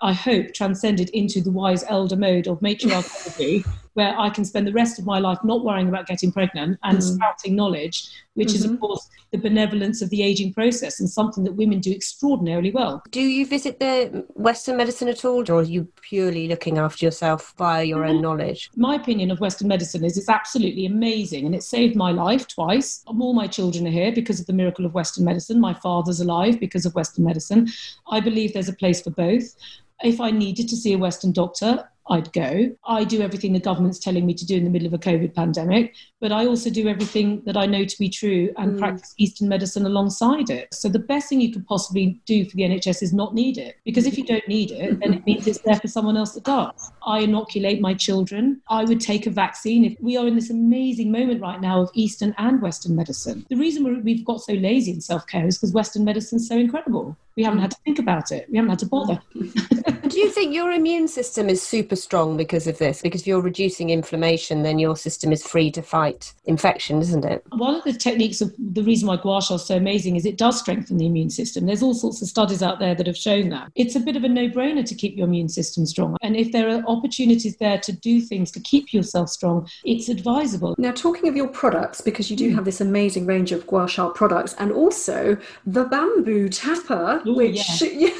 I 0.03 0.13
hope, 0.13 0.55
transcended 0.55 1.11
into 1.11 1.41
the 1.41 1.51
wise 1.51 1.85
elder 1.89 2.17
mode 2.17 2.47
of 2.47 2.61
matriarchy 2.63 3.65
where 3.95 4.19
I 4.19 4.31
can 4.31 4.45
spend 4.45 4.67
the 4.67 4.73
rest 4.73 4.99
of 4.99 5.05
my 5.05 5.19
life 5.19 5.39
not 5.43 5.65
worrying 5.65 5.89
about 5.89 6.07
getting 6.07 6.31
pregnant 6.31 6.79
and 6.85 6.99
mm. 6.99 7.03
spouting 7.03 7.57
knowledge, 7.57 8.09
which 8.35 8.49
mm-hmm. 8.49 8.57
is, 8.57 8.65
of 8.65 8.71
mm-hmm. 8.73 8.81
course, 8.81 9.09
the 9.33 9.39
benevolence 9.39 10.01
of 10.01 10.11
the 10.11 10.23
aging 10.23 10.53
process 10.53 11.01
and 11.01 11.09
something 11.09 11.45
that 11.45 11.53
women 11.53 11.81
do 11.81 11.91
extraordinarily 11.93 12.71
well. 12.71 13.03
Do 13.11 13.21
you 13.21 13.47
visit 13.47 13.79
the 13.81 14.25
Western 14.35 14.77
medicine 14.77 15.09
at 15.09 15.25
all, 15.25 15.45
or 15.51 15.61
are 15.61 15.63
you 15.63 15.89
purely 16.03 16.49
looking 16.49 16.79
after 16.79 17.05
yourself 17.05 17.53
via 17.59 17.85
your 17.85 18.05
own 18.05 18.21
knowledge? 18.21 18.71
My 18.77 18.95
opinion 18.95 19.31
of 19.31 19.41
Western 19.41 19.69
medicine 19.69 20.05
is 20.05 20.17
it's 20.17 20.29
absolutely 20.29 20.87
amazing 20.87 21.47
and 21.47 21.55
it 21.55 21.63
saved 21.63 21.97
my 21.97 22.11
life 22.13 22.47
twice. 22.47 23.03
All 23.07 23.35
my 23.35 23.47
children 23.47 23.87
are 23.87 23.91
here 23.91 24.13
because 24.13 24.41
of 24.41 24.47
the 24.47 24.53
miracle 24.53 24.87
of 24.87 24.95
Western 24.95 25.25
medicine. 25.25 25.61
My 25.61 25.75
father's 25.75 26.21
alive 26.21 26.59
because 26.61 26.87
of 26.87 26.95
Western 26.95 27.25
medicine. 27.25 27.69
I 28.11 28.21
believe 28.21 28.53
there's 28.53 28.69
a 28.69 28.73
place 28.73 29.01
for 29.01 29.11
both. 29.11 29.55
If 30.03 30.21
I 30.21 30.31
needed 30.31 30.69
to 30.69 30.77
see 30.77 30.93
a 30.93 30.99
Western 30.99 31.33
doctor, 31.33 31.85
I'd 32.11 32.33
go. 32.33 32.71
I 32.85 33.05
do 33.05 33.23
everything 33.23 33.53
the 33.53 33.61
government's 33.61 34.01
telling 34.01 34.27
me 34.27 34.35
to 34.35 34.45
do 34.45 34.57
in 34.57 34.65
the 34.65 34.71
middle 34.71 34.87
of 34.87 34.93
a 34.93 34.99
COVID 34.99 35.33
pandemic, 35.33 35.95
but 36.21 36.33
I 36.33 36.47
also 36.47 36.69
do 36.69 36.89
everything 36.89 37.41
that 37.47 37.57
I 37.57 37.67
know 37.67 37.85
to 37.85 37.99
be 37.99 38.09
true 38.09 38.53
and 38.57 38.75
mm. 38.75 38.79
practice 38.79 39.15
Eastern 39.17 39.49
medicine 39.49 39.87
alongside 39.87 40.51
it. 40.51 40.75
So 40.75 40.89
the 40.89 40.99
best 40.99 41.29
thing 41.29 41.41
you 41.41 41.53
could 41.53 41.67
possibly 41.67 42.21
do 42.27 42.45
for 42.45 42.57
the 42.57 42.65
NHS 42.65 43.03
is 43.03 43.13
not 43.13 43.35
need 43.35 43.59
it. 43.59 43.77
Because 43.85 44.07
if 44.07 44.19
you 44.19 44.25
don't 44.25 44.47
need 44.49 44.73
it, 44.73 44.99
then 44.99 45.15
it 45.15 45.25
means 45.25 45.47
it's 45.47 45.61
there 45.61 45.77
for 45.77 45.87
someone 45.87 46.17
else 46.17 46.33
that 46.33 46.45
does. 46.45 46.91
I 47.07 47.21
inoculate 47.21 47.81
my 47.81 47.95
children. 47.95 48.61
I 48.69 48.85
would 48.85 49.01
take 49.01 49.27
a 49.27 49.31
vaccine. 49.31 49.85
If 49.85 49.97
we 50.01 50.17
are 50.17 50.27
in 50.27 50.35
this 50.35 50.51
amazing 50.51 51.13
moment 51.13 51.41
right 51.41 51.61
now 51.61 51.81
of 51.81 51.91
Eastern 51.95 52.35
and 52.39 52.61
Western 52.61 52.97
medicine, 52.97 53.47
the 53.49 53.57
reason 53.57 54.03
we've 54.03 54.25
got 54.25 54.41
so 54.41 54.55
lazy 54.55 54.91
in 54.91 55.01
self 55.01 55.27
care 55.29 55.47
is 55.47 55.59
because 55.59 55.73
Western 55.73 56.05
medicine 56.05 56.37
is 56.37 56.49
so 56.49 56.57
incredible. 56.57 57.17
We 57.41 57.45
haven't 57.45 57.61
had 57.61 57.71
to 57.71 57.79
think 57.87 57.99
about 57.99 58.33
it. 58.33 58.51
We 58.51 58.59
haven't 58.59 58.69
had 58.69 58.79
to 58.81 58.87
bother. 58.87 59.19
do 59.35 60.19
you 60.19 60.29
think 60.29 60.53
your 60.53 60.73
immune 60.73 61.09
system 61.09 61.49
is 61.49 61.63
super 61.63 61.97
strong 61.97 62.37
because 62.37 62.67
of 62.67 62.77
this? 62.77 63.01
Because 63.01 63.23
if 63.23 63.27
you're 63.27 63.41
reducing 63.41 63.89
inflammation, 63.89 64.63
then 64.63 64.79
your 64.79 64.95
system 64.95 65.33
is 65.33 65.43
free 65.43 65.71
to 65.71 65.81
fight 65.81 66.35
infection, 66.45 67.01
isn't 67.01 67.25
it? 67.25 67.43
One 67.53 67.77
of 67.77 67.85
the 67.85 67.95
techniques 67.95 68.43
of 68.43 68.53
the 68.59 68.83
reason 68.83 69.09
why 69.09 69.17
gua 69.17 69.41
sha 69.41 69.55
is 69.55 69.65
so 69.65 69.77
amazing 69.77 70.17
is 70.17 70.27
it 70.27 70.37
does 70.37 70.59
strengthen 70.59 70.99
the 70.99 71.07
immune 71.07 71.31
system. 71.31 71.65
There's 71.65 71.83
all 71.83 71.95
sorts 71.95 72.21
of 72.21 72.29
studies 72.29 72.63
out 72.63 72.79
there 72.79 72.95
that 72.95 73.07
have 73.07 73.17
shown 73.17 73.49
that. 73.49 73.73
It's 73.75 73.97
a 73.97 74.01
bit 74.01 74.17
of 74.17 74.25
a 74.25 74.29
no 74.29 74.51
brainer 74.51 74.85
to 74.85 74.95
keep 74.95 75.17
your 75.17 75.27
immune 75.27 75.49
system 75.49 75.87
strong. 75.87 76.19
And 76.21 76.37
if 76.37 76.53
there 76.53 76.69
are 76.69 76.85
opportunities 76.87 77.57
there 77.57 77.79
to 77.79 77.93
do 77.93 78.21
things 78.21 78.51
to 78.51 78.61
keep 78.61 78.93
yourself 78.93 79.31
strong, 79.31 79.67
it's 79.85 80.11
advisable. 80.11 80.75
Now, 80.77 80.93
talking 80.93 81.27
of 81.27 81.37
your 81.37 81.49
products, 81.49 82.03
because 82.03 82.31
you 82.31 82.37
do 82.37 82.55
have 82.55 82.67
this 82.67 82.83
amazing 82.83 83.25
range 83.25 83.51
of 83.51 83.67
gua 83.67 83.89
sha 83.89 84.11
products 84.11 84.55
and 84.59 84.73
also 84.73 85.39
the 85.65 85.85
bamboo 85.85 86.51
tapper, 86.51 87.23
Ooh, 87.27 87.30
which. 87.35 87.83
Yeah. 88.01 88.11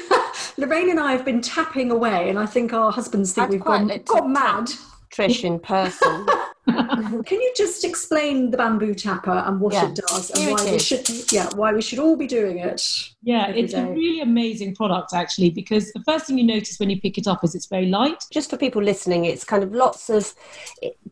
Lorraine 0.57 0.89
and 0.89 0.99
I 0.99 1.13
have 1.13 1.25
been 1.25 1.41
tapping 1.41 1.91
away, 1.91 2.29
and 2.29 2.37
I 2.37 2.45
think 2.45 2.73
our 2.73 2.91
husbands 2.91 3.33
think 3.33 3.45
I'd 3.45 3.51
we've 3.51 3.63
gone, 3.63 3.91
gone 4.05 4.33
mad. 4.33 4.69
Trish 5.11 5.43
in 5.43 5.59
person. 5.59 6.27
Can 6.67 7.41
you 7.41 7.53
just 7.55 7.83
explain 7.83 8.51
the 8.51 8.57
bamboo 8.57 8.93
tapper 8.93 9.31
and 9.31 9.59
what 9.59 9.73
yeah. 9.73 9.89
it 9.89 9.95
does 9.95 10.29
and 10.29 10.39
Here 10.39 10.53
why 10.53 10.71
we 10.71 10.79
should 10.79 11.31
yeah 11.31 11.49
why 11.55 11.73
we 11.73 11.81
should 11.81 11.97
all 11.97 12.15
be 12.15 12.27
doing 12.27 12.59
it? 12.59 13.09
Yeah, 13.23 13.49
it's 13.49 13.73
day. 13.73 13.81
a 13.81 13.91
really 13.91 14.21
amazing 14.21 14.75
product 14.75 15.13
actually 15.13 15.49
because 15.49 15.91
the 15.93 16.03
first 16.03 16.27
thing 16.27 16.37
you 16.37 16.43
notice 16.43 16.79
when 16.79 16.91
you 16.91 17.01
pick 17.01 17.17
it 17.17 17.27
up 17.27 17.43
is 17.43 17.55
it's 17.55 17.65
very 17.65 17.87
light. 17.87 18.23
Just 18.31 18.51
for 18.51 18.57
people 18.57 18.81
listening, 18.81 19.25
it's 19.25 19.43
kind 19.43 19.63
of 19.63 19.73
lots 19.73 20.09
of 20.09 20.35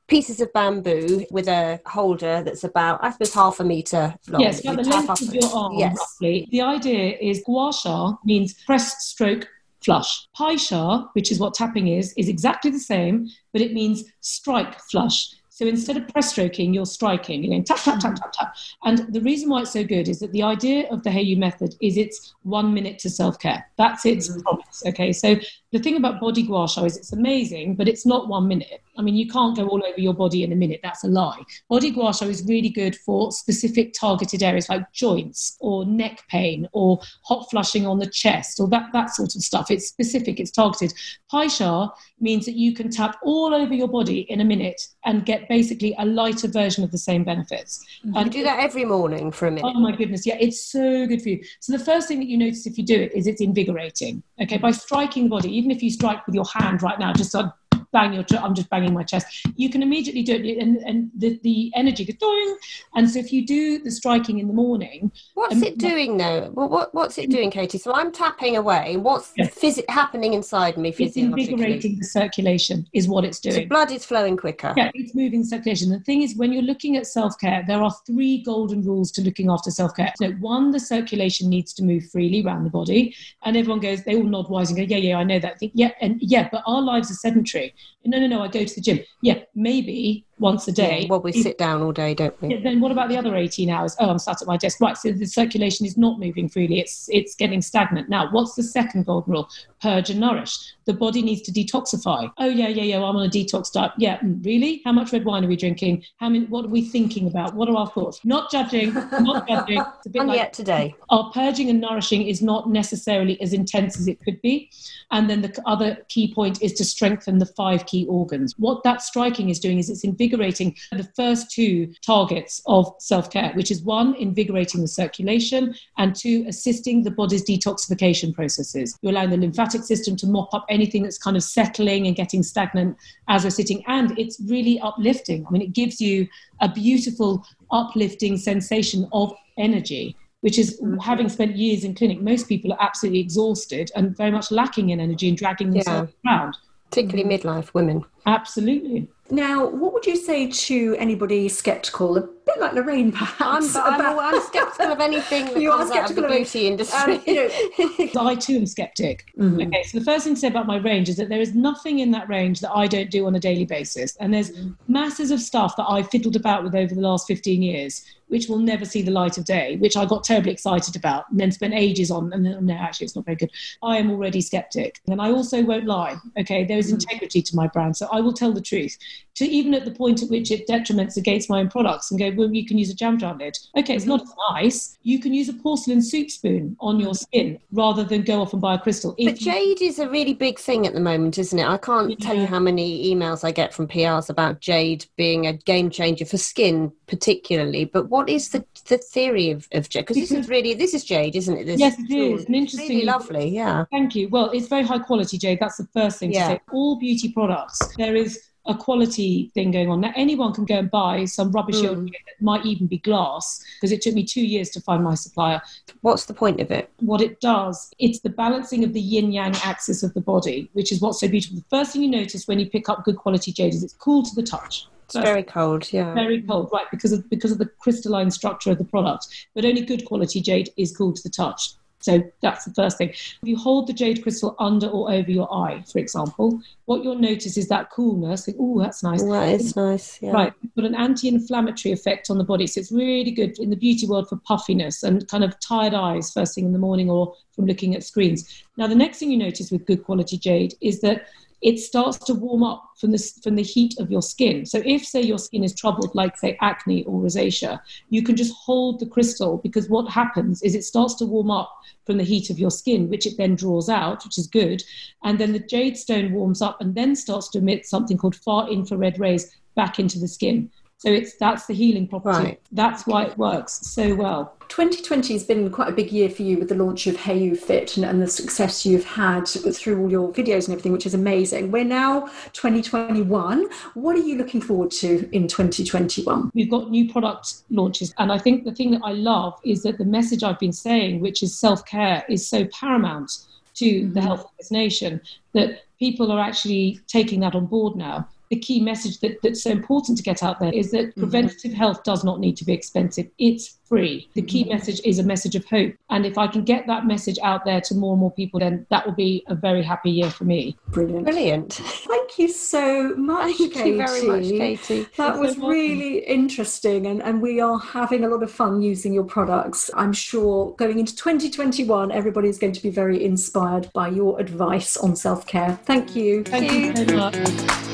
pieces 0.09 0.41
of 0.41 0.51
bamboo 0.53 1.25
with 1.31 1.47
a 1.47 1.79
holder 1.85 2.41
that's 2.43 2.63
about 2.63 3.03
I 3.03 3.11
suppose 3.11 3.33
half 3.33 3.59
a 3.59 3.63
meter 3.63 4.15
long. 4.27 4.41
Yes, 4.41 4.61
about 4.61 4.83
the 4.83 4.89
length 4.89 5.21
of 5.21 5.33
your 5.33 5.49
arm 5.53 5.73
yes. 5.77 5.95
roughly. 5.97 6.47
The 6.51 6.61
idea 6.61 7.17
is 7.21 7.41
gua 7.45 7.71
sha 7.71 8.13
means 8.25 8.53
press 8.65 9.05
stroke 9.05 9.47
flush. 9.81 10.27
Pai 10.35 10.57
sha, 10.57 11.05
which 11.13 11.31
is 11.31 11.39
what 11.39 11.53
tapping 11.53 11.87
is, 11.87 12.13
is 12.17 12.27
exactly 12.27 12.71
the 12.71 12.79
same, 12.79 13.29
but 13.53 13.61
it 13.61 13.73
means 13.73 14.03
strike 14.19 14.79
flush. 14.91 15.33
So 15.59 15.67
instead 15.67 15.97
of 15.97 16.07
press 16.07 16.29
stroking, 16.29 16.73
you're 16.73 16.85
striking. 16.85 17.43
You're 17.43 17.51
going 17.51 17.65
tap, 17.65 17.79
tap, 17.79 17.99
tap, 17.99 18.15
tap, 18.15 18.31
tap. 18.31 18.55
And 18.85 19.13
the 19.13 19.19
reason 19.19 19.49
why 19.49 19.63
it's 19.63 19.73
so 19.73 19.83
good 19.83 20.07
is 20.07 20.19
that 20.19 20.31
the 20.31 20.41
idea 20.41 20.87
of 20.89 21.03
the 21.03 21.09
Hayo'u 21.09 21.37
method 21.37 21.75
is 21.81 21.97
it's 21.97 22.33
one 22.43 22.73
minute 22.73 22.97
to 22.99 23.09
self 23.09 23.39
care. 23.39 23.69
That's 23.77 24.05
its 24.05 24.29
mm-hmm. 24.29 24.39
promise. 24.39 24.83
Okay. 24.87 25.11
So 25.11 25.35
the 25.71 25.79
thing 25.79 25.97
about 25.97 26.19
body 26.19 26.43
gua 26.43 26.67
sha 26.67 26.83
is 26.83 26.97
it's 26.97 27.13
amazing, 27.13 27.75
but 27.75 27.87
it's 27.87 28.05
not 28.05 28.27
one 28.27 28.47
minute. 28.47 28.81
I 28.97 29.01
mean, 29.01 29.15
you 29.15 29.27
can't 29.29 29.55
go 29.55 29.67
all 29.67 29.81
over 29.85 29.99
your 29.99 30.13
body 30.13 30.43
in 30.43 30.51
a 30.51 30.55
minute. 30.55 30.81
That's 30.83 31.03
a 31.03 31.07
lie. 31.07 31.41
Body 31.69 31.91
gua 31.91 32.13
sha 32.13 32.25
is 32.25 32.43
really 32.47 32.69
good 32.69 32.95
for 32.95 33.31
specific 33.31 33.93
targeted 33.93 34.43
areas 34.43 34.67
like 34.67 34.91
joints 34.91 35.57
or 35.59 35.85
neck 35.85 36.23
pain 36.27 36.67
or 36.73 36.99
hot 37.23 37.49
flushing 37.49 37.85
on 37.85 37.99
the 37.99 38.07
chest 38.07 38.59
or 38.59 38.67
that, 38.69 38.89
that 38.93 39.15
sort 39.15 39.35
of 39.35 39.41
stuff. 39.41 39.69
It's 39.69 39.87
specific, 39.87 40.39
it's 40.39 40.51
targeted. 40.51 40.93
Pai 41.29 41.49
sha 41.49 41.89
means 42.19 42.45
that 42.45 42.55
you 42.55 42.73
can 42.73 42.89
tap 42.89 43.17
all 43.23 43.53
over 43.53 43.73
your 43.73 43.87
body 43.87 44.21
in 44.21 44.41
a 44.41 44.45
minute 44.45 44.81
and 45.05 45.25
get 45.25 45.47
basically 45.47 45.95
a 45.99 46.05
lighter 46.05 46.47
version 46.47 46.83
of 46.83 46.91
the 46.91 46.97
same 46.97 47.23
benefits. 47.23 47.85
Mm-hmm. 48.05 48.17
And 48.17 48.31
do 48.31 48.43
that 48.43 48.59
every 48.59 48.85
morning 48.85 49.31
for 49.31 49.47
a 49.47 49.51
minute. 49.51 49.71
Oh 49.75 49.79
my 49.79 49.95
goodness, 49.95 50.25
yeah, 50.25 50.37
it's 50.39 50.65
so 50.65 51.05
good 51.05 51.21
for 51.21 51.29
you. 51.29 51.43
So 51.59 51.77
the 51.77 51.83
first 51.83 52.07
thing 52.07 52.19
that 52.19 52.27
you 52.27 52.37
notice 52.37 52.65
if 52.65 52.77
you 52.77 52.85
do 52.85 52.99
it 52.99 53.13
is 53.13 53.27
it's 53.27 53.41
invigorating. 53.41 54.23
Okay, 54.41 54.57
by 54.57 54.71
striking 54.71 55.25
the 55.25 55.29
body, 55.29 55.58
even 55.59 55.71
if 55.71 55.83
you 55.83 55.91
strike 55.91 56.25
with 56.25 56.33
your 56.33 56.45
hand 56.45 56.81
right 56.81 56.97
now, 56.97 57.11
just 57.11 57.35
on 57.35 57.51
bang 57.91 58.13
your 58.13 58.25
i'm 58.39 58.55
just 58.55 58.69
banging 58.69 58.93
my 58.93 59.03
chest. 59.03 59.27
You 59.55 59.69
can 59.69 59.81
immediately 59.81 60.23
do 60.23 60.35
it 60.35 60.57
and, 60.57 60.77
and 60.77 61.11
the, 61.15 61.39
the 61.43 61.71
energy 61.75 62.05
goes 62.05 62.15
doing. 62.15 62.57
And 62.95 63.09
so 63.09 63.19
if 63.19 63.31
you 63.31 63.45
do 63.45 63.79
the 63.79 63.91
striking 63.91 64.39
in 64.39 64.47
the 64.47 64.53
morning 64.53 65.11
what's 65.33 65.55
um, 65.55 65.63
it 65.63 65.77
doing 65.77 66.17
though? 66.17 66.51
Well, 66.53 66.69
what, 66.69 66.93
what's 66.93 67.17
it 67.17 67.29
doing 67.29 67.51
katie? 67.51 67.77
So 67.77 67.93
i'm 67.93 68.11
tapping 68.11 68.57
away. 68.57 68.97
What's 68.97 69.31
yes. 69.37 69.53
phys- 69.55 69.89
happening 69.89 70.33
inside 70.33 70.77
me 70.77 70.91
physiologically? 70.91 71.43
it's 71.43 71.51
invigorating 71.51 71.97
the 71.99 72.05
circulation 72.05 72.87
is 72.93 73.07
what 73.07 73.25
it's 73.25 73.39
doing. 73.39 73.55
so 73.55 73.65
blood 73.65 73.91
is 73.91 74.05
flowing 74.05 74.37
quicker. 74.37 74.73
Yeah 74.77 74.91
it's 74.93 75.15
moving 75.15 75.43
circulation. 75.43 75.89
The 75.89 75.99
thing 75.99 76.21
is 76.21 76.35
when 76.35 76.51
you're 76.53 76.61
looking 76.61 76.97
at 76.97 77.07
self-care 77.07 77.63
there 77.67 77.81
are 77.81 77.93
three 78.05 78.43
golden 78.43 78.81
rules 78.83 79.11
to 79.13 79.21
looking 79.21 79.49
after 79.49 79.71
self-care. 79.71 80.13
So 80.17 80.31
one 80.33 80.71
the 80.71 80.79
circulation 80.79 81.49
needs 81.49 81.73
to 81.73 81.83
move 81.83 82.09
freely 82.09 82.43
around 82.43 82.63
the 82.63 82.69
body 82.69 83.15
and 83.43 83.57
everyone 83.57 83.79
goes 83.79 84.03
they 84.03 84.15
all 84.15 84.23
nod 84.23 84.49
wise 84.49 84.69
and 84.69 84.77
go 84.77 84.83
yeah 84.83 84.97
yeah 84.97 85.17
i 85.17 85.23
know 85.23 85.39
that 85.39 85.59
think 85.59 85.71
yeah 85.75 85.91
and 86.01 86.17
yeah 86.21 86.47
but 86.51 86.63
our 86.65 86.81
lives 86.81 87.11
are 87.11 87.15
sedentary 87.15 87.73
no, 88.05 88.19
no, 88.19 88.27
no, 88.27 88.41
I 88.41 88.47
go 88.47 88.63
to 88.63 88.75
the 88.75 88.81
gym. 88.81 88.99
Yeah, 89.21 89.39
maybe 89.55 90.25
once 90.39 90.67
a 90.67 90.71
day. 90.71 91.01
Yeah, 91.01 91.07
well, 91.09 91.21
we 91.21 91.31
sit 91.31 91.57
down 91.57 91.81
all 91.81 91.91
day, 91.91 92.13
don't 92.13 92.39
we? 92.41 92.49
Yeah, 92.49 92.61
then 92.61 92.79
what 92.79 92.91
about 92.91 93.09
the 93.09 93.17
other 93.17 93.35
18 93.35 93.69
hours? 93.69 93.95
Oh, 93.99 94.09
I'm 94.09 94.19
sat 94.19 94.41
at 94.41 94.47
my 94.47 94.57
desk. 94.57 94.79
Right, 94.79 94.97
so 94.97 95.11
the 95.11 95.25
circulation 95.25 95.85
is 95.85 95.97
not 95.97 96.19
moving 96.19 96.49
freely. 96.49 96.79
It's 96.79 97.09
it's 97.11 97.35
getting 97.35 97.61
stagnant. 97.61 98.09
Now, 98.09 98.31
what's 98.31 98.55
the 98.55 98.63
second 98.63 99.05
golden 99.05 99.33
rule? 99.33 99.49
Purge 99.81 100.09
and 100.09 100.19
nourish. 100.19 100.57
The 100.85 100.93
body 100.93 101.21
needs 101.21 101.41
to 101.43 101.51
detoxify. 101.51 102.31
Oh, 102.37 102.47
yeah, 102.47 102.67
yeah, 102.67 102.83
yeah. 102.83 102.97
I'm 102.97 103.15
on 103.15 103.25
a 103.25 103.29
detox 103.29 103.71
diet. 103.71 103.91
Yeah, 103.97 104.17
mm, 104.19 104.43
really? 104.45 104.81
How 104.85 104.91
much 104.91 105.13
red 105.13 105.25
wine 105.25 105.45
are 105.45 105.47
we 105.47 105.55
drinking? 105.55 106.03
How 106.17 106.29
many? 106.29 106.45
What 106.45 106.65
are 106.65 106.69
we 106.69 106.81
thinking 106.81 107.27
about? 107.27 107.53
What 107.53 107.69
are 107.69 107.75
our 107.75 107.89
thoughts? 107.89 108.21
Not 108.23 108.49
judging. 108.49 108.93
Not 108.93 109.47
judging. 109.47 109.79
It's 109.79 110.05
a 110.05 110.09
bit 110.09 110.19
and 110.21 110.29
like, 110.29 110.37
yet 110.37 110.53
today, 110.53 110.95
our 111.09 111.31
purging 111.31 111.69
and 111.69 111.81
nourishing 111.81 112.27
is 112.27 112.41
not 112.41 112.69
necessarily 112.69 113.39
as 113.41 113.53
intense 113.53 113.99
as 113.99 114.07
it 114.07 114.19
could 114.21 114.41
be. 114.41 114.71
And 115.11 115.29
then 115.29 115.41
the 115.41 115.61
other 115.65 115.97
key 116.07 116.33
point 116.33 116.61
is 116.61 116.73
to 116.73 116.85
strengthen 116.85 117.39
the 117.39 117.45
five 117.45 117.85
key 117.85 118.05
organs. 118.07 118.55
What 118.57 118.83
that 118.83 119.01
striking 119.01 119.49
is 119.49 119.59
doing 119.59 119.79
is 119.79 119.89
it's 119.89 120.03
invigorating 120.03 120.28
the 120.29 121.09
first 121.15 121.51
two 121.51 121.93
targets 122.05 122.61
of 122.65 122.93
self 122.99 123.29
care, 123.29 123.51
which 123.53 123.71
is 123.71 123.81
one, 123.81 124.15
invigorating 124.15 124.81
the 124.81 124.87
circulation, 124.87 125.75
and 125.97 126.15
two, 126.15 126.45
assisting 126.47 127.03
the 127.03 127.11
body's 127.11 127.43
detoxification 127.43 128.33
processes. 128.33 128.97
You're 129.01 129.11
allowing 129.11 129.29
the 129.31 129.37
lymphatic 129.37 129.83
system 129.83 130.15
to 130.17 130.27
mop 130.27 130.53
up 130.53 130.65
anything 130.69 131.03
that's 131.03 131.17
kind 131.17 131.37
of 131.37 131.43
settling 131.43 132.07
and 132.07 132.15
getting 132.15 132.43
stagnant 132.43 132.97
as 133.27 133.43
we're 133.43 133.49
sitting. 133.49 133.83
And 133.87 134.17
it's 134.17 134.39
really 134.47 134.79
uplifting. 134.79 135.45
I 135.47 135.51
mean, 135.51 135.61
it 135.61 135.73
gives 135.73 135.99
you 136.01 136.27
a 136.61 136.69
beautiful, 136.71 137.45
uplifting 137.71 138.37
sensation 138.37 139.07
of 139.11 139.33
energy 139.57 140.15
which 140.41 140.57
is 140.57 140.81
having 141.01 141.27
spent 141.29 141.55
years 141.57 141.83
in 141.83 141.93
clinic, 141.93 142.21
most 142.21 142.47
people 142.47 142.71
are 142.71 142.81
absolutely 142.81 143.19
exhausted 143.19 143.91
and 143.95 144.15
very 144.15 144.31
much 144.31 144.51
lacking 144.51 144.89
in 144.89 144.99
energy 144.99 145.27
and 145.27 145.37
dragging 145.37 145.71
themselves 145.71 146.13
yeah. 146.23 146.31
around. 146.31 146.57
Particularly 146.89 147.37
midlife 147.37 147.73
women. 147.73 148.03
Absolutely. 148.29 149.07
Now, 149.31 149.67
what 149.67 149.93
would 149.93 150.05
you 150.05 150.15
say 150.15 150.49
to 150.49 150.95
anybody 150.97 151.49
skeptical, 151.49 152.17
a 152.17 152.21
bit 152.21 152.59
like 152.59 152.73
Lorraine, 152.73 153.11
perhaps? 153.11 153.75
I'm, 153.75 153.93
I'm, 153.93 153.99
about... 153.99 154.19
I'm 154.19 154.41
skeptical 154.41 154.91
of 154.91 154.99
anything 154.99 155.45
that 155.53 155.59
you 155.59 155.69
comes 155.69 155.91
out 155.91 156.09
of 156.09 156.15
the 156.15 156.27
beauty 156.27 156.67
industry. 156.67 157.15
Um, 157.15 157.23
you 157.27 157.35
know... 157.35 158.21
I 158.21 158.35
too 158.35 158.55
am 158.55 158.65
skeptic. 158.65 159.31
Mm-hmm. 159.37 159.61
Okay, 159.67 159.83
so 159.83 159.99
the 159.99 160.05
first 160.05 160.25
thing 160.25 160.33
to 160.33 160.39
say 160.39 160.47
about 160.47 160.67
my 160.67 160.77
range 160.77 161.09
is 161.09 161.17
that 161.17 161.29
there 161.29 161.41
is 161.41 161.53
nothing 161.53 161.99
in 161.99 162.11
that 162.11 162.27
range 162.27 162.59
that 162.61 162.71
I 162.71 162.87
don't 162.87 163.11
do 163.11 163.27
on 163.27 163.35
a 163.35 163.39
daily 163.39 163.65
basis, 163.65 164.15
and 164.17 164.33
there's 164.33 164.51
mm-hmm. 164.51 164.71
masses 164.91 165.31
of 165.31 165.39
stuff 165.39 165.75
that 165.77 165.85
I've 165.87 166.09
fiddled 166.09 166.35
about 166.35 166.63
with 166.63 166.75
over 166.75 166.93
the 166.93 167.01
last 167.01 167.27
15 167.27 167.61
years, 167.61 168.03
which 168.29 168.47
will 168.47 168.59
never 168.59 168.85
see 168.85 169.01
the 169.01 169.11
light 169.11 169.37
of 169.37 169.45
day, 169.45 169.75
which 169.77 169.97
I 169.97 170.05
got 170.05 170.23
terribly 170.23 170.51
excited 170.51 170.95
about 170.95 171.29
and 171.29 171.39
then 171.39 171.51
spent 171.51 171.73
ages 171.73 172.09
on. 172.09 172.31
And 172.31 172.45
then, 172.45 172.65
no, 172.65 172.73
actually, 172.73 173.05
it's 173.05 173.15
not 173.15 173.25
very 173.25 173.35
good. 173.35 173.51
I 173.83 173.97
am 173.97 174.09
already 174.09 174.39
skeptic. 174.41 175.01
And 175.07 175.21
I 175.21 175.31
also 175.31 175.61
won't 175.63 175.85
lie. 175.85 176.15
Okay. 176.39 176.63
There 176.63 176.77
is 176.77 176.87
mm-hmm. 176.87 176.95
integrity 176.95 177.41
to 177.41 177.55
my 177.55 177.67
brand. 177.67 177.97
So 177.97 178.07
I 178.11 178.18
will 178.21 178.33
tell 178.33 178.51
the 178.51 178.61
truth, 178.61 178.97
to 179.39 179.45
even 179.45 179.73
at 179.73 179.85
the 179.85 179.91
point 179.91 180.21
at 180.21 180.29
which 180.29 180.51
it 180.51 180.67
detriments 180.67 181.15
against 181.15 181.49
my 181.49 181.61
own 181.61 181.69
products 181.69 182.11
and 182.11 182.19
go, 182.19 182.29
well, 182.35 182.53
you 182.53 182.65
can 182.65 182.77
use 182.77 182.89
a 182.89 182.93
jam 182.93 183.17
jar 183.17 183.33
lid. 183.35 183.57
Okay. 183.77 183.95
It's 183.95 184.05
not 184.05 184.21
as 184.21 184.33
nice. 184.51 184.97
You 185.03 185.19
can 185.19 185.33
use 185.33 185.47
a 185.47 185.53
porcelain 185.53 186.01
soup 186.01 186.29
spoon 186.29 186.75
on 186.81 186.99
your 186.99 187.15
skin 187.15 187.57
rather 187.71 188.03
than 188.03 188.23
go 188.23 188.41
off 188.41 188.51
and 188.51 188.61
buy 188.61 188.75
a 188.75 188.77
crystal. 188.77 189.15
If 189.17 189.35
but 189.35 189.39
jade 189.39 189.81
is 189.81 189.97
a 189.97 190.09
really 190.09 190.33
big 190.33 190.59
thing 190.59 190.85
at 190.85 190.93
the 190.93 190.99
moment, 190.99 191.37
isn't 191.37 191.57
it? 191.57 191.65
I 191.65 191.77
can't 191.77 192.09
yeah. 192.09 192.15
tell 192.19 192.35
you 192.35 192.47
how 192.47 192.59
many 192.59 193.15
emails 193.15 193.45
I 193.45 193.51
get 193.51 193.73
from 193.73 193.87
PRs 193.87 194.29
about 194.29 194.59
jade 194.59 195.05
being 195.15 195.47
a 195.47 195.53
game 195.53 195.89
changer 195.89 196.25
for 196.25 196.37
skin, 196.37 196.91
particularly. 197.07 197.85
But 197.85 198.09
what 198.09 198.29
is 198.29 198.49
the 198.49 198.65
the 198.89 198.97
theory 198.97 199.51
of, 199.51 199.69
of 199.71 199.87
jade? 199.87 200.01
Because 200.01 200.17
this 200.17 200.31
is 200.31 200.49
really 200.49 200.73
this 200.73 200.93
is 200.93 201.05
jade, 201.05 201.37
isn't 201.37 201.55
it? 201.55 201.63
This 201.65 201.79
yes, 201.79 201.97
it 201.97 202.13
is. 202.13 202.43
An 202.45 202.55
interesting, 202.55 202.89
really 202.89 203.05
lovely. 203.05 203.47
Yeah. 203.47 203.85
Thank 203.89 204.15
you. 204.15 204.27
Well, 204.27 204.49
it's 204.51 204.67
very 204.67 204.83
high 204.83 204.99
quality 204.99 205.37
jade. 205.37 205.59
That's 205.61 205.77
the 205.77 205.87
first 205.93 206.19
thing 206.19 206.33
yeah. 206.33 206.49
to 206.49 206.55
say. 206.55 206.61
All 206.73 206.99
beauty 206.99 207.31
products, 207.31 207.79
there 207.99 208.15
is 208.15 208.39
a 208.65 208.75
quality 208.75 209.51
thing 209.53 209.71
going 209.71 209.89
on. 209.89 210.01
Now, 210.01 210.13
anyone 210.15 210.53
can 210.53 210.65
go 210.65 210.75
and 210.75 210.91
buy 210.91 211.25
some 211.25 211.51
rubbish 211.51 211.77
mm. 211.77 212.05
that 212.05 212.41
might 212.41 212.65
even 212.65 212.87
be 212.87 212.99
glass, 212.99 213.63
because 213.75 213.91
it 213.91 214.01
took 214.01 214.13
me 214.13 214.23
two 214.23 214.45
years 214.45 214.69
to 214.71 214.81
find 214.81 215.03
my 215.03 215.15
supplier. 215.15 215.61
What's 216.01 216.25
the 216.25 216.33
point 216.33 216.59
of 216.61 216.71
it? 216.71 216.91
What 216.99 217.21
it 217.21 217.41
does, 217.41 217.91
it's 217.99 218.19
the 218.19 218.29
balancing 218.29 218.83
of 218.83 218.93
the 218.93 219.01
yin 219.01 219.31
yang 219.31 219.55
axis 219.63 220.03
of 220.03 220.13
the 220.13 220.21
body, 220.21 220.69
which 220.73 220.91
is 220.91 221.01
what's 221.01 221.19
so 221.19 221.27
beautiful. 221.27 221.57
The 221.57 221.77
first 221.77 221.93
thing 221.93 222.03
you 222.03 222.09
notice 222.09 222.47
when 222.47 222.59
you 222.59 222.69
pick 222.69 222.89
up 222.89 223.03
good 223.03 223.17
quality 223.17 223.51
jade 223.51 223.73
is 223.73 223.83
it's 223.83 223.93
cool 223.93 224.23
to 224.23 224.35
the 224.35 224.43
touch. 224.43 224.87
It's 225.05 225.15
very 225.15 225.41
cold, 225.41 225.91
yeah. 225.91 226.13
Very 226.13 226.39
cold, 226.43 226.69
right? 226.71 226.85
Because 226.91 227.11
of 227.11 227.27
because 227.31 227.51
of 227.51 227.57
the 227.57 227.65
crystalline 227.65 228.29
structure 228.29 228.69
of 228.69 228.77
the 228.77 228.85
product. 228.85 229.27
But 229.55 229.65
only 229.65 229.81
good 229.81 230.05
quality 230.05 230.39
jade 230.39 230.69
is 230.77 230.95
cool 230.95 231.13
to 231.13 231.23
the 231.23 231.31
touch. 231.31 231.71
So 232.01 232.23
that's 232.41 232.65
the 232.65 232.73
first 232.73 232.97
thing. 232.97 233.09
If 233.09 233.37
you 233.43 233.57
hold 233.57 233.87
the 233.87 233.93
jade 233.93 234.23
crystal 234.23 234.55
under 234.57 234.87
or 234.87 235.11
over 235.11 235.29
your 235.29 235.53
eye, 235.53 235.83
for 235.91 235.99
example, 235.99 236.61
what 236.85 237.03
you'll 237.03 237.15
notice 237.15 237.57
is 237.57 237.67
that 237.67 237.91
coolness. 237.91 238.47
Oh, 238.57 238.79
that's 238.79 239.03
nice. 239.03 239.21
That 239.21 239.49
is 239.49 239.75
nice. 239.75 240.21
Yeah. 240.21 240.31
Right. 240.31 240.53
But 240.75 240.85
an 240.85 240.95
anti-inflammatory 240.95 241.91
effect 241.91 242.29
on 242.29 242.37
the 242.37 242.43
body. 242.43 242.67
So 242.67 242.79
it's 242.79 242.91
really 242.91 243.31
good 243.31 243.59
in 243.59 243.69
the 243.69 243.75
beauty 243.75 244.07
world 244.07 244.29
for 244.29 244.37
puffiness 244.37 245.03
and 245.03 245.27
kind 245.27 245.43
of 245.43 245.59
tired 245.59 245.93
eyes 245.93 246.31
first 246.31 246.55
thing 246.55 246.65
in 246.65 246.71
the 246.71 246.79
morning 246.79 247.09
or 247.09 247.35
from 247.53 247.65
looking 247.65 247.95
at 247.95 248.03
screens. 248.03 248.63
Now, 248.77 248.87
the 248.87 248.95
next 248.95 249.19
thing 249.19 249.29
you 249.29 249.37
notice 249.37 249.69
with 249.69 249.85
good 249.85 250.03
quality 250.05 250.37
jade 250.37 250.75
is 250.79 251.01
that 251.01 251.27
it 251.61 251.79
starts 251.79 252.17
to 252.19 252.33
warm 252.33 252.63
up 252.63 252.83
from 252.97 253.11
the, 253.11 253.33
from 253.43 253.55
the 253.55 253.63
heat 253.63 253.99
of 253.99 254.11
your 254.11 254.21
skin. 254.21 254.65
So 254.65 254.81
if, 254.85 255.05
say, 255.05 255.21
your 255.21 255.37
skin 255.37 255.63
is 255.63 255.75
troubled, 255.75 256.13
like, 256.15 256.37
say, 256.37 256.57
acne 256.61 257.03
or 257.03 257.21
rosacea, 257.21 257.79
you 258.09 258.23
can 258.23 258.35
just 258.35 258.53
hold 258.53 258.99
the 258.99 259.05
crystal 259.05 259.57
because 259.57 259.89
what 259.89 260.09
happens 260.09 260.61
is 260.63 260.75
it 260.75 260.83
starts 260.83 261.15
to 261.15 261.25
warm 261.25 261.51
up 261.51 261.75
from 262.05 262.17
the 262.17 262.23
heat 262.23 262.49
of 262.49 262.59
your 262.59 262.71
skin, 262.71 263.09
which 263.09 263.27
it 263.27 263.37
then 263.37 263.55
draws 263.55 263.89
out, 263.89 264.23
which 264.23 264.37
is 264.37 264.47
good. 264.47 264.83
And 265.23 265.37
then 265.37 265.53
the 265.53 265.59
jade 265.59 265.97
stone 265.97 266.33
warms 266.33 266.61
up 266.61 266.79
and 266.81 266.95
then 266.95 267.15
starts 267.15 267.49
to 267.49 267.59
emit 267.59 267.85
something 267.85 268.17
called 268.17 268.35
far 268.35 268.69
infrared 268.69 269.19
rays 269.19 269.55
back 269.75 269.99
into 269.99 270.19
the 270.19 270.27
skin. 270.27 270.71
So 270.99 271.09
it's 271.09 271.35
that's 271.37 271.65
the 271.65 271.73
healing 271.73 272.09
property. 272.09 272.43
Right. 272.43 272.61
That's 272.73 273.07
why 273.07 273.23
it 273.23 273.37
works 273.37 273.87
so 273.87 274.13
well. 274.15 274.53
2020 274.67 275.31
has 275.31 275.45
been 275.45 275.71
quite 275.71 275.87
a 275.87 275.93
big 275.93 276.11
year 276.11 276.29
for 276.29 276.43
you 276.43 276.59
with 276.59 276.67
the 276.67 276.75
launch 276.75 277.07
of 277.07 277.15
Hayo'u 277.15 277.57
Fit 277.57 277.95
and, 277.95 278.05
and, 278.05 278.21
the 278.21 278.27
success 278.27 278.85
you've 278.85 279.05
had 279.05 279.47
through 279.47 280.01
all 280.01 280.11
your 280.11 280.31
videos 280.31 280.65
and 280.65 280.73
everything, 280.73 280.91
which 280.91 281.05
is 281.05 281.13
amazing. 281.13 281.71
We're 281.71 281.85
now 281.85 282.27
2021. 282.51 283.65
What 283.93 284.15
are 284.17 284.19
you 284.19 284.37
looking 284.37 284.61
forward 284.61 284.91
to 284.91 285.27
in 285.31 285.47
2021? 285.47 286.51
We've 286.53 286.69
got 286.69 286.91
new 286.91 287.09
product 287.09 287.63
launches, 287.69 288.13
and 288.17 288.29
I 288.29 288.37
think 288.37 288.65
the 288.65 288.75
thing 288.75 288.91
that 288.91 289.01
I 289.01 289.13
love 289.13 289.57
is 289.63 289.83
that 289.83 289.97
the 289.97 290.05
message 290.05 290.43
I've 290.43 290.59
been 290.59 290.73
saying, 290.73 291.21
which 291.21 291.43
is 291.43 291.57
self 291.57 291.85
care, 291.85 292.25
is 292.27 292.45
so 292.45 292.65
paramount 292.65 293.47
to 293.75 293.85
mm-hmm. 293.85 294.13
the 294.13 294.21
health 294.21 294.41
of 294.41 294.51
this 294.57 294.69
nation 294.69 295.21
that 295.53 295.85
people 295.97 296.29
are 296.29 296.41
actually 296.41 296.99
taking 297.07 297.39
that 297.39 297.55
on 297.55 297.67
board 297.67 297.95
now 297.95 298.27
the 298.49 298.57
key 298.57 298.81
message 298.81 299.19
that, 299.19 299.41
that's 299.43 299.63
so 299.63 299.69
important 299.69 300.17
to 300.17 300.23
get 300.23 300.41
out 300.41 300.59
there 300.59 300.73
is 300.73 300.91
that 300.91 301.07
mm-hmm. 301.07 301.21
preventative 301.21 301.73
health 301.73 302.03
does 302.03 302.23
not 302.23 302.39
need 302.39 302.57
to 302.57 302.65
be 302.65 302.73
expensive. 302.73 303.27
It's 303.37 303.77
free. 303.85 304.29
The 304.33 304.41
key 304.41 304.63
mm-hmm. 304.63 304.73
message 304.73 305.01
is 305.05 305.19
a 305.19 305.23
message 305.23 305.55
of 305.55 305.65
hope. 305.65 305.93
And 306.09 306.25
if 306.25 306.37
I 306.37 306.47
can 306.47 306.63
get 306.63 306.87
that 306.87 307.05
message 307.05 307.37
out 307.43 307.65
there 307.65 307.81
to 307.81 307.95
more 307.95 308.13
and 308.13 308.19
more 308.19 308.31
people, 308.31 308.59
then 308.59 308.85
that 308.89 309.05
will 309.05 309.13
be 309.13 309.43
a 309.47 309.55
very 309.55 309.83
happy 309.83 310.11
year 310.11 310.29
for 310.29 310.45
me. 310.45 310.77
Brilliant. 310.89 311.25
Brilliant. 311.25 311.73
Thank 311.73 312.39
you 312.39 312.47
so 312.47 313.15
much, 313.15 313.55
Thank 313.57 313.73
Katie. 313.73 313.89
you 313.89 313.97
very 313.97 314.21
much, 314.23 314.43
Katie. 314.43 315.07
That 315.17 315.37
was 315.37 315.57
really 315.57 316.19
interesting. 316.19 317.05
And, 317.05 317.21
and 317.21 317.41
we 317.41 317.59
are 317.59 317.79
having 317.79 318.23
a 318.23 318.29
lot 318.29 318.41
of 318.41 318.51
fun 318.51 318.81
using 318.81 319.13
your 319.13 319.23
products. 319.23 319.91
I'm 319.93 320.13
sure 320.13 320.73
going 320.75 320.99
into 320.99 321.15
2021, 321.15 322.11
everybody 322.11 322.49
is 322.49 322.57
going 322.57 322.73
to 322.73 322.81
be 322.81 322.89
very 322.89 323.23
inspired 323.23 323.91
by 323.93 324.09
your 324.09 324.39
advice 324.39 324.97
on 324.97 325.15
self 325.15 325.45
care. 325.45 325.79
Thank 325.85 326.15
you. 326.15 326.43
Thank, 326.43 326.69
Thank 326.69 326.97
you 326.97 327.07
so 327.07 327.15
much. 327.15 327.88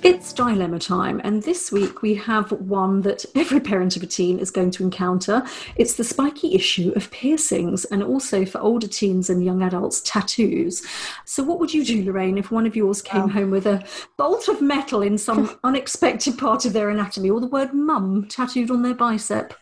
It's 0.00 0.32
dilemma 0.32 0.78
time, 0.78 1.20
and 1.24 1.42
this 1.42 1.72
week 1.72 2.02
we 2.02 2.14
have 2.14 2.52
one 2.52 3.02
that 3.02 3.24
every 3.34 3.60
parent 3.60 3.96
of 3.96 4.02
a 4.02 4.06
teen 4.06 4.38
is 4.38 4.50
going 4.50 4.70
to 4.72 4.82
encounter. 4.82 5.44
It's 5.76 5.94
the 5.94 6.04
spiky 6.04 6.54
issue 6.54 6.92
of 6.96 7.10
piercings, 7.10 7.84
and 7.86 8.02
also 8.02 8.44
for 8.44 8.60
older 8.60 8.86
teens 8.86 9.28
and 9.28 9.44
young 9.44 9.62
adults, 9.62 10.00
tattoos. 10.00 10.86
So, 11.24 11.42
what 11.42 11.58
would 11.58 11.74
you 11.74 11.84
do, 11.84 12.04
Lorraine, 12.04 12.38
if 12.38 12.50
one 12.50 12.66
of 12.66 12.76
yours 12.76 13.02
came 13.02 13.22
um. 13.22 13.30
home 13.30 13.50
with 13.50 13.66
a 13.66 13.84
bolt 14.16 14.48
of 14.48 14.62
metal 14.62 15.02
in 15.02 15.18
some 15.18 15.58
unexpected 15.64 16.38
part 16.38 16.64
of 16.64 16.72
their 16.72 16.90
anatomy, 16.90 17.30
or 17.30 17.40
the 17.40 17.46
word 17.46 17.74
mum 17.74 18.28
tattooed 18.28 18.70
on 18.70 18.82
their 18.82 18.94
bicep? 18.94 19.54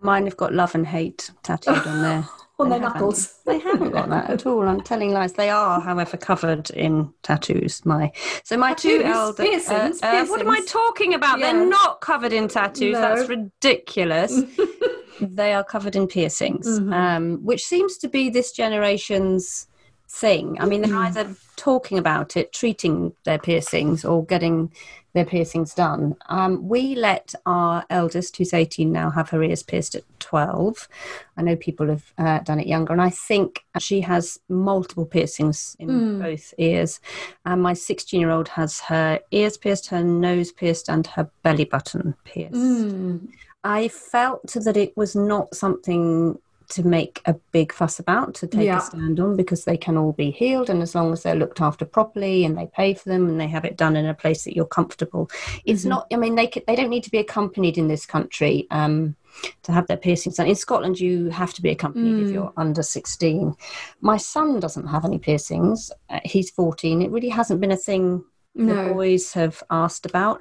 Mine 0.00 0.24
have 0.24 0.36
got 0.36 0.52
love 0.52 0.74
and 0.74 0.86
hate 0.86 1.30
tattooed 1.42 1.86
on 1.86 2.02
there 2.02 2.28
on 2.62 2.68
they 2.70 2.78
their 2.78 2.88
haven't. 2.88 3.00
knuckles. 3.00 3.34
They 3.44 3.58
haven't 3.58 3.90
got 3.90 4.08
that 4.08 4.30
at 4.30 4.46
all. 4.46 4.62
I'm 4.68 4.80
telling 4.80 5.12
lies. 5.12 5.34
They 5.34 5.50
are, 5.50 5.80
however, 5.80 6.16
covered 6.16 6.70
in 6.70 7.12
tattoos. 7.22 7.84
My 7.84 8.12
so 8.44 8.56
my 8.56 8.70
tattoos, 8.70 9.02
two 9.02 9.04
elder 9.04 9.42
piercings, 9.42 10.02
uh, 10.02 10.10
piercings. 10.10 10.30
Uh, 10.30 10.30
what 10.30 10.40
am 10.40 10.50
I 10.50 10.60
talking 10.66 11.14
about? 11.14 11.38
Yeah. 11.38 11.52
They're 11.52 11.66
not 11.66 12.00
covered 12.00 12.32
in 12.32 12.48
tattoos. 12.48 12.94
No. 12.94 13.00
That's 13.00 13.28
ridiculous. 13.28 14.42
they 15.20 15.52
are 15.52 15.64
covered 15.64 15.96
in 15.96 16.06
piercings, 16.06 16.66
mm-hmm. 16.66 16.92
um, 16.92 17.44
which 17.44 17.64
seems 17.64 17.98
to 17.98 18.08
be 18.08 18.30
this 18.30 18.52
generation's 18.52 19.66
thing. 20.08 20.56
I 20.60 20.66
mean, 20.66 20.82
they're 20.82 20.90
mm. 20.90 21.06
either 21.06 21.34
talking 21.56 21.98
about 21.98 22.36
it, 22.36 22.52
treating 22.52 23.14
their 23.24 23.38
piercings, 23.38 24.04
or 24.04 24.24
getting 24.24 24.72
their 25.14 25.24
piercings 25.24 25.74
done. 25.74 26.16
Um, 26.28 26.68
we 26.68 26.94
let 26.94 27.34
our 27.44 27.84
eldest, 27.90 28.36
who's 28.36 28.54
18 28.54 28.90
now, 28.90 29.10
have 29.10 29.30
her 29.30 29.42
ears 29.42 29.62
pierced 29.62 29.94
at 29.94 30.04
12. 30.20 30.88
I 31.36 31.42
know 31.42 31.56
people 31.56 31.88
have 31.88 32.12
uh, 32.18 32.38
done 32.40 32.60
it 32.60 32.66
younger, 32.66 32.92
and 32.92 33.02
I 33.02 33.10
think 33.10 33.64
she 33.78 34.00
has 34.00 34.38
multiple 34.48 35.04
piercings 35.04 35.76
in 35.78 35.88
mm. 35.88 36.22
both 36.22 36.54
ears. 36.58 37.00
And 37.44 37.62
my 37.62 37.74
16 37.74 38.20
year 38.20 38.30
old 38.30 38.48
has 38.48 38.80
her 38.80 39.20
ears 39.30 39.56
pierced, 39.56 39.88
her 39.88 40.02
nose 40.02 40.52
pierced, 40.52 40.88
and 40.88 41.06
her 41.08 41.30
belly 41.42 41.64
button 41.64 42.14
pierced. 42.24 42.54
Mm. 42.54 43.28
I 43.64 43.88
felt 43.88 44.54
that 44.54 44.76
it 44.76 44.96
was 44.96 45.14
not 45.14 45.54
something 45.54 46.38
to 46.72 46.82
make 46.86 47.20
a 47.26 47.34
big 47.52 47.70
fuss 47.72 47.98
about 47.98 48.34
to 48.34 48.46
take 48.46 48.64
yeah. 48.64 48.78
a 48.78 48.80
stand 48.80 49.20
on 49.20 49.36
because 49.36 49.64
they 49.64 49.76
can 49.76 49.98
all 49.98 50.12
be 50.12 50.30
healed 50.30 50.70
and 50.70 50.80
as 50.82 50.94
long 50.94 51.12
as 51.12 51.22
they're 51.22 51.34
looked 51.34 51.60
after 51.60 51.84
properly 51.84 52.44
and 52.44 52.56
they 52.56 52.66
pay 52.66 52.94
for 52.94 53.10
them 53.10 53.28
and 53.28 53.38
they 53.38 53.46
have 53.46 53.66
it 53.66 53.76
done 53.76 53.94
in 53.94 54.06
a 54.06 54.14
place 54.14 54.44
that 54.44 54.56
you're 54.56 54.64
comfortable 54.64 55.30
it's 55.66 55.82
mm-hmm. 55.82 55.90
not 55.90 56.06
i 56.12 56.16
mean 56.16 56.34
they 56.34 56.50
they 56.66 56.74
don't 56.74 56.88
need 56.88 57.04
to 57.04 57.10
be 57.10 57.18
accompanied 57.18 57.76
in 57.76 57.88
this 57.88 58.06
country 58.06 58.66
um, 58.70 59.14
to 59.62 59.72
have 59.72 59.86
their 59.86 59.98
piercings 59.98 60.36
done 60.36 60.46
in 60.46 60.54
scotland 60.54 60.98
you 60.98 61.28
have 61.28 61.52
to 61.52 61.60
be 61.60 61.70
accompanied 61.70 62.14
mm. 62.14 62.24
if 62.24 62.30
you're 62.30 62.52
under 62.56 62.82
16 62.82 63.54
my 64.00 64.16
son 64.16 64.58
doesn't 64.58 64.86
have 64.86 65.04
any 65.04 65.18
piercings 65.18 65.90
uh, 66.08 66.20
he's 66.24 66.50
14 66.50 67.02
it 67.02 67.10
really 67.10 67.28
hasn't 67.28 67.60
been 67.60 67.72
a 67.72 67.76
thing 67.76 68.24
no. 68.54 68.88
the 68.88 68.94
boys 68.94 69.32
have 69.32 69.62
asked 69.70 70.06
about. 70.06 70.40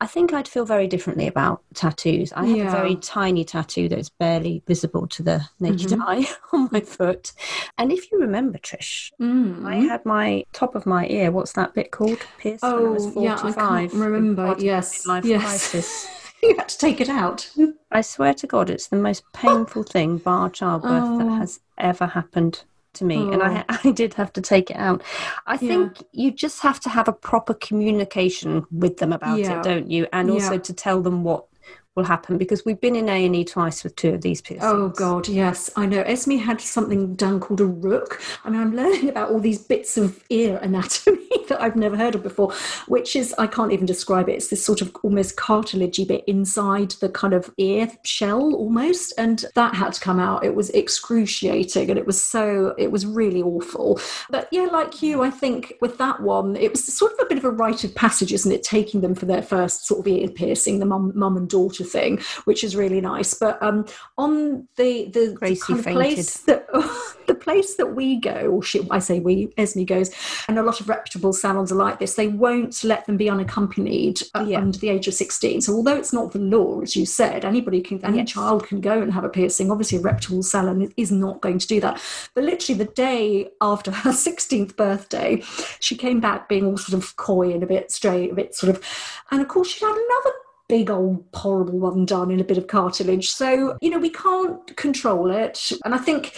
I 0.00 0.06
think 0.06 0.32
I'd 0.32 0.46
feel 0.46 0.64
very 0.64 0.86
differently 0.86 1.26
about 1.26 1.62
tattoos. 1.74 2.32
I 2.32 2.46
have 2.46 2.56
yeah. 2.56 2.68
a 2.68 2.70
very 2.70 2.94
tiny 2.96 3.44
tattoo 3.44 3.88
that's 3.88 4.08
barely 4.08 4.62
visible 4.68 5.08
to 5.08 5.24
the 5.24 5.44
naked 5.58 5.88
mm-hmm. 5.88 6.02
eye 6.02 6.28
on 6.52 6.68
my 6.70 6.80
foot. 6.80 7.32
And 7.78 7.90
if 7.90 8.12
you 8.12 8.20
remember, 8.20 8.58
Trish, 8.58 9.10
mm-hmm. 9.20 9.66
I 9.66 9.76
had 9.76 10.06
my 10.06 10.44
top 10.52 10.76
of 10.76 10.86
my 10.86 11.08
ear, 11.08 11.32
what's 11.32 11.52
that 11.54 11.74
bit 11.74 11.90
called? 11.90 12.20
Pierced 12.38 12.62
oh, 12.62 12.76
when 12.76 12.86
I 12.86 12.90
was 12.90 13.06
45. 13.12 13.24
Yeah, 13.24 13.50
I 13.50 13.52
can't 13.52 13.92
remember. 13.94 14.54
Yes. 14.58 15.04
Life 15.04 15.24
yes. 15.24 15.42
crisis. 15.42 16.08
you 16.44 16.54
had 16.56 16.68
to 16.68 16.78
take 16.78 17.00
it 17.00 17.08
out. 17.08 17.50
I 17.90 18.02
swear 18.02 18.34
to 18.34 18.46
God, 18.46 18.70
it's 18.70 18.86
the 18.86 18.96
most 18.96 19.24
painful 19.32 19.82
thing, 19.82 20.18
bar 20.18 20.48
childbirth, 20.48 21.02
oh. 21.04 21.18
that 21.18 21.38
has 21.38 21.58
ever 21.76 22.06
happened 22.06 22.62
to 22.98 23.04
me 23.04 23.16
oh. 23.16 23.30
and 23.32 23.42
I, 23.42 23.64
oh. 23.68 23.78
I 23.84 23.90
did 23.92 24.14
have 24.14 24.32
to 24.34 24.40
take 24.40 24.70
it 24.70 24.76
out 24.76 25.02
i 25.46 25.56
think 25.56 26.04
you 26.12 26.30
just 26.30 26.60
have 26.60 26.80
to 26.80 26.88
have 26.88 27.08
a 27.08 27.12
proper 27.12 27.54
communication 27.54 28.66
with 28.70 28.98
them 28.98 29.12
about 29.12 29.38
yeah. 29.38 29.58
it 29.58 29.64
don't 29.64 29.90
you 29.90 30.06
and 30.12 30.30
also 30.30 30.58
to 30.58 30.72
tell 30.72 31.00
them 31.00 31.24
what 31.24 31.46
will 31.98 32.04
happen 32.04 32.38
because 32.38 32.64
we've 32.64 32.80
been 32.80 32.94
in 32.94 33.08
A&E 33.08 33.44
twice 33.44 33.82
with 33.82 33.96
two 33.96 34.14
of 34.14 34.22
these 34.22 34.40
oh, 34.40 34.44
piercings. 34.44 34.72
Oh 34.72 34.88
God, 34.90 35.28
yes, 35.28 35.68
I 35.74 35.84
know. 35.84 36.00
Esme 36.02 36.36
had 36.36 36.60
something 36.60 37.16
done 37.16 37.40
called 37.40 37.60
a 37.60 37.66
rook. 37.66 38.22
I 38.44 38.50
mean, 38.50 38.60
I'm 38.60 38.74
learning 38.74 39.08
about 39.08 39.30
all 39.30 39.40
these 39.40 39.58
bits 39.58 39.98
of 39.98 40.22
ear 40.30 40.58
anatomy 40.62 41.28
that 41.48 41.60
I've 41.60 41.74
never 41.74 41.96
heard 41.96 42.14
of 42.14 42.22
before, 42.22 42.54
which 42.86 43.16
is 43.16 43.34
I 43.36 43.48
can't 43.48 43.72
even 43.72 43.84
describe 43.84 44.28
it. 44.28 44.34
It's 44.34 44.48
this 44.48 44.64
sort 44.64 44.80
of 44.80 44.94
almost 45.02 45.36
cartilagey 45.36 46.06
bit 46.06 46.22
inside 46.28 46.92
the 46.92 47.08
kind 47.08 47.34
of 47.34 47.52
ear 47.58 47.90
shell 48.04 48.54
almost, 48.54 49.12
and 49.18 49.44
that 49.56 49.74
had 49.74 49.92
to 49.94 50.00
come 50.00 50.20
out. 50.20 50.44
It 50.44 50.54
was 50.54 50.70
excruciating, 50.70 51.90
and 51.90 51.98
it 51.98 52.06
was 52.06 52.22
so 52.22 52.76
it 52.78 52.92
was 52.92 53.06
really 53.06 53.42
awful. 53.42 54.00
But 54.30 54.48
yeah, 54.52 54.66
like 54.66 55.02
you, 55.02 55.22
I 55.22 55.30
think 55.30 55.74
with 55.80 55.98
that 55.98 56.20
one, 56.20 56.54
it 56.54 56.70
was 56.70 56.84
sort 56.86 57.12
of 57.12 57.18
a 57.18 57.26
bit 57.26 57.38
of 57.38 57.44
a 57.44 57.50
rite 57.50 57.82
of 57.82 57.92
passage, 57.96 58.32
isn't 58.32 58.52
it? 58.52 58.62
Taking 58.62 59.00
them 59.00 59.16
for 59.16 59.26
their 59.26 59.42
first 59.42 59.84
sort 59.84 59.98
of 59.98 60.06
ear 60.06 60.28
piercing, 60.28 60.78
the 60.78 60.86
mum, 60.86 61.10
mum 61.16 61.36
and 61.36 61.50
daughter 61.50 61.82
thing, 61.88 62.20
which 62.44 62.62
is 62.64 62.76
really 62.76 63.00
nice. 63.00 63.34
But 63.34 63.62
um, 63.62 63.86
on 64.16 64.68
the 64.76 65.06
the, 65.06 65.36
the 65.40 65.56
kind 65.56 65.78
of 65.78 65.86
place 65.86 66.38
that 66.40 66.66
the 67.26 67.34
place 67.34 67.76
that 67.76 67.94
we 67.94 68.16
go, 68.16 68.48
or 68.50 68.62
she, 68.62 68.86
I 68.90 68.98
say 68.98 69.20
we, 69.20 69.52
Esme 69.56 69.84
goes, 69.84 70.10
and 70.48 70.58
a 70.58 70.62
lot 70.62 70.80
of 70.80 70.88
reputable 70.88 71.32
salons 71.32 71.70
are 71.70 71.76
like 71.76 71.98
this. 71.98 72.14
They 72.14 72.28
won't 72.28 72.82
let 72.84 73.06
them 73.06 73.16
be 73.16 73.30
unaccompanied 73.30 74.22
uh, 74.34 74.44
yeah. 74.48 74.58
under 74.58 74.78
the 74.78 74.88
age 74.88 75.08
of 75.08 75.14
sixteen. 75.14 75.60
So 75.60 75.74
although 75.74 75.96
it's 75.96 76.12
not 76.12 76.32
the 76.32 76.38
law, 76.38 76.80
as 76.80 76.96
you 76.96 77.06
said, 77.06 77.44
anybody 77.44 77.80
can, 77.80 78.04
any 78.04 78.18
yes. 78.18 78.30
child 78.30 78.66
can 78.66 78.80
go 78.80 79.00
and 79.00 79.12
have 79.12 79.24
a 79.24 79.28
piercing. 79.28 79.70
Obviously, 79.70 79.98
a 79.98 80.02
reputable 80.02 80.42
salon 80.42 80.92
is 80.96 81.12
not 81.12 81.40
going 81.40 81.58
to 81.58 81.66
do 81.66 81.80
that. 81.80 82.02
But 82.34 82.44
literally, 82.44 82.78
the 82.78 82.92
day 82.92 83.50
after 83.60 83.90
her 83.90 84.12
sixteenth 84.28 84.76
birthday, 84.76 85.42
she 85.80 85.96
came 85.96 86.20
back 86.20 86.48
being 86.48 86.66
all 86.66 86.76
sort 86.76 87.02
of 87.02 87.16
coy 87.16 87.52
and 87.52 87.62
a 87.62 87.66
bit 87.66 87.90
straight, 87.90 88.32
a 88.32 88.34
bit 88.34 88.54
sort 88.54 88.74
of, 88.74 88.82
and 89.30 89.40
of 89.40 89.48
course 89.48 89.68
she 89.68 89.84
had 89.84 89.92
another 89.92 90.36
big 90.68 90.90
old 90.90 91.24
horrible 91.34 91.78
one 91.78 92.04
done 92.04 92.30
in 92.30 92.40
a 92.40 92.44
bit 92.44 92.58
of 92.58 92.66
cartilage. 92.66 93.30
So, 93.30 93.76
you 93.80 93.90
know, 93.90 93.98
we 93.98 94.10
can't 94.10 94.76
control 94.76 95.30
it. 95.30 95.72
And 95.84 95.94
I 95.94 95.98
think 95.98 96.36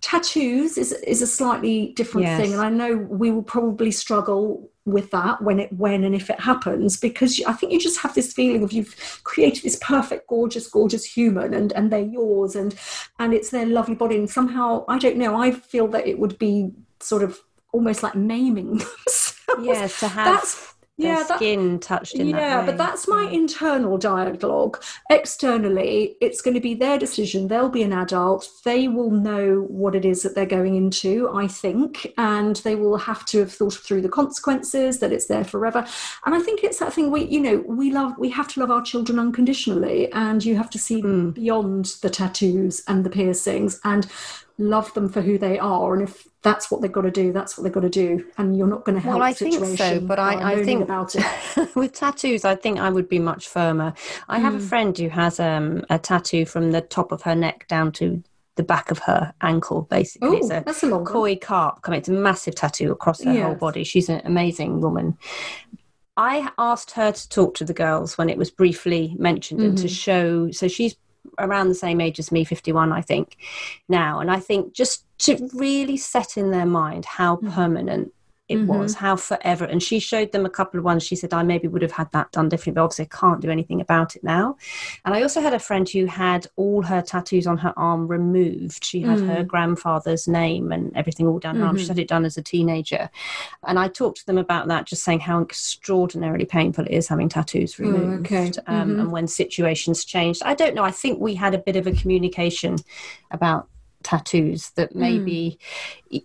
tattoos 0.00 0.78
is 0.78 0.92
is 0.92 1.22
a 1.22 1.26
slightly 1.26 1.92
different 1.96 2.26
yes. 2.26 2.40
thing. 2.40 2.52
And 2.52 2.62
I 2.62 2.70
know 2.70 2.96
we 2.96 3.30
will 3.30 3.42
probably 3.42 3.90
struggle 3.90 4.70
with 4.84 5.10
that 5.10 5.40
when 5.42 5.60
it 5.60 5.72
when 5.72 6.02
and 6.02 6.14
if 6.14 6.28
it 6.28 6.40
happens 6.40 6.96
because 6.96 7.40
I 7.46 7.52
think 7.52 7.72
you 7.72 7.78
just 7.78 8.00
have 8.00 8.14
this 8.14 8.32
feeling 8.32 8.64
of 8.64 8.72
you've 8.72 9.20
created 9.22 9.62
this 9.62 9.78
perfect 9.80 10.26
gorgeous 10.26 10.66
gorgeous 10.66 11.04
human 11.04 11.54
and 11.54 11.72
and 11.72 11.92
they're 11.92 12.00
yours 12.00 12.56
and 12.56 12.74
and 13.20 13.32
it's 13.32 13.50
their 13.50 13.64
lovely 13.64 13.94
body 13.94 14.16
and 14.16 14.28
somehow 14.28 14.84
I 14.88 14.98
don't 14.98 15.18
know 15.18 15.40
I 15.40 15.52
feel 15.52 15.86
that 15.88 16.08
it 16.08 16.18
would 16.18 16.36
be 16.36 16.72
sort 16.98 17.22
of 17.22 17.38
almost 17.72 18.02
like 18.02 18.14
maiming 18.14 18.70
themselves. 19.06 19.62
Yes, 19.62 20.00
to 20.00 20.08
have 20.08 20.24
that's 20.26 20.71
yeah, 20.98 21.22
that, 21.22 21.38
skin 21.38 21.78
touched 21.78 22.14
in 22.14 22.28
yeah, 22.28 22.64
but 22.64 22.76
that's 22.76 23.08
my 23.08 23.28
internal 23.30 23.96
dialogue. 23.96 24.82
Externally, 25.10 26.16
it's 26.20 26.42
going 26.42 26.54
to 26.54 26.60
be 26.60 26.74
their 26.74 26.98
decision. 26.98 27.48
They'll 27.48 27.68
be 27.68 27.82
an 27.82 27.92
adult. 27.92 28.48
They 28.64 28.88
will 28.88 29.10
know 29.10 29.66
what 29.68 29.94
it 29.94 30.04
is 30.04 30.22
that 30.22 30.34
they're 30.34 30.46
going 30.46 30.76
into, 30.76 31.30
I 31.32 31.48
think, 31.48 32.12
and 32.18 32.56
they 32.56 32.74
will 32.74 32.98
have 32.98 33.24
to 33.26 33.40
have 33.40 33.52
thought 33.52 33.74
through 33.74 34.02
the 34.02 34.08
consequences, 34.08 34.98
that 35.00 35.12
it's 35.12 35.26
there 35.26 35.44
forever. 35.44 35.86
And 36.26 36.34
I 36.34 36.40
think 36.40 36.62
it's 36.62 36.78
that 36.78 36.92
thing 36.92 37.10
we, 37.10 37.24
you 37.24 37.40
know, 37.40 37.64
we 37.66 37.90
love, 37.90 38.12
we 38.18 38.28
have 38.30 38.48
to 38.48 38.60
love 38.60 38.70
our 38.70 38.82
children 38.82 39.18
unconditionally, 39.18 40.12
and 40.12 40.44
you 40.44 40.56
have 40.56 40.70
to 40.70 40.78
see 40.78 41.02
mm. 41.02 41.32
beyond 41.34 41.86
the 42.02 42.10
tattoos 42.10 42.82
and 42.86 43.04
the 43.04 43.10
piercings 43.10 43.80
and 43.84 44.06
love 44.58 44.92
them 44.94 45.08
for 45.08 45.22
who 45.22 45.38
they 45.38 45.58
are. 45.58 45.94
And 45.94 46.02
if 46.02 46.28
that's 46.42 46.70
what 46.70 46.82
they've 46.82 46.92
got 46.92 47.02
to 47.02 47.10
do. 47.10 47.32
That's 47.32 47.56
what 47.56 47.64
they've 47.64 47.72
got 47.72 47.80
to 47.80 47.88
do, 47.88 48.26
and 48.36 48.56
you're 48.56 48.66
not 48.66 48.84
going 48.84 48.96
to 48.96 49.00
help. 49.00 49.14
Well, 49.14 49.22
I 49.22 49.32
the 49.32 49.38
situation 49.38 49.76
think 49.76 49.78
so, 49.78 50.00
but 50.00 50.18
I, 50.18 50.54
I 50.54 50.64
think 50.64 50.82
about 50.82 51.14
it 51.14 51.74
with 51.76 51.92
tattoos. 51.92 52.44
I 52.44 52.56
think 52.56 52.78
I 52.78 52.90
would 52.90 53.08
be 53.08 53.18
much 53.18 53.48
firmer. 53.48 53.94
I 54.28 54.38
mm. 54.38 54.42
have 54.42 54.54
a 54.54 54.58
hmm. 54.58 54.64
friend 54.64 54.98
who 54.98 55.08
has 55.08 55.38
um, 55.38 55.84
a 55.88 55.98
tattoo 55.98 56.44
from 56.44 56.72
the 56.72 56.80
top 56.80 57.12
of 57.12 57.22
her 57.22 57.36
neck 57.36 57.66
down 57.68 57.92
to 57.92 58.22
the 58.56 58.62
back 58.62 58.90
of 58.90 58.98
her 59.00 59.32
ankle, 59.40 59.82
basically. 59.82 60.28
Ooh, 60.28 60.36
it's 60.36 60.50
a, 60.50 60.62
that's 60.66 60.82
a 60.82 60.86
long 60.86 61.04
koi 61.04 61.36
carp. 61.36 61.82
Come, 61.82 61.94
it's 61.94 62.08
a 62.08 62.12
massive 62.12 62.54
tattoo 62.54 62.90
across 62.90 63.22
her 63.22 63.32
yes. 63.32 63.44
whole 63.44 63.54
body. 63.54 63.84
She's 63.84 64.08
an 64.08 64.20
amazing 64.24 64.80
woman. 64.80 65.16
I 66.16 66.50
asked 66.58 66.90
her 66.92 67.12
to 67.12 67.28
talk 67.28 67.54
to 67.54 67.64
the 67.64 67.72
girls 67.72 68.18
when 68.18 68.28
it 68.28 68.36
was 68.36 68.50
briefly 68.50 69.14
mentioned 69.18 69.60
mm-hmm. 69.60 69.70
and 69.70 69.78
to 69.78 69.84
mm-hmm. 69.84 69.94
show. 69.94 70.50
So 70.50 70.68
she's 70.68 70.96
around 71.38 71.68
the 71.68 71.74
same 71.74 72.00
age 72.00 72.18
as 72.18 72.32
me, 72.32 72.44
51, 72.44 72.92
I 72.92 73.00
think, 73.00 73.36
now. 73.88 74.20
And 74.20 74.30
I 74.30 74.40
think 74.40 74.74
just 74.74 75.06
to 75.20 75.48
really 75.54 75.96
set 75.96 76.36
in 76.36 76.50
their 76.50 76.66
mind 76.66 77.04
how 77.04 77.36
mm. 77.36 77.52
permanent 77.52 78.12
it 78.52 78.58
mm-hmm. 78.58 78.78
was, 78.78 78.94
how 78.94 79.16
forever. 79.16 79.64
And 79.64 79.82
she 79.82 79.98
showed 79.98 80.32
them 80.32 80.44
a 80.44 80.50
couple 80.50 80.78
of 80.78 80.84
ones. 80.84 81.02
She 81.02 81.16
said, 81.16 81.32
I 81.32 81.42
maybe 81.42 81.68
would 81.68 81.82
have 81.82 81.92
had 81.92 82.10
that 82.12 82.30
done 82.32 82.48
differently, 82.48 82.74
but 82.74 82.84
obviously 82.84 83.08
I 83.10 83.16
can't 83.16 83.40
do 83.40 83.50
anything 83.50 83.80
about 83.80 84.14
it 84.16 84.22
now. 84.22 84.56
And 85.04 85.14
I 85.14 85.22
also 85.22 85.40
had 85.40 85.54
a 85.54 85.58
friend 85.58 85.88
who 85.88 86.06
had 86.06 86.46
all 86.56 86.82
her 86.82 87.02
tattoos 87.02 87.46
on 87.46 87.58
her 87.58 87.72
arm 87.76 88.06
removed. 88.06 88.84
She 88.84 89.00
had 89.00 89.18
mm. 89.18 89.26
her 89.28 89.42
grandfather's 89.42 90.28
name 90.28 90.72
and 90.72 90.94
everything 90.96 91.26
all 91.26 91.38
down 91.38 91.56
her 91.56 91.60
mm-hmm. 91.60 91.68
arm. 91.68 91.76
She 91.76 91.84
mm-hmm. 91.84 91.92
had 91.92 91.98
it 91.98 92.08
done 92.08 92.24
as 92.24 92.36
a 92.36 92.42
teenager. 92.42 93.08
And 93.66 93.78
I 93.78 93.88
talked 93.88 94.18
to 94.18 94.26
them 94.26 94.38
about 94.38 94.68
that, 94.68 94.86
just 94.86 95.04
saying 95.04 95.20
how 95.20 95.40
extraordinarily 95.40 96.44
painful 96.44 96.84
it 96.84 96.92
is 96.92 97.08
having 97.08 97.28
tattoos 97.28 97.78
removed. 97.78 98.32
Oh, 98.32 98.36
okay. 98.36 98.52
um, 98.66 98.90
mm-hmm. 98.90 99.00
and 99.00 99.12
when 99.12 99.26
situations 99.26 100.04
changed. 100.04 100.42
I 100.44 100.54
don't 100.54 100.74
know. 100.74 100.84
I 100.84 100.90
think 100.90 101.20
we 101.20 101.34
had 101.34 101.54
a 101.54 101.58
bit 101.58 101.76
of 101.76 101.86
a 101.86 101.92
communication 101.92 102.76
about 103.30 103.68
tattoos 104.02 104.70
that 104.70 104.92
mm. 104.92 104.96
maybe 104.96 105.58
mm. 106.12 106.24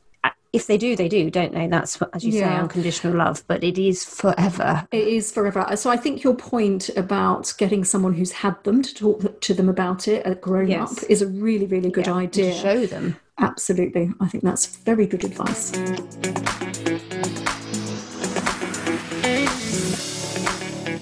If 0.58 0.68
they 0.68 0.78
do 0.78 0.96
they 0.96 1.08
do 1.08 1.30
don't 1.30 1.54
they? 1.54 1.68
That's 1.68 2.02
as 2.14 2.24
you 2.24 2.34
yeah. 2.34 2.50
say 2.50 2.62
unconditional 2.62 3.16
love 3.16 3.44
but 3.48 3.64
it 3.64 3.78
is 3.78 4.04
forever. 4.04 4.88
It 4.92 5.08
is 5.08 5.32
forever. 5.32 5.62
Uh, 5.62 5.76
so 5.76 5.90
i 5.90 5.98
think 5.98 6.24
your 6.24 6.36
point 6.36 6.90
about 6.98 7.54
getting 7.58 7.84
someone 7.84 8.14
who's 8.14 8.32
had 8.32 8.62
them 8.64 8.82
to 8.82 8.94
talk 8.94 9.42
to 9.42 9.54
them 9.54 9.70
about 9.70 10.08
it 10.08 10.26
a 10.26 10.36
grown 10.36 10.70
yes. 10.70 11.04
up 11.04 11.10
is 11.10 11.22
a 11.22 11.28
really 11.28 11.68
really 11.68 11.92
good 11.92 12.08
yeah, 12.08 12.16
idea. 12.26 12.54
to 12.54 12.60
show 12.60 12.86
them. 12.86 13.18
Absolutely. 13.40 14.12
I 14.20 14.28
think 14.28 14.44
that's 14.44 14.66
very 14.66 15.06
good 15.06 15.24
advice. 15.24 15.72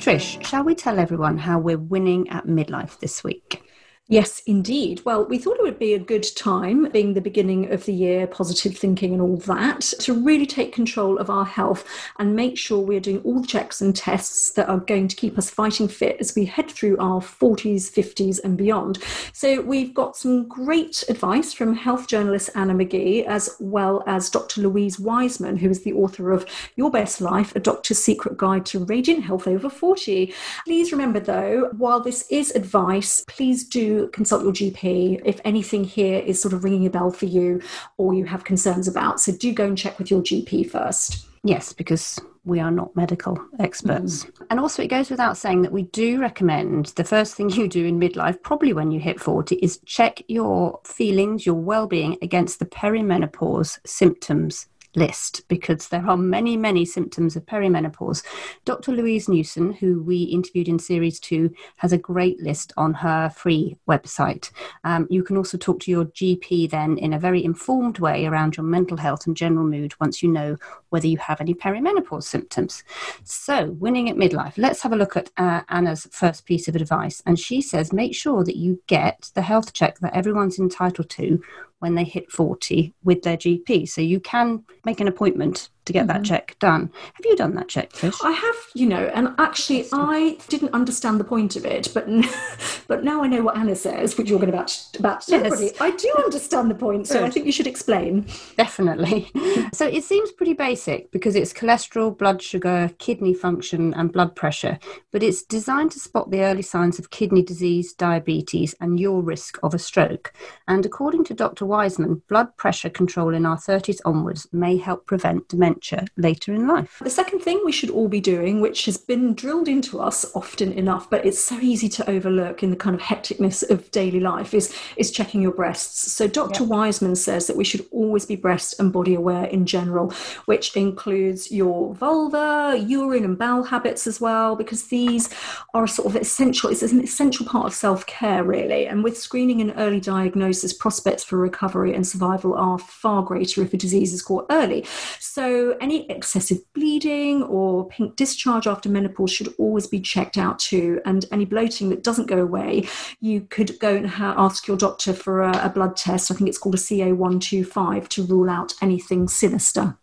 Trish, 0.03 0.45
shall 0.45 0.63
we 0.63 0.75
tell 0.75 0.99
everyone 0.99 1.37
how 1.37 1.57
we're 1.57 1.77
winning 1.77 2.29
at 2.29 2.45
midlife 2.45 2.99
this 2.99 3.23
week? 3.23 3.64
Yes, 4.07 4.43
indeed. 4.45 5.01
Well, 5.03 5.25
we 5.25 5.39
thought 5.39 5.57
it 5.57 5.63
would 5.63 5.79
be 5.79 5.95
a 5.95 5.99
good 5.99 6.27
time, 6.35 6.91
being 6.91 7.15
the 7.15 7.21
beginning 7.21 7.71
of 7.71 7.85
the 7.85 7.93
year, 7.93 8.27
positive 8.27 8.77
thinking 8.77 9.13
and 9.13 9.21
all 9.21 9.37
that, 9.37 9.81
to 10.01 10.13
really 10.13 10.45
take 10.45 10.71
control 10.71 11.17
of 11.17 11.31
our 11.31 11.43
health 11.43 11.83
and 12.19 12.35
make 12.35 12.55
sure 12.55 12.77
we're 12.77 12.99
doing 12.99 13.21
all 13.23 13.41
the 13.41 13.47
checks 13.47 13.81
and 13.81 13.95
tests 13.95 14.51
that 14.51 14.69
are 14.69 14.77
going 14.77 15.07
to 15.07 15.15
keep 15.15 15.39
us 15.39 15.49
fighting 15.49 15.87
fit 15.87 16.17
as 16.19 16.35
we 16.35 16.45
head 16.45 16.69
through 16.69 16.95
our 16.99 17.19
40s, 17.19 17.91
50s, 17.91 18.39
and 18.43 18.59
beyond. 18.59 18.99
So, 19.33 19.61
we've 19.61 19.95
got 19.95 20.15
some 20.15 20.47
great 20.47 21.03
advice 21.09 21.51
from 21.51 21.75
health 21.75 22.07
journalist 22.07 22.51
Anna 22.53 22.75
Magee, 22.75 23.25
as 23.25 23.55
well 23.59 24.03
as 24.05 24.29
Dr. 24.29 24.61
Louise 24.61 24.99
Wiseman, 24.99 25.57
who 25.57 25.71
is 25.71 25.81
the 25.81 25.93
author 25.93 26.31
of 26.31 26.45
Your 26.75 26.91
Best 26.91 27.21
Life, 27.21 27.55
a 27.55 27.59
Doctor's 27.59 28.03
Secret 28.03 28.37
Guide 28.37 28.67
to 28.67 28.85
Radiant 28.85 29.23
Health 29.23 29.47
Over 29.47 29.67
40. 29.67 30.31
Please 30.63 30.91
remember, 30.91 31.19
though, 31.19 31.71
while 31.77 31.99
this 31.99 32.27
is 32.29 32.51
advice, 32.51 33.25
please 33.27 33.67
do 33.67 33.94
consult 34.13 34.43
your 34.43 34.53
GP 34.53 35.21
if 35.25 35.39
anything 35.43 35.83
here 35.83 36.19
is 36.19 36.41
sort 36.41 36.53
of 36.53 36.63
ringing 36.63 36.85
a 36.85 36.89
bell 36.89 37.11
for 37.11 37.25
you 37.25 37.61
or 37.97 38.13
you 38.13 38.25
have 38.25 38.43
concerns 38.43 38.87
about. 38.87 39.19
So 39.19 39.31
do 39.31 39.53
go 39.53 39.65
and 39.65 39.77
check 39.77 39.97
with 39.97 40.11
your 40.11 40.21
GP 40.21 40.69
first. 40.69 41.27
Yes, 41.43 41.73
because 41.73 42.19
we 42.43 42.59
are 42.59 42.71
not 42.71 42.95
medical 42.95 43.39
experts. 43.59 44.25
Mm. 44.25 44.47
And 44.51 44.59
also, 44.59 44.83
it 44.83 44.87
goes 44.87 45.09
without 45.09 45.37
saying 45.37 45.63
that 45.63 45.71
we 45.71 45.83
do 45.83 46.19
recommend 46.19 46.87
the 46.87 47.03
first 47.03 47.35
thing 47.35 47.49
you 47.49 47.67
do 47.67 47.85
in 47.85 47.99
midlife, 47.99 48.41
probably 48.41 48.73
when 48.73 48.91
you 48.91 48.99
hit 48.99 49.19
40, 49.19 49.55
is 49.57 49.79
check 49.85 50.21
your 50.27 50.79
feelings, 50.83 51.45
your 51.45 51.55
well 51.55 51.87
being 51.87 52.17
against 52.21 52.59
the 52.59 52.65
perimenopause 52.65 53.79
symptoms 53.85 54.67
list 54.95 55.47
because 55.47 55.87
there 55.87 56.07
are 56.07 56.17
many, 56.17 56.57
many 56.57 56.85
symptoms 56.85 57.35
of 57.35 57.45
perimenopause. 57.45 58.23
Dr. 58.65 58.91
Louise 58.91 59.29
Newson, 59.29 59.73
who 59.73 60.01
we 60.01 60.23
interviewed 60.23 60.67
in 60.67 60.79
series 60.79 61.19
two, 61.19 61.53
has 61.77 61.93
a 61.93 61.97
great 61.97 62.39
list 62.41 62.73
on 62.77 62.93
her 62.93 63.29
free 63.29 63.77
website. 63.87 64.51
Um, 64.83 65.07
you 65.09 65.23
can 65.23 65.37
also 65.37 65.57
talk 65.57 65.79
to 65.81 65.91
your 65.91 66.05
GP 66.05 66.69
then 66.69 66.97
in 66.97 67.13
a 67.13 67.19
very 67.19 67.43
informed 67.43 67.99
way 67.99 68.25
around 68.25 68.57
your 68.57 68.65
mental 68.65 68.97
health 68.97 69.27
and 69.27 69.35
general 69.35 69.65
mood 69.65 69.93
once 69.99 70.21
you 70.21 70.29
know 70.29 70.57
whether 70.89 71.07
you 71.07 71.17
have 71.17 71.41
any 71.41 71.53
perimenopause 71.53 72.23
symptoms. 72.23 72.83
So, 73.23 73.71
winning 73.71 74.09
at 74.09 74.15
midlife, 74.15 74.57
let's 74.57 74.81
have 74.81 74.93
a 74.93 74.97
look 74.97 75.17
at 75.17 75.31
uh, 75.37 75.61
Anna's 75.69 76.07
first 76.11 76.45
piece 76.45 76.67
of 76.67 76.75
advice. 76.75 77.21
And 77.25 77.39
she 77.39 77.61
says 77.61 77.91
make 77.93 78.15
sure 78.15 78.43
that 78.43 78.57
you 78.57 78.81
get 78.87 79.31
the 79.33 79.41
health 79.41 79.73
check 79.73 79.99
that 79.99 80.15
everyone's 80.15 80.59
entitled 80.59 81.09
to 81.11 81.41
when 81.85 81.93
they 81.93 82.03
hit 82.03 82.31
40 82.31 82.95
with 83.03 83.21
their 83.21 83.37
GP. 83.37 83.87
So 83.87 84.01
you 84.01 84.19
can 84.19 84.63
make 84.85 84.99
an 84.99 85.07
appointment 85.07 85.69
to 85.85 85.93
get 85.93 86.07
mm-hmm. 86.07 86.17
that 86.17 86.25
check 86.25 86.57
done. 86.59 86.91
Have 87.13 87.25
you 87.25 87.35
done 87.35 87.53
that 87.55 87.67
check, 87.67 87.91
Trish? 87.93 88.17
I 88.23 88.31
have, 88.31 88.55
you 88.73 88.87
know, 88.87 89.11
and 89.13 89.35
actually 89.37 89.87
I 89.93 90.37
didn't 90.47 90.73
understand 90.73 91.19
the 91.19 91.23
point 91.23 91.55
of 91.55 91.65
it, 91.65 91.89
but 91.93 92.07
but 92.87 93.03
now 93.03 93.23
I 93.23 93.27
know 93.27 93.43
what 93.43 93.57
Anna 93.57 93.75
says, 93.75 94.17
which 94.17 94.29
you're 94.29 94.39
going 94.39 94.51
to 94.51 94.55
about 94.55 94.87
about 94.97 95.23
yes. 95.27 95.73
I 95.81 95.91
do 95.91 96.13
understand 96.23 96.71
the 96.71 96.75
point, 96.75 97.07
so 97.07 97.23
I 97.23 97.29
think 97.29 97.45
you 97.45 97.51
should 97.51 97.67
explain. 97.67 98.25
Definitely. 98.57 99.29
so 99.73 99.85
it 99.85 100.03
seems 100.03 100.31
pretty 100.31 100.53
basic 100.53 101.11
because 101.11 101.35
it's 101.35 101.53
cholesterol, 101.53 102.17
blood 102.17 102.41
sugar, 102.41 102.91
kidney 102.97 103.33
function, 103.33 103.93
and 103.93 104.11
blood 104.11 104.35
pressure, 104.35 104.79
but 105.11 105.23
it's 105.23 105.43
designed 105.43 105.91
to 105.91 105.99
spot 105.99 106.31
the 106.31 106.41
early 106.41 106.61
signs 106.61 106.99
of 106.99 107.09
kidney 107.09 107.43
disease, 107.43 107.93
diabetes, 107.93 108.73
and 108.79 108.99
your 108.99 109.21
risk 109.21 109.59
of 109.63 109.73
a 109.73 109.79
stroke. 109.79 110.33
And 110.67 110.85
according 110.85 111.25
to 111.25 111.33
Dr. 111.33 111.65
Wiseman, 111.65 112.21
blood 112.29 112.55
pressure 112.57 112.89
control 112.89 113.33
in 113.33 113.45
our 113.45 113.57
30s 113.57 113.99
onwards 114.05 114.47
may 114.51 114.77
help 114.77 115.05
prevent 115.05 115.47
dementia 115.49 115.74
dementia 115.75 116.07
later 116.17 116.53
in 116.53 116.67
life. 116.67 116.99
The 117.03 117.09
second 117.09 117.39
thing 117.39 117.61
we 117.65 117.71
should 117.71 117.89
all 117.89 118.07
be 118.07 118.21
doing, 118.21 118.61
which 118.61 118.85
has 118.85 118.97
been 118.97 119.33
drilled 119.33 119.67
into 119.67 119.99
us 119.99 120.25
often 120.35 120.71
enough, 120.73 121.09
but 121.09 121.25
it's 121.25 121.39
so 121.39 121.59
easy 121.59 121.89
to 121.89 122.09
overlook 122.09 122.63
in 122.63 122.69
the 122.69 122.75
kind 122.75 122.95
of 122.95 123.01
hecticness 123.01 123.67
of 123.69 123.89
daily 123.91 124.19
life, 124.19 124.53
is, 124.53 124.75
is 124.97 125.11
checking 125.11 125.41
your 125.41 125.53
breasts. 125.53 126.11
So 126.11 126.27
Dr. 126.27 126.63
Yep. 126.63 126.69
Wiseman 126.69 127.15
says 127.15 127.47
that 127.47 127.55
we 127.55 127.63
should 127.63 127.85
always 127.91 128.25
be 128.25 128.35
breast 128.35 128.79
and 128.79 128.91
body 128.91 129.15
aware 129.15 129.45
in 129.45 129.65
general, 129.65 130.11
which 130.45 130.75
includes 130.75 131.51
your 131.51 131.93
vulva, 131.95 132.77
urine 132.77 133.23
and 133.23 133.37
bowel 133.37 133.63
habits 133.63 134.07
as 134.07 134.19
well, 134.19 134.55
because 134.55 134.87
these 134.87 135.29
are 135.73 135.87
sort 135.87 136.07
of 136.07 136.15
essential, 136.15 136.69
it's 136.69 136.81
an 136.83 137.01
essential 137.01 137.45
part 137.45 137.65
of 137.65 137.73
self-care 137.73 138.43
really. 138.43 138.87
And 138.87 139.03
with 139.03 139.17
screening 139.17 139.61
and 139.61 139.73
early 139.77 139.99
diagnosis, 139.99 140.73
prospects 140.73 141.23
for 141.23 141.37
recovery 141.37 141.93
and 141.93 142.05
survival 142.05 142.53
are 142.55 142.77
far 142.79 143.23
greater 143.23 143.61
if 143.61 143.73
a 143.73 143.77
disease 143.77 144.13
is 144.13 144.21
caught 144.21 144.45
early. 144.49 144.85
So 145.19 145.64
any 145.73 146.09
excessive 146.09 146.59
bleeding 146.73 147.43
or 147.43 147.87
pink 147.87 148.15
discharge 148.15 148.67
after 148.67 148.89
menopause 148.89 149.31
should 149.31 149.53
always 149.57 149.87
be 149.87 149.99
checked 149.99 150.37
out 150.37 150.59
too. 150.59 151.01
And 151.05 151.25
any 151.31 151.45
bloating 151.45 151.89
that 151.89 152.03
doesn't 152.03 152.27
go 152.27 152.39
away, 152.39 152.87
you 153.19 153.41
could 153.41 153.77
go 153.79 153.95
and 153.95 154.07
ha- 154.07 154.35
ask 154.37 154.67
your 154.67 154.77
doctor 154.77 155.13
for 155.13 155.41
a, 155.41 155.65
a 155.65 155.69
blood 155.69 155.95
test. 155.95 156.31
I 156.31 156.35
think 156.35 156.47
it's 156.49 156.57
called 156.57 156.75
a 156.75 156.79
CA125 156.79 158.07
to 158.09 158.23
rule 158.23 158.49
out 158.49 158.73
anything 158.81 159.27
sinister. 159.27 159.97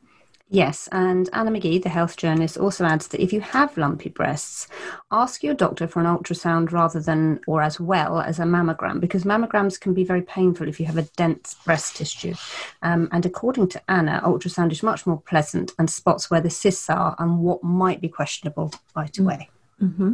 Yes, 0.54 0.86
and 0.92 1.30
Anna 1.32 1.50
Magee, 1.50 1.78
the 1.78 1.88
health 1.88 2.18
journalist, 2.18 2.58
also 2.58 2.84
adds 2.84 3.08
that 3.08 3.22
if 3.22 3.32
you 3.32 3.40
have 3.40 3.78
lumpy 3.78 4.10
breasts, 4.10 4.68
ask 5.10 5.42
your 5.42 5.54
doctor 5.54 5.88
for 5.88 6.00
an 6.00 6.04
ultrasound 6.04 6.72
rather 6.72 7.00
than 7.00 7.40
or 7.46 7.62
as 7.62 7.80
well 7.80 8.20
as 8.20 8.38
a 8.38 8.42
mammogram, 8.42 9.00
because 9.00 9.24
mammograms 9.24 9.80
can 9.80 9.94
be 9.94 10.04
very 10.04 10.20
painful 10.20 10.68
if 10.68 10.78
you 10.78 10.84
have 10.84 10.98
a 10.98 11.08
dense 11.16 11.54
breast 11.64 11.96
tissue. 11.96 12.34
Um, 12.82 13.08
and 13.12 13.24
according 13.24 13.68
to 13.68 13.82
Anna, 13.88 14.20
ultrasound 14.22 14.72
is 14.72 14.82
much 14.82 15.06
more 15.06 15.22
pleasant 15.22 15.72
and 15.78 15.88
spots 15.88 16.30
where 16.30 16.42
the 16.42 16.50
cysts 16.50 16.90
are 16.90 17.16
and 17.18 17.38
what 17.38 17.64
might 17.64 18.02
be 18.02 18.10
questionable 18.10 18.74
right 18.94 19.16
away. 19.16 19.48
Mm-hmm. 19.82 20.12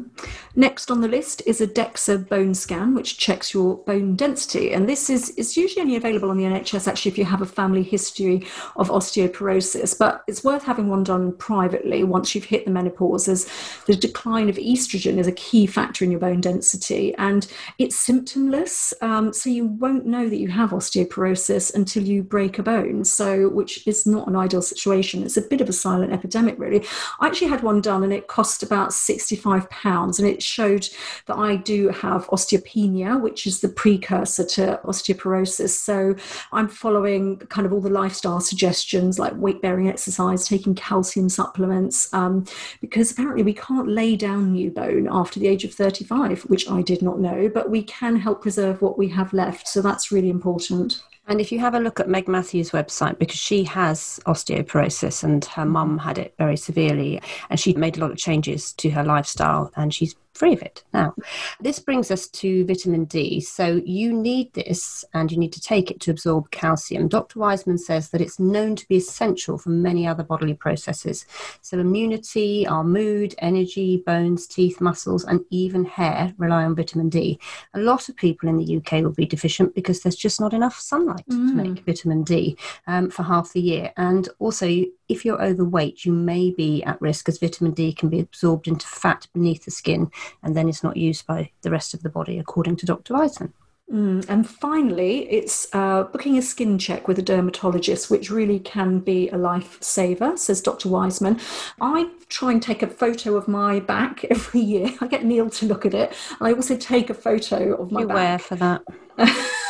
Next 0.56 0.90
on 0.90 1.02
the 1.02 1.08
list 1.08 1.42
is 1.44 1.60
a 1.60 1.66
DEXA 1.66 2.26
bone 2.28 2.54
scan, 2.54 2.94
which 2.94 3.18
checks 3.18 3.52
your 3.52 3.76
bone 3.76 4.16
density. 4.16 4.72
And 4.72 4.88
this 4.88 5.10
is, 5.10 5.30
is 5.30 5.58
usually 5.58 5.82
only 5.82 5.96
available 5.96 6.30
on 6.30 6.38
the 6.38 6.44
NHS, 6.44 6.88
actually, 6.88 7.10
if 7.10 7.18
you 7.18 7.26
have 7.26 7.42
a 7.42 7.46
family 7.46 7.82
history 7.82 8.46
of 8.76 8.88
osteoporosis. 8.88 9.98
But 9.98 10.24
it's 10.26 10.42
worth 10.42 10.64
having 10.64 10.88
one 10.88 11.04
done 11.04 11.32
privately 11.36 12.02
once 12.02 12.34
you've 12.34 12.44
hit 12.44 12.64
the 12.64 12.70
menopause, 12.70 13.28
as 13.28 13.46
the 13.86 13.94
decline 13.94 14.48
of 14.48 14.56
estrogen 14.56 15.18
is 15.18 15.26
a 15.26 15.32
key 15.32 15.66
factor 15.66 16.02
in 16.02 16.10
your 16.10 16.20
bone 16.20 16.40
density. 16.40 17.14
And 17.16 17.46
it's 17.76 18.08
symptomless, 18.08 18.94
um, 19.02 19.34
so 19.34 19.50
you 19.50 19.66
won't 19.66 20.06
know 20.06 20.30
that 20.30 20.38
you 20.38 20.48
have 20.48 20.70
osteoporosis 20.70 21.74
until 21.74 22.04
you 22.04 22.22
break 22.22 22.58
a 22.58 22.62
bone. 22.62 23.04
So, 23.04 23.50
which 23.50 23.86
is 23.86 24.06
not 24.06 24.28
an 24.28 24.36
ideal 24.36 24.62
situation. 24.62 25.22
It's 25.24 25.36
a 25.36 25.42
bit 25.42 25.60
of 25.60 25.68
a 25.68 25.74
silent 25.74 26.12
epidemic, 26.14 26.58
really. 26.58 26.86
I 27.20 27.26
actually 27.26 27.48
had 27.48 27.62
one 27.62 27.82
done, 27.82 28.02
and 28.02 28.14
it 28.14 28.28
cost 28.28 28.62
about 28.62 28.94
65 28.94 29.57
pounds, 29.70 30.18
and 30.18 30.28
it 30.28 30.42
showed 30.42 30.88
that 31.26 31.36
I 31.36 31.56
do 31.56 31.88
have 31.88 32.26
osteopenia, 32.28 33.20
which 33.20 33.46
is 33.46 33.60
the 33.60 33.68
precursor 33.68 34.44
to 34.44 34.80
osteoporosis. 34.84 35.70
So 35.70 36.14
I'm 36.52 36.68
following 36.68 37.38
kind 37.38 37.66
of 37.66 37.72
all 37.72 37.80
the 37.80 37.90
lifestyle 37.90 38.40
suggestions 38.40 39.18
like 39.18 39.34
weight 39.36 39.62
bearing 39.62 39.88
exercise, 39.88 40.46
taking 40.46 40.74
calcium 40.74 41.28
supplements, 41.28 42.12
um, 42.12 42.44
because 42.80 43.10
apparently 43.10 43.42
we 43.42 43.54
can't 43.54 43.88
lay 43.88 44.16
down 44.16 44.52
new 44.52 44.70
bone 44.70 45.08
after 45.10 45.40
the 45.40 45.48
age 45.48 45.64
of 45.64 45.74
35, 45.74 46.42
which 46.42 46.68
I 46.70 46.82
did 46.82 47.02
not 47.02 47.20
know, 47.20 47.48
but 47.48 47.70
we 47.70 47.82
can 47.82 48.16
help 48.16 48.42
preserve 48.42 48.82
what 48.82 48.98
we 48.98 49.08
have 49.08 49.32
left. 49.32 49.68
So 49.68 49.82
that's 49.82 50.12
really 50.12 50.30
important. 50.30 51.02
And 51.28 51.42
if 51.42 51.52
you 51.52 51.58
have 51.58 51.74
a 51.74 51.80
look 51.80 52.00
at 52.00 52.08
Meg 52.08 52.26
Mathews' 52.26 52.70
website, 52.70 53.18
because 53.18 53.38
she 53.38 53.62
has 53.64 54.18
osteoporosis 54.26 55.22
and 55.22 55.44
her 55.44 55.62
mm-hmm. 55.62 55.72
mum 55.72 55.98
had 55.98 56.18
it 56.18 56.34
very 56.38 56.56
severely, 56.56 57.20
and 57.50 57.60
she 57.60 57.74
made 57.74 57.98
a 57.98 58.00
lot 58.00 58.10
of 58.10 58.16
changes 58.16 58.72
to 58.74 58.90
her 58.90 59.04
lifestyle, 59.04 59.70
and 59.76 59.92
she's 59.92 60.16
free 60.38 60.52
of 60.52 60.62
it 60.62 60.84
now. 60.94 61.12
This 61.60 61.80
brings 61.80 62.10
us 62.10 62.28
to 62.28 62.64
vitamin 62.64 63.04
D. 63.06 63.40
So 63.40 63.82
you 63.84 64.12
need 64.12 64.52
this 64.54 65.04
and 65.12 65.30
you 65.32 65.36
need 65.36 65.52
to 65.54 65.60
take 65.60 65.90
it 65.90 66.00
to 66.02 66.12
absorb 66.12 66.50
calcium. 66.52 67.08
Dr. 67.08 67.40
Wiseman 67.40 67.76
says 67.76 68.10
that 68.10 68.20
it's 68.20 68.38
known 68.38 68.76
to 68.76 68.86
be 68.88 68.96
essential 68.96 69.58
for 69.58 69.70
many 69.70 70.06
other 70.06 70.22
bodily 70.22 70.54
processes. 70.54 71.26
So 71.60 71.78
immunity, 71.80 72.66
our 72.66 72.84
mood, 72.84 73.34
energy, 73.38 74.02
bones, 74.06 74.46
teeth, 74.46 74.80
muscles, 74.80 75.24
and 75.24 75.44
even 75.50 75.84
hair 75.84 76.32
rely 76.38 76.64
on 76.64 76.76
vitamin 76.76 77.08
D. 77.08 77.40
A 77.74 77.80
lot 77.80 78.08
of 78.08 78.16
people 78.16 78.48
in 78.48 78.58
the 78.58 78.76
UK 78.76 79.02
will 79.02 79.12
be 79.12 79.26
deficient 79.26 79.74
because 79.74 80.02
there's 80.02 80.16
just 80.16 80.40
not 80.40 80.54
enough 80.54 80.78
sunlight 80.78 81.17
mm. 81.26 81.48
to 81.48 81.54
make 81.54 81.84
vitamin 81.84 82.22
D 82.22 82.56
um, 82.86 83.10
for 83.10 83.22
half 83.22 83.52
the 83.52 83.60
year. 83.60 83.92
And 83.96 84.28
also, 84.38 84.84
if 85.08 85.24
you're 85.24 85.42
overweight, 85.42 86.04
you 86.04 86.12
may 86.12 86.50
be 86.50 86.82
at 86.84 87.00
risk 87.00 87.28
as 87.28 87.38
vitamin 87.38 87.72
D 87.72 87.92
can 87.92 88.08
be 88.08 88.20
absorbed 88.20 88.68
into 88.68 88.86
fat 88.86 89.26
beneath 89.32 89.64
the 89.64 89.70
skin 89.70 90.10
and 90.42 90.56
then 90.56 90.68
it's 90.68 90.82
not 90.82 90.96
used 90.96 91.26
by 91.26 91.50
the 91.62 91.70
rest 91.70 91.94
of 91.94 92.02
the 92.02 92.08
body, 92.08 92.38
according 92.38 92.76
to 92.76 92.86
Dr. 92.86 93.14
Wiseman. 93.14 93.52
Mm, 93.92 94.28
and 94.28 94.48
finally, 94.48 95.20
it's 95.30 95.66
uh, 95.72 96.02
booking 96.04 96.36
a 96.36 96.42
skin 96.42 96.78
check 96.78 97.08
with 97.08 97.18
a 97.18 97.22
dermatologist, 97.22 98.10
which 98.10 98.30
really 98.30 98.60
can 98.60 98.98
be 99.00 99.30
a 99.30 99.36
lifesaver, 99.36 100.38
says 100.38 100.60
Dr. 100.60 100.90
Wiseman. 100.90 101.40
I 101.80 102.10
try 102.28 102.52
and 102.52 102.62
take 102.62 102.82
a 102.82 102.86
photo 102.86 103.34
of 103.36 103.48
my 103.48 103.80
back 103.80 104.24
every 104.30 104.60
year. 104.60 104.90
I 105.00 105.06
get 105.06 105.24
Neil 105.24 105.48
to 105.48 105.66
look 105.66 105.86
at 105.86 105.94
it. 105.94 106.12
And 106.38 106.48
I 106.48 106.52
also 106.52 106.76
take 106.76 107.08
a 107.08 107.14
photo 107.14 107.74
of 107.74 107.90
my 107.90 108.00
you 108.00 108.08
back. 108.08 108.14
wear 108.14 108.38
for 108.38 108.56
that? 108.56 108.82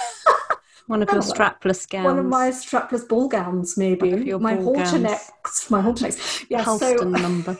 One 0.88 1.02
of 1.02 1.10
your 1.12 1.20
strapless 1.20 1.86
gowns. 1.86 2.06
One 2.06 2.18
of 2.18 2.24
my 2.24 2.48
strapless 2.48 3.06
ball 3.06 3.28
gowns, 3.28 3.76
maybe. 3.76 4.32
my 4.38 4.54
halter 4.54 4.98
necks. 4.98 5.70
My 5.70 5.82
halter 5.82 6.04
necks. 6.04 6.46
Yeah, 6.48 6.64
Halston 6.64 6.98
so, 6.98 7.04
number. 7.04 7.58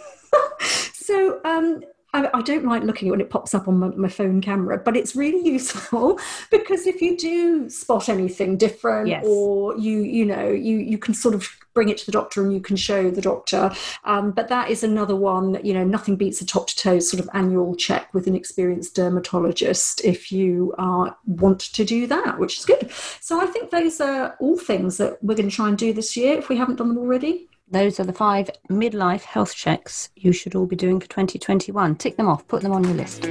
so 0.95 1.41
um, 1.45 1.83
I, 2.19 2.39
I, 2.39 2.43
don't 2.43 2.65
like 2.65 2.83
looking 2.83 3.09
at 3.09 3.13
when 3.13 3.21
it 3.21 3.31
pops 3.31 3.55
up 3.55 3.69
on 3.69 3.79
my, 3.79 3.89
my, 3.89 4.09
phone 4.09 4.41
camera, 4.41 4.79
but 4.79 4.97
it's 4.97 5.15
really 5.15 5.47
useful 5.53 6.19
because 6.51 6.87
if 6.87 7.01
you 7.01 7.17
do 7.17 7.69
spot 7.71 8.09
anything 8.09 8.57
different, 8.57 9.09
yes. 9.09 9.25
or 9.27 9.77
you 9.79 10.01
you 10.01 10.25
know 10.25 10.49
you 10.49 10.79
you 10.79 10.99
can 10.99 11.15
sort 11.15 11.35
of 11.35 11.49
bring 11.75 11.89
it 11.89 11.99
to 11.99 12.07
the 12.07 12.13
doctor 12.13 12.43
and 12.43 12.53
you 12.53 12.61
can 12.61 12.75
show 12.75 13.09
the 13.09 13.21
doctor. 13.21 13.71
Um, 14.03 14.33
but 14.33 14.49
that 14.49 14.69
is 14.69 14.83
another 14.83 15.15
one. 15.15 15.53
That 15.53 15.65
you 15.65 15.73
know, 15.73 15.85
nothing 15.85 16.17
beats 16.17 16.41
a 16.41 16.47
top 16.47 16.67
to 16.69 16.77
toe 16.77 16.99
sort 16.99 17.23
of 17.23 17.31
annual 17.35 17.77
check 17.77 18.13
with 18.13 18.27
an 18.27 18.35
experienced 18.35 18.97
dermatologist 18.97 20.05
if 20.05 20.33
you 20.33 20.75
uh, 20.79 21.11
want 21.27 21.61
to 21.61 21.85
do 21.85 22.07
that, 22.09 22.39
which 22.39 22.59
is 22.59 22.65
good. 22.65 22.91
So 23.21 23.41
I 23.41 23.47
think 23.47 23.71
those 23.71 24.01
are 24.01 24.37
all 24.41 24.59
things 24.59 24.97
that 24.97 25.23
we're 25.23 25.37
going 25.37 25.51
to 25.51 25.55
try 25.55 25.69
and 25.69 25.79
do 25.79 25.93
this 25.93 26.17
year 26.17 26.37
if 26.37 26.49
we 26.49 26.57
haven't 26.57 26.77
done 26.77 26.89
them 26.89 26.99
already. 26.99 27.49
Those 27.71 28.01
are 28.01 28.05
the 28.05 28.15
five 28.15 28.51
midlife 28.71 29.25
health 29.25 29.55
checks 29.55 30.09
you 30.17 30.33
should 30.33 30.55
all 30.55 30.65
be 30.65 30.75
doing 30.75 31.01
for 31.01 31.07
2021. 31.09 31.97
Tick 31.97 32.17
them 32.17 32.27
off, 32.27 32.49
put 32.49 32.63
them 32.63 32.73
on 32.73 32.83
your 32.83 32.95
list. 32.95 33.25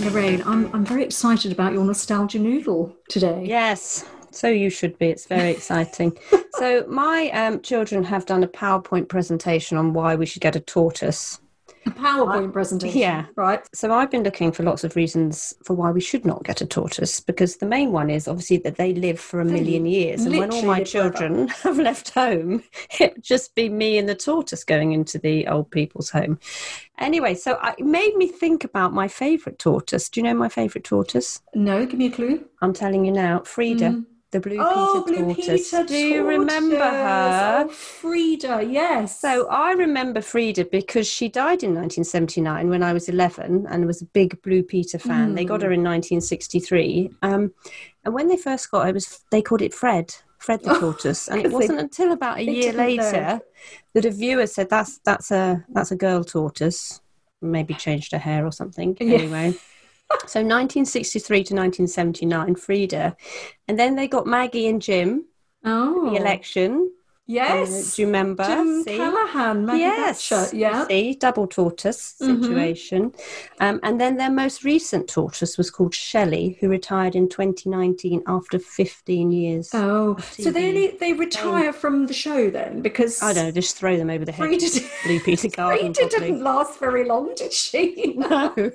Lorraine, 0.00 0.42
I'm, 0.46 0.74
I'm 0.74 0.84
very 0.86 1.04
excited 1.04 1.52
about 1.52 1.74
your 1.74 1.84
nostalgia 1.84 2.38
noodle 2.38 2.96
today. 3.10 3.44
Yes, 3.46 4.06
so 4.30 4.48
you 4.48 4.70
should 4.70 4.98
be. 4.98 5.08
It's 5.08 5.26
very 5.26 5.50
exciting. 5.50 6.16
so, 6.54 6.86
my 6.88 7.28
um, 7.32 7.60
children 7.60 8.02
have 8.04 8.24
done 8.24 8.42
a 8.42 8.48
PowerPoint 8.48 9.08
presentation 9.08 9.76
on 9.76 9.92
why 9.92 10.14
we 10.14 10.24
should 10.24 10.40
get 10.40 10.56
a 10.56 10.60
tortoise. 10.60 11.38
A 11.86 11.90
PowerPoint 11.90 12.48
I, 12.48 12.52
presentation. 12.52 12.98
Yeah. 12.98 13.26
Right. 13.36 13.60
So 13.74 13.92
I've 13.92 14.10
been 14.10 14.22
looking 14.22 14.52
for 14.52 14.62
lots 14.62 14.84
of 14.84 14.94
reasons 14.94 15.54
for 15.64 15.74
why 15.74 15.90
we 15.90 16.00
should 16.00 16.24
not 16.24 16.44
get 16.44 16.60
a 16.60 16.66
tortoise 16.66 17.20
because 17.20 17.56
the 17.56 17.66
main 17.66 17.92
one 17.92 18.10
is 18.10 18.28
obviously 18.28 18.58
that 18.58 18.76
they 18.76 18.94
live 18.94 19.18
for 19.18 19.40
a 19.40 19.44
they 19.44 19.52
million 19.52 19.86
years. 19.86 20.24
And 20.24 20.36
when 20.36 20.52
all 20.52 20.62
my 20.62 20.84
children 20.84 21.48
have 21.62 21.78
left 21.78 22.10
home, 22.10 22.62
it 23.00 23.14
would 23.14 23.24
just 23.24 23.54
be 23.54 23.68
me 23.68 23.98
and 23.98 24.08
the 24.08 24.14
tortoise 24.14 24.64
going 24.64 24.92
into 24.92 25.18
the 25.18 25.46
old 25.48 25.70
people's 25.70 26.10
home. 26.10 26.38
Anyway, 26.98 27.34
so 27.34 27.58
I, 27.60 27.74
it 27.78 27.86
made 27.86 28.14
me 28.16 28.28
think 28.28 28.64
about 28.64 28.92
my 28.92 29.08
favourite 29.08 29.58
tortoise. 29.58 30.08
Do 30.08 30.20
you 30.20 30.24
know 30.24 30.34
my 30.34 30.48
favourite 30.48 30.84
tortoise? 30.84 31.40
No, 31.54 31.84
give 31.84 31.98
me 31.98 32.06
a 32.06 32.12
clue. 32.12 32.44
I'm 32.60 32.72
telling 32.72 33.04
you 33.04 33.12
now, 33.12 33.40
Freda. 33.40 33.78
Mm 33.80 34.06
the 34.32 34.40
Blue 34.40 34.56
oh, 34.58 35.04
Peter 35.06 35.22
Blue 35.22 35.34
tortoise. 35.34 35.70
Peter 35.70 35.84
Do 35.84 35.96
you 35.96 36.26
remember 36.26 36.78
her? 36.78 37.66
Oh, 37.68 37.70
Freda, 37.70 38.70
yes. 38.70 39.20
So 39.20 39.46
I 39.48 39.72
remember 39.72 40.20
Freda 40.20 40.70
because 40.70 41.06
she 41.06 41.28
died 41.28 41.62
in 41.62 41.74
1979 41.74 42.68
when 42.68 42.82
I 42.82 42.92
was 42.92 43.08
11 43.08 43.66
and 43.68 43.86
was 43.86 44.02
a 44.02 44.06
big 44.06 44.40
Blue 44.42 44.62
Peter 44.62 44.98
fan. 44.98 45.32
Mm. 45.32 45.36
They 45.36 45.44
got 45.44 45.62
her 45.62 45.70
in 45.70 45.84
1963. 45.84 47.10
Um, 47.22 47.52
and 48.04 48.14
when 48.14 48.28
they 48.28 48.36
first 48.36 48.70
got 48.70 48.86
her, 48.86 48.92
was 48.92 49.20
they 49.30 49.42
called 49.42 49.62
it 49.62 49.74
Fred. 49.74 50.14
Fred 50.38 50.60
the 50.64 50.74
tortoise, 50.74 51.28
and 51.28 51.40
it 51.40 51.52
wasn't 51.52 51.78
until 51.78 52.10
about 52.10 52.38
a 52.38 52.44
year 52.44 52.72
later 52.72 53.12
know. 53.12 53.40
that 53.94 54.04
a 54.04 54.10
viewer 54.10 54.48
said 54.48 54.68
that's 54.68 54.98
that's 55.04 55.30
a 55.30 55.64
that's 55.68 55.92
a 55.92 55.96
girl 55.96 56.24
tortoise. 56.24 57.00
Maybe 57.40 57.74
changed 57.74 58.10
her 58.10 58.18
hair 58.18 58.44
or 58.44 58.50
something. 58.50 58.96
Yeah. 59.00 59.18
Anyway, 59.18 59.54
so 60.26 60.40
1963 60.40 61.36
to 61.44 61.54
1979, 61.54 62.54
Freda. 62.56 63.16
And 63.68 63.78
then 63.78 63.96
they 63.96 64.08
got 64.08 64.26
Maggie 64.26 64.68
and 64.68 64.80
Jim 64.80 65.26
oh. 65.64 66.10
the 66.10 66.16
election. 66.16 66.90
Yes. 67.26 67.94
do 67.94 68.02
you 68.02 68.08
remember? 68.08 68.44
Jim 68.44 68.82
See? 68.82 68.96
Callaghan, 68.96 69.64
Maggie 69.64 69.80
yes. 69.80 70.28
Thatcher. 70.28 70.56
Yeah. 70.56 70.86
See, 70.88 71.14
double 71.14 71.46
tortoise 71.46 72.16
mm-hmm. 72.20 72.42
situation. 72.42 73.10
Mm-hmm. 73.10 73.62
Um, 73.64 73.80
and 73.84 74.00
then 74.00 74.16
their 74.16 74.30
most 74.30 74.64
recent 74.64 75.08
tortoise 75.08 75.56
was 75.56 75.70
called 75.70 75.94
Shelley, 75.94 76.58
who 76.60 76.68
retired 76.68 77.14
in 77.14 77.28
2019 77.28 78.24
after 78.26 78.58
15 78.58 79.30
years. 79.30 79.70
Oh, 79.72 80.16
so 80.32 80.50
they 80.50 80.68
only, 80.68 80.96
they 80.98 81.12
retire 81.12 81.68
um, 81.68 81.74
from 81.74 82.06
the 82.06 82.12
show 82.12 82.50
then 82.50 82.82
because 82.82 83.22
I 83.22 83.32
don't 83.32 83.44
know, 83.44 83.50
just 83.52 83.76
throw 83.76 83.96
them 83.96 84.10
over 84.10 84.24
the 84.24 84.32
head. 84.32 84.48
Freda, 84.48 85.02
Blue 85.04 85.20
Peter 85.20 85.48
Garden. 85.56 85.92
Freda 85.92 86.10
didn't 86.10 86.42
last 86.42 86.80
very 86.80 87.04
long, 87.04 87.34
did 87.34 87.52
she? 87.52 88.18
No. 88.22 88.70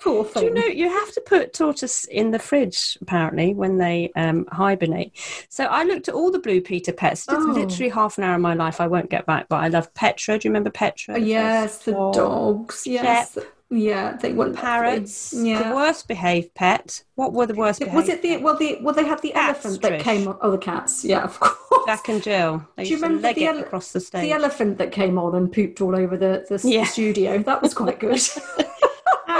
Poor 0.00 0.24
thing. 0.24 0.42
Do 0.42 0.48
you 0.48 0.54
know 0.54 0.66
you 0.66 0.88
have 0.88 1.12
to 1.12 1.20
put 1.22 1.52
tortoise 1.52 2.04
in 2.04 2.30
the 2.30 2.38
fridge 2.38 2.98
apparently 3.00 3.54
when 3.54 3.78
they 3.78 4.12
um, 4.14 4.46
hibernate? 4.52 5.12
So 5.48 5.64
I 5.64 5.84
looked 5.84 6.08
at 6.08 6.14
all 6.14 6.30
the 6.30 6.38
Blue 6.38 6.60
Peter 6.60 6.92
pets 6.92 7.25
oh. 7.34 7.52
literally 7.52 7.88
half 7.88 8.18
an 8.18 8.24
hour 8.24 8.34
of 8.34 8.40
my 8.40 8.54
life 8.54 8.80
I 8.80 8.86
won't 8.86 9.10
get 9.10 9.26
back, 9.26 9.48
but 9.48 9.56
I 9.56 9.68
love 9.68 9.92
Petra. 9.94 10.38
Do 10.38 10.48
you 10.48 10.50
remember 10.50 10.70
Petra? 10.70 11.14
Oh, 11.14 11.18
yes, 11.18 11.78
the 11.78 11.92
dogs. 11.92 12.86
Yes. 12.86 13.34
Shep. 13.34 13.44
Yeah, 13.68 14.16
they 14.16 14.32
were 14.32 14.52
parrots. 14.52 15.34
Yeah, 15.36 15.70
the 15.70 15.74
worst 15.74 16.06
behaved 16.06 16.54
pet. 16.54 17.02
What 17.16 17.32
were 17.32 17.46
the 17.46 17.54
worst? 17.54 17.84
Was 17.88 18.08
it 18.08 18.22
the 18.22 18.36
well? 18.36 18.56
The 18.56 18.78
well, 18.80 18.94
they 18.94 19.04
had 19.04 19.20
the 19.22 19.32
cats, 19.32 19.64
elephant 19.64 19.82
that 19.82 19.92
Trish. 19.92 20.02
came 20.02 20.28
on. 20.28 20.38
Oh, 20.40 20.52
the 20.52 20.58
cats. 20.58 21.04
Yeah, 21.04 21.24
of 21.24 21.40
course. 21.40 21.82
Jack 21.86 22.08
and 22.08 22.22
Jill. 22.22 22.64
They 22.76 22.84
Do 22.84 22.90
you 22.90 22.96
remember 22.96 23.32
the 23.32 23.44
ele- 23.44 23.58
across 23.58 23.90
the 23.90 23.98
stage? 23.98 24.22
The 24.22 24.32
elephant 24.32 24.78
that 24.78 24.92
came 24.92 25.18
on 25.18 25.34
and 25.34 25.52
pooped 25.52 25.80
all 25.80 25.96
over 25.96 26.16
the 26.16 26.46
the, 26.48 26.68
yeah. 26.68 26.82
the 26.82 26.86
studio. 26.86 27.38
That 27.38 27.60
was 27.60 27.74
quite 27.74 27.98
good. 27.98 28.20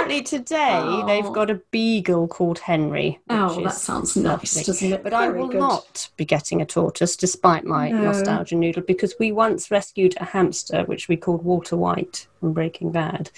apparently 0.07 0.39
today 0.39 0.79
oh. 0.81 1.05
they've 1.05 1.33
got 1.33 1.49
a 1.49 1.61
beagle 1.71 2.27
called 2.27 2.59
Henry. 2.59 3.19
Oh, 3.29 3.63
that 3.63 3.73
sounds 3.73 4.15
nice, 4.15 4.55
lovely. 4.55 4.63
doesn't 4.63 4.93
it? 4.93 5.03
But 5.03 5.11
Very 5.11 5.25
I 5.25 5.29
will 5.29 5.47
good. 5.47 5.59
not 5.59 6.09
be 6.17 6.25
getting 6.25 6.61
a 6.61 6.65
tortoise, 6.65 7.15
despite 7.15 7.65
my 7.65 7.89
no. 7.89 8.03
nostalgia 8.03 8.55
noodle, 8.55 8.83
because 8.83 9.15
we 9.19 9.31
once 9.31 9.71
rescued 9.71 10.15
a 10.17 10.25
hamster, 10.25 10.83
which 10.85 11.07
we 11.07 11.17
called 11.17 11.43
Walter 11.43 11.77
White 11.77 12.27
from 12.39 12.53
Breaking 12.53 12.91
Bad, 12.91 13.31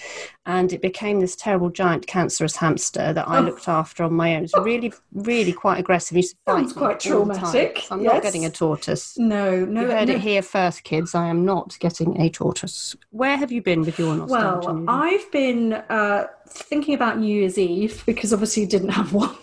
and 0.46 0.74
it 0.74 0.82
became 0.82 1.20
this 1.20 1.36
terrible 1.36 1.70
giant 1.70 2.06
cancerous 2.08 2.58
hamster 2.58 3.14
that 3.14 3.28
I 3.28 3.40
oh. 3.40 3.42
looked 3.42 3.68
after 3.68 4.04
on 4.04 4.14
my 4.14 4.36
own. 4.36 4.44
It's 4.44 4.58
really, 4.58 4.94
really 5.14 5.54
quite 5.54 5.80
aggressive. 5.80 6.16
He 6.16 6.28
Sounds 6.48 6.74
quite 6.74 7.00
traumatic. 7.00 7.86
I'm 7.92 8.02
yes. 8.02 8.14
not 8.14 8.24
getting 8.24 8.46
a 8.46 8.50
tortoise. 8.50 9.18
No, 9.18 9.66
no. 9.66 9.82
You 9.82 9.88
heard 9.88 10.10
no. 10.10 10.16
it 10.16 10.22
here 10.22 10.42
first, 10.42 10.84
kids. 10.84 11.16
I 11.16 11.28
am 11.28 11.46
not 11.46 11.78
getting 11.80 12.20
a 12.20 12.30
tortoise. 12.30 12.96
Where 13.12 13.38
have 13.38 13.52
you 13.52 13.62
been 13.62 13.82
with 13.82 14.00
your 14.00 14.16
nostalgia? 14.16 14.68
Well, 14.68 14.76
noodle? 14.76 14.90
I've 14.90 15.32
been. 15.32 15.74
Uh, 15.74 16.28
thinking 16.50 16.94
about 16.94 17.20
New 17.20 17.34
Year's 17.34 17.58
Eve 17.58 18.04
because 18.06 18.34
obviously 18.34 18.64
you 18.64 18.70
didn't 18.70 18.90
have 18.90 19.14
one. 19.24 19.36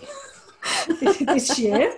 this 1.01 1.59
year. 1.59 1.93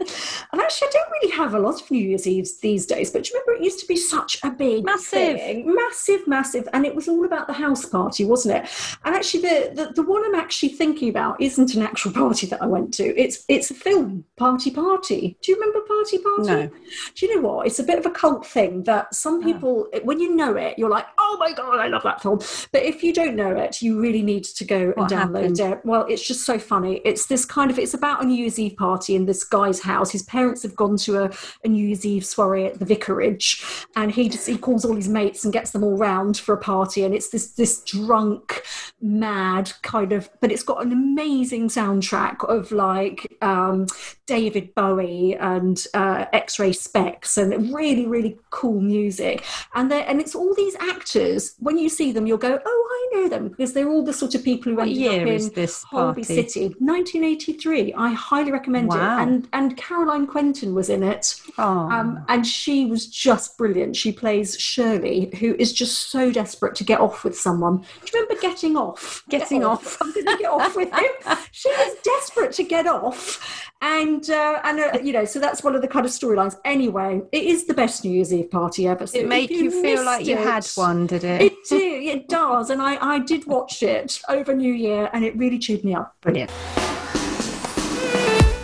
And 0.53 0.61
actually, 0.61 0.89
I 0.89 0.91
don't 0.93 1.11
really 1.11 1.37
have 1.37 1.55
a 1.55 1.59
lot 1.59 1.81
of 1.81 1.91
New 1.91 2.05
Year's 2.05 2.27
Eves 2.27 2.61
these 2.61 2.87
days, 2.87 3.11
but 3.11 3.25
do 3.25 3.31
you 3.31 3.41
remember 3.41 3.61
it 3.61 3.65
used 3.65 3.81
to 3.81 3.87
be 3.87 3.97
such 3.97 4.39
a 4.43 4.51
big 4.51 4.85
massive, 4.85 5.39
thing? 5.39 5.75
massive, 5.75 6.27
massive, 6.27 6.69
and 6.73 6.87
it 6.87 6.95
was 6.95 7.09
all 7.09 7.25
about 7.25 7.47
the 7.47 7.53
house 7.53 7.85
party, 7.85 8.25
wasn't 8.25 8.57
it? 8.57 8.71
And 9.05 9.15
actually, 9.15 9.43
the, 9.43 9.73
the 9.75 9.93
the 9.95 10.03
one 10.03 10.25
I'm 10.25 10.35
actually 10.35 10.71
thinking 10.71 11.09
about 11.09 11.41
isn't 11.41 11.75
an 11.75 11.83
actual 11.83 12.13
party 12.13 12.47
that 12.47 12.63
I 12.63 12.67
went 12.67 12.95
to. 12.95 13.05
It's 13.21 13.45
it's 13.49 13.71
a 13.71 13.75
film 13.75 14.25
party 14.37 14.71
party. 14.71 15.37
Do 15.43 15.53
you 15.53 15.57
remember 15.61 15.81
Party 15.87 16.19
Party? 16.19 16.45
No. 16.45 16.71
Do 17.15 17.27
you 17.27 17.35
know 17.35 17.49
what? 17.49 17.67
It's 17.67 17.79
a 17.79 17.83
bit 17.83 17.99
of 17.99 18.07
a 18.07 18.11
cult 18.11 18.47
thing 18.47 18.85
that 18.85 19.15
some 19.15 19.41
ah. 19.41 19.45
people, 19.45 19.89
oh. 19.93 20.01
when 20.05 20.21
you 20.21 20.35
know 20.35 20.57
it, 20.57 20.79
you're 20.79 20.91
like, 20.91 21.07
oh 21.19 21.37
my 21.41 21.53
god, 21.53 21.79
I 21.79 21.89
love 21.89 22.03
that 22.05 22.23
film. 22.23 22.39
But 22.73 22.83
if 22.83 23.03
you 23.03 23.13
don't 23.13 23.37
know 23.37 23.57
it, 23.57 23.83
you 23.83 24.01
really 24.01 24.23
need 24.23 24.45
to 24.45 24.65
go 24.65 24.89
what 24.89 25.11
and 25.13 25.21
download 25.21 25.59
happened? 25.59 25.61
it. 25.61 25.85
Well, 25.85 26.07
it's 26.09 26.27
just 26.27 26.45
so 26.45 26.59
funny. 26.59 27.01
It's 27.05 27.27
this 27.27 27.45
kind 27.45 27.71
of 27.71 27.79
it's 27.79 27.95
about 27.95 28.23
a 28.23 28.27
New 28.27 28.37
Year's 28.37 28.58
Eve 28.59 28.77
party 28.77 29.15
in 29.15 29.27
this 29.27 29.45
guy's 29.45 29.81
house. 29.81 30.11
His 30.11 30.23
parents 30.23 30.63
have 30.63 30.77
gone 30.77 30.97
to 30.99 31.25
a, 31.25 31.31
a 31.65 31.69
New 31.69 31.87
Year's 31.87 32.05
Eve 32.05 32.25
soiree 32.25 32.67
at 32.67 32.79
the 32.79 32.85
vicarage, 32.85 33.65
and 33.97 34.11
he 34.11 34.29
just 34.29 34.47
he 34.47 34.59
calls 34.59 34.85
all 34.85 34.95
his 34.95 35.09
mates 35.09 35.45
and 35.45 35.53
gets 35.53 35.71
them 35.71 35.85
all 35.85 35.97
round 35.97 36.39
for 36.39 36.55
a 36.55 36.59
party. 36.59 37.05
And 37.05 37.15
it's 37.15 37.31
this 37.31 37.53
this 37.53 37.83
drunk, 37.85 38.63
mad 39.01 39.73
kind 39.83 40.13
of, 40.13 40.29
but 40.41 40.53
it's 40.53 40.63
got 40.63 40.85
an 40.85 40.93
amazing 40.93 41.69
soundtrack 41.69 42.49
of 42.49 42.73
like 42.73 43.37
um, 43.43 43.87
David 44.27 44.75
Bowie 44.75 45.37
and 45.37 45.85
uh, 45.95 46.27
X-Ray 46.33 46.71
Spex, 46.71 47.37
and 47.39 47.75
really 47.75 48.07
really 48.07 48.39
cool 48.51 48.81
music. 48.81 49.45
And 49.75 49.91
they 49.91 50.05
and 50.05 50.21
it's 50.21 50.35
all 50.35 50.55
these 50.55 50.77
actors. 50.77 51.55
When 51.59 51.79
you 51.79 51.89
see 51.89 52.13
them, 52.13 52.27
you'll 52.27 52.39
go, 52.39 52.61
oh, 52.65 53.11
I 53.13 53.17
know 53.17 53.29
them 53.29 53.49
because 53.49 53.73
they're 53.73 53.89
all 53.89 54.05
the 54.05 54.13
sort 54.13 54.35
of 54.35 54.45
people 54.45 54.73
who 54.73 54.79
what 54.79 54.89
ended 54.89 55.23
up 55.23 55.29
in 55.29 55.53
this 55.55 55.83
Holby 55.85 56.23
City, 56.23 56.69
1983. 56.79 57.95
I 57.95 58.13
highly 58.49 58.59
recommend 58.59 58.89
wow. 58.89 59.19
it. 59.19 59.23
And 59.23 59.49
and 59.53 59.77
Caroline 59.77 60.27
Quentin 60.27 60.75
was 60.75 60.89
in 60.89 61.03
it. 61.03 61.41
Um, 61.59 62.25
and 62.29 62.47
she 62.47 62.87
was 62.87 63.07
just 63.07 63.57
brilliant. 63.59 63.97
She 63.97 64.13
plays 64.13 64.59
Shirley, 64.59 65.31
who 65.39 65.55
is 65.59 65.73
just 65.73 66.11
so 66.11 66.31
desperate 66.31 66.75
to 66.77 66.85
get 66.85 67.01
off 67.01 67.25
with 67.25 67.39
someone. 67.39 67.79
Do 67.79 67.85
you 68.13 68.21
remember 68.21 68.41
getting 68.41 68.77
off? 68.77 69.25
Getting 69.29 69.61
get 69.61 69.67
off. 69.67 69.87
off. 69.87 69.99
I'm 70.01 70.13
going 70.13 70.27
to 70.27 70.37
get 70.37 70.51
off 70.51 70.77
with 70.77 70.93
him. 70.93 71.37
She 71.53 71.71
was 71.71 71.97
desperate 72.03 72.53
to 72.53 72.63
get 72.63 72.87
off. 72.87 73.71
And 73.81 74.29
uh, 74.31 74.61
and 74.65 74.81
uh, 74.81 74.99
you 75.03 75.13
know, 75.13 75.25
so 75.25 75.39
that's 75.39 75.63
one 75.63 75.75
of 75.75 75.83
the 75.83 75.89
kind 75.89 76.05
of 76.05 76.13
storylines. 76.13 76.57
Anyway, 76.65 77.23
it 77.33 77.43
is 77.45 77.67
the 77.67 77.75
best 77.75 78.05
New 78.05 78.11
Year's 78.11 78.33
Eve 78.33 78.51
party 78.51 78.89
ever. 78.89 79.07
So 79.07 79.19
it 79.19 79.29
made 79.29 79.51
you, 79.51 79.65
you 79.65 79.83
feel 79.83 80.05
like 80.05 80.27
you 80.27 80.37
it, 80.37 80.47
had 80.47 80.67
one, 80.75 81.07
did 81.07 81.25
it? 81.25 81.43
It 81.43 81.55
did. 81.69 82.03
It 82.05 82.29
does. 82.29 82.71
And 82.71 82.83
I 82.83 82.97
I 83.01 83.19
did 83.21 83.47
watch 83.47 83.83
it 83.83 84.21
over 84.29 84.55
New 84.55 84.73
Year, 84.73 85.11
and 85.13 85.25
it 85.25 85.37
really 85.37 85.59
cheered 85.59 85.85
me 85.85 85.95
up. 85.95 86.17
Brilliant. 86.21 86.51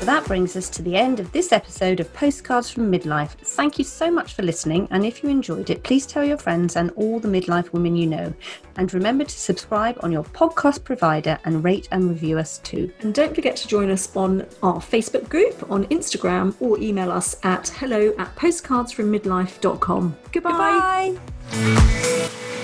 That 0.04 0.26
brings 0.26 0.54
us 0.54 0.68
to 0.68 0.82
the 0.82 0.96
end 0.96 1.18
of 1.18 1.32
this 1.32 1.50
episode 1.50 1.98
of 1.98 2.12
Postcards 2.12 2.68
from 2.68 2.92
Midlife. 2.92 3.30
Thank 3.30 3.78
you 3.78 3.84
so 3.84 4.10
much 4.10 4.34
for 4.34 4.42
listening, 4.42 4.86
and 4.90 5.02
if 5.06 5.22
you 5.22 5.30
enjoyed 5.30 5.70
it, 5.70 5.82
please 5.82 6.04
tell 6.04 6.22
your 6.22 6.36
friends 6.36 6.76
and 6.76 6.90
all 6.90 7.18
the 7.18 7.28
midlife 7.28 7.72
women 7.72 7.96
you 7.96 8.06
know. 8.06 8.34
And 8.76 8.92
remember 8.92 9.24
to 9.24 9.30
subscribe 9.30 9.98
on 10.02 10.12
your 10.12 10.24
podcast 10.24 10.84
provider 10.84 11.38
and 11.46 11.64
rate 11.64 11.88
and 11.90 12.10
review 12.10 12.38
us 12.38 12.58
too. 12.58 12.92
And 13.00 13.14
don't 13.14 13.34
forget 13.34 13.56
to 13.56 13.66
join 13.66 13.90
us 13.90 14.14
on 14.14 14.46
our 14.62 14.76
Facebook 14.76 15.30
group, 15.30 15.70
on 15.70 15.86
Instagram, 15.86 16.54
or 16.60 16.78
email 16.78 17.10
us 17.10 17.36
at 17.42 17.68
hello 17.70 18.14
at 18.18 18.36
postcardsfrommidlife.com. 18.36 20.16
Goodbye. 20.32 21.16
Goodbye. 21.50 22.63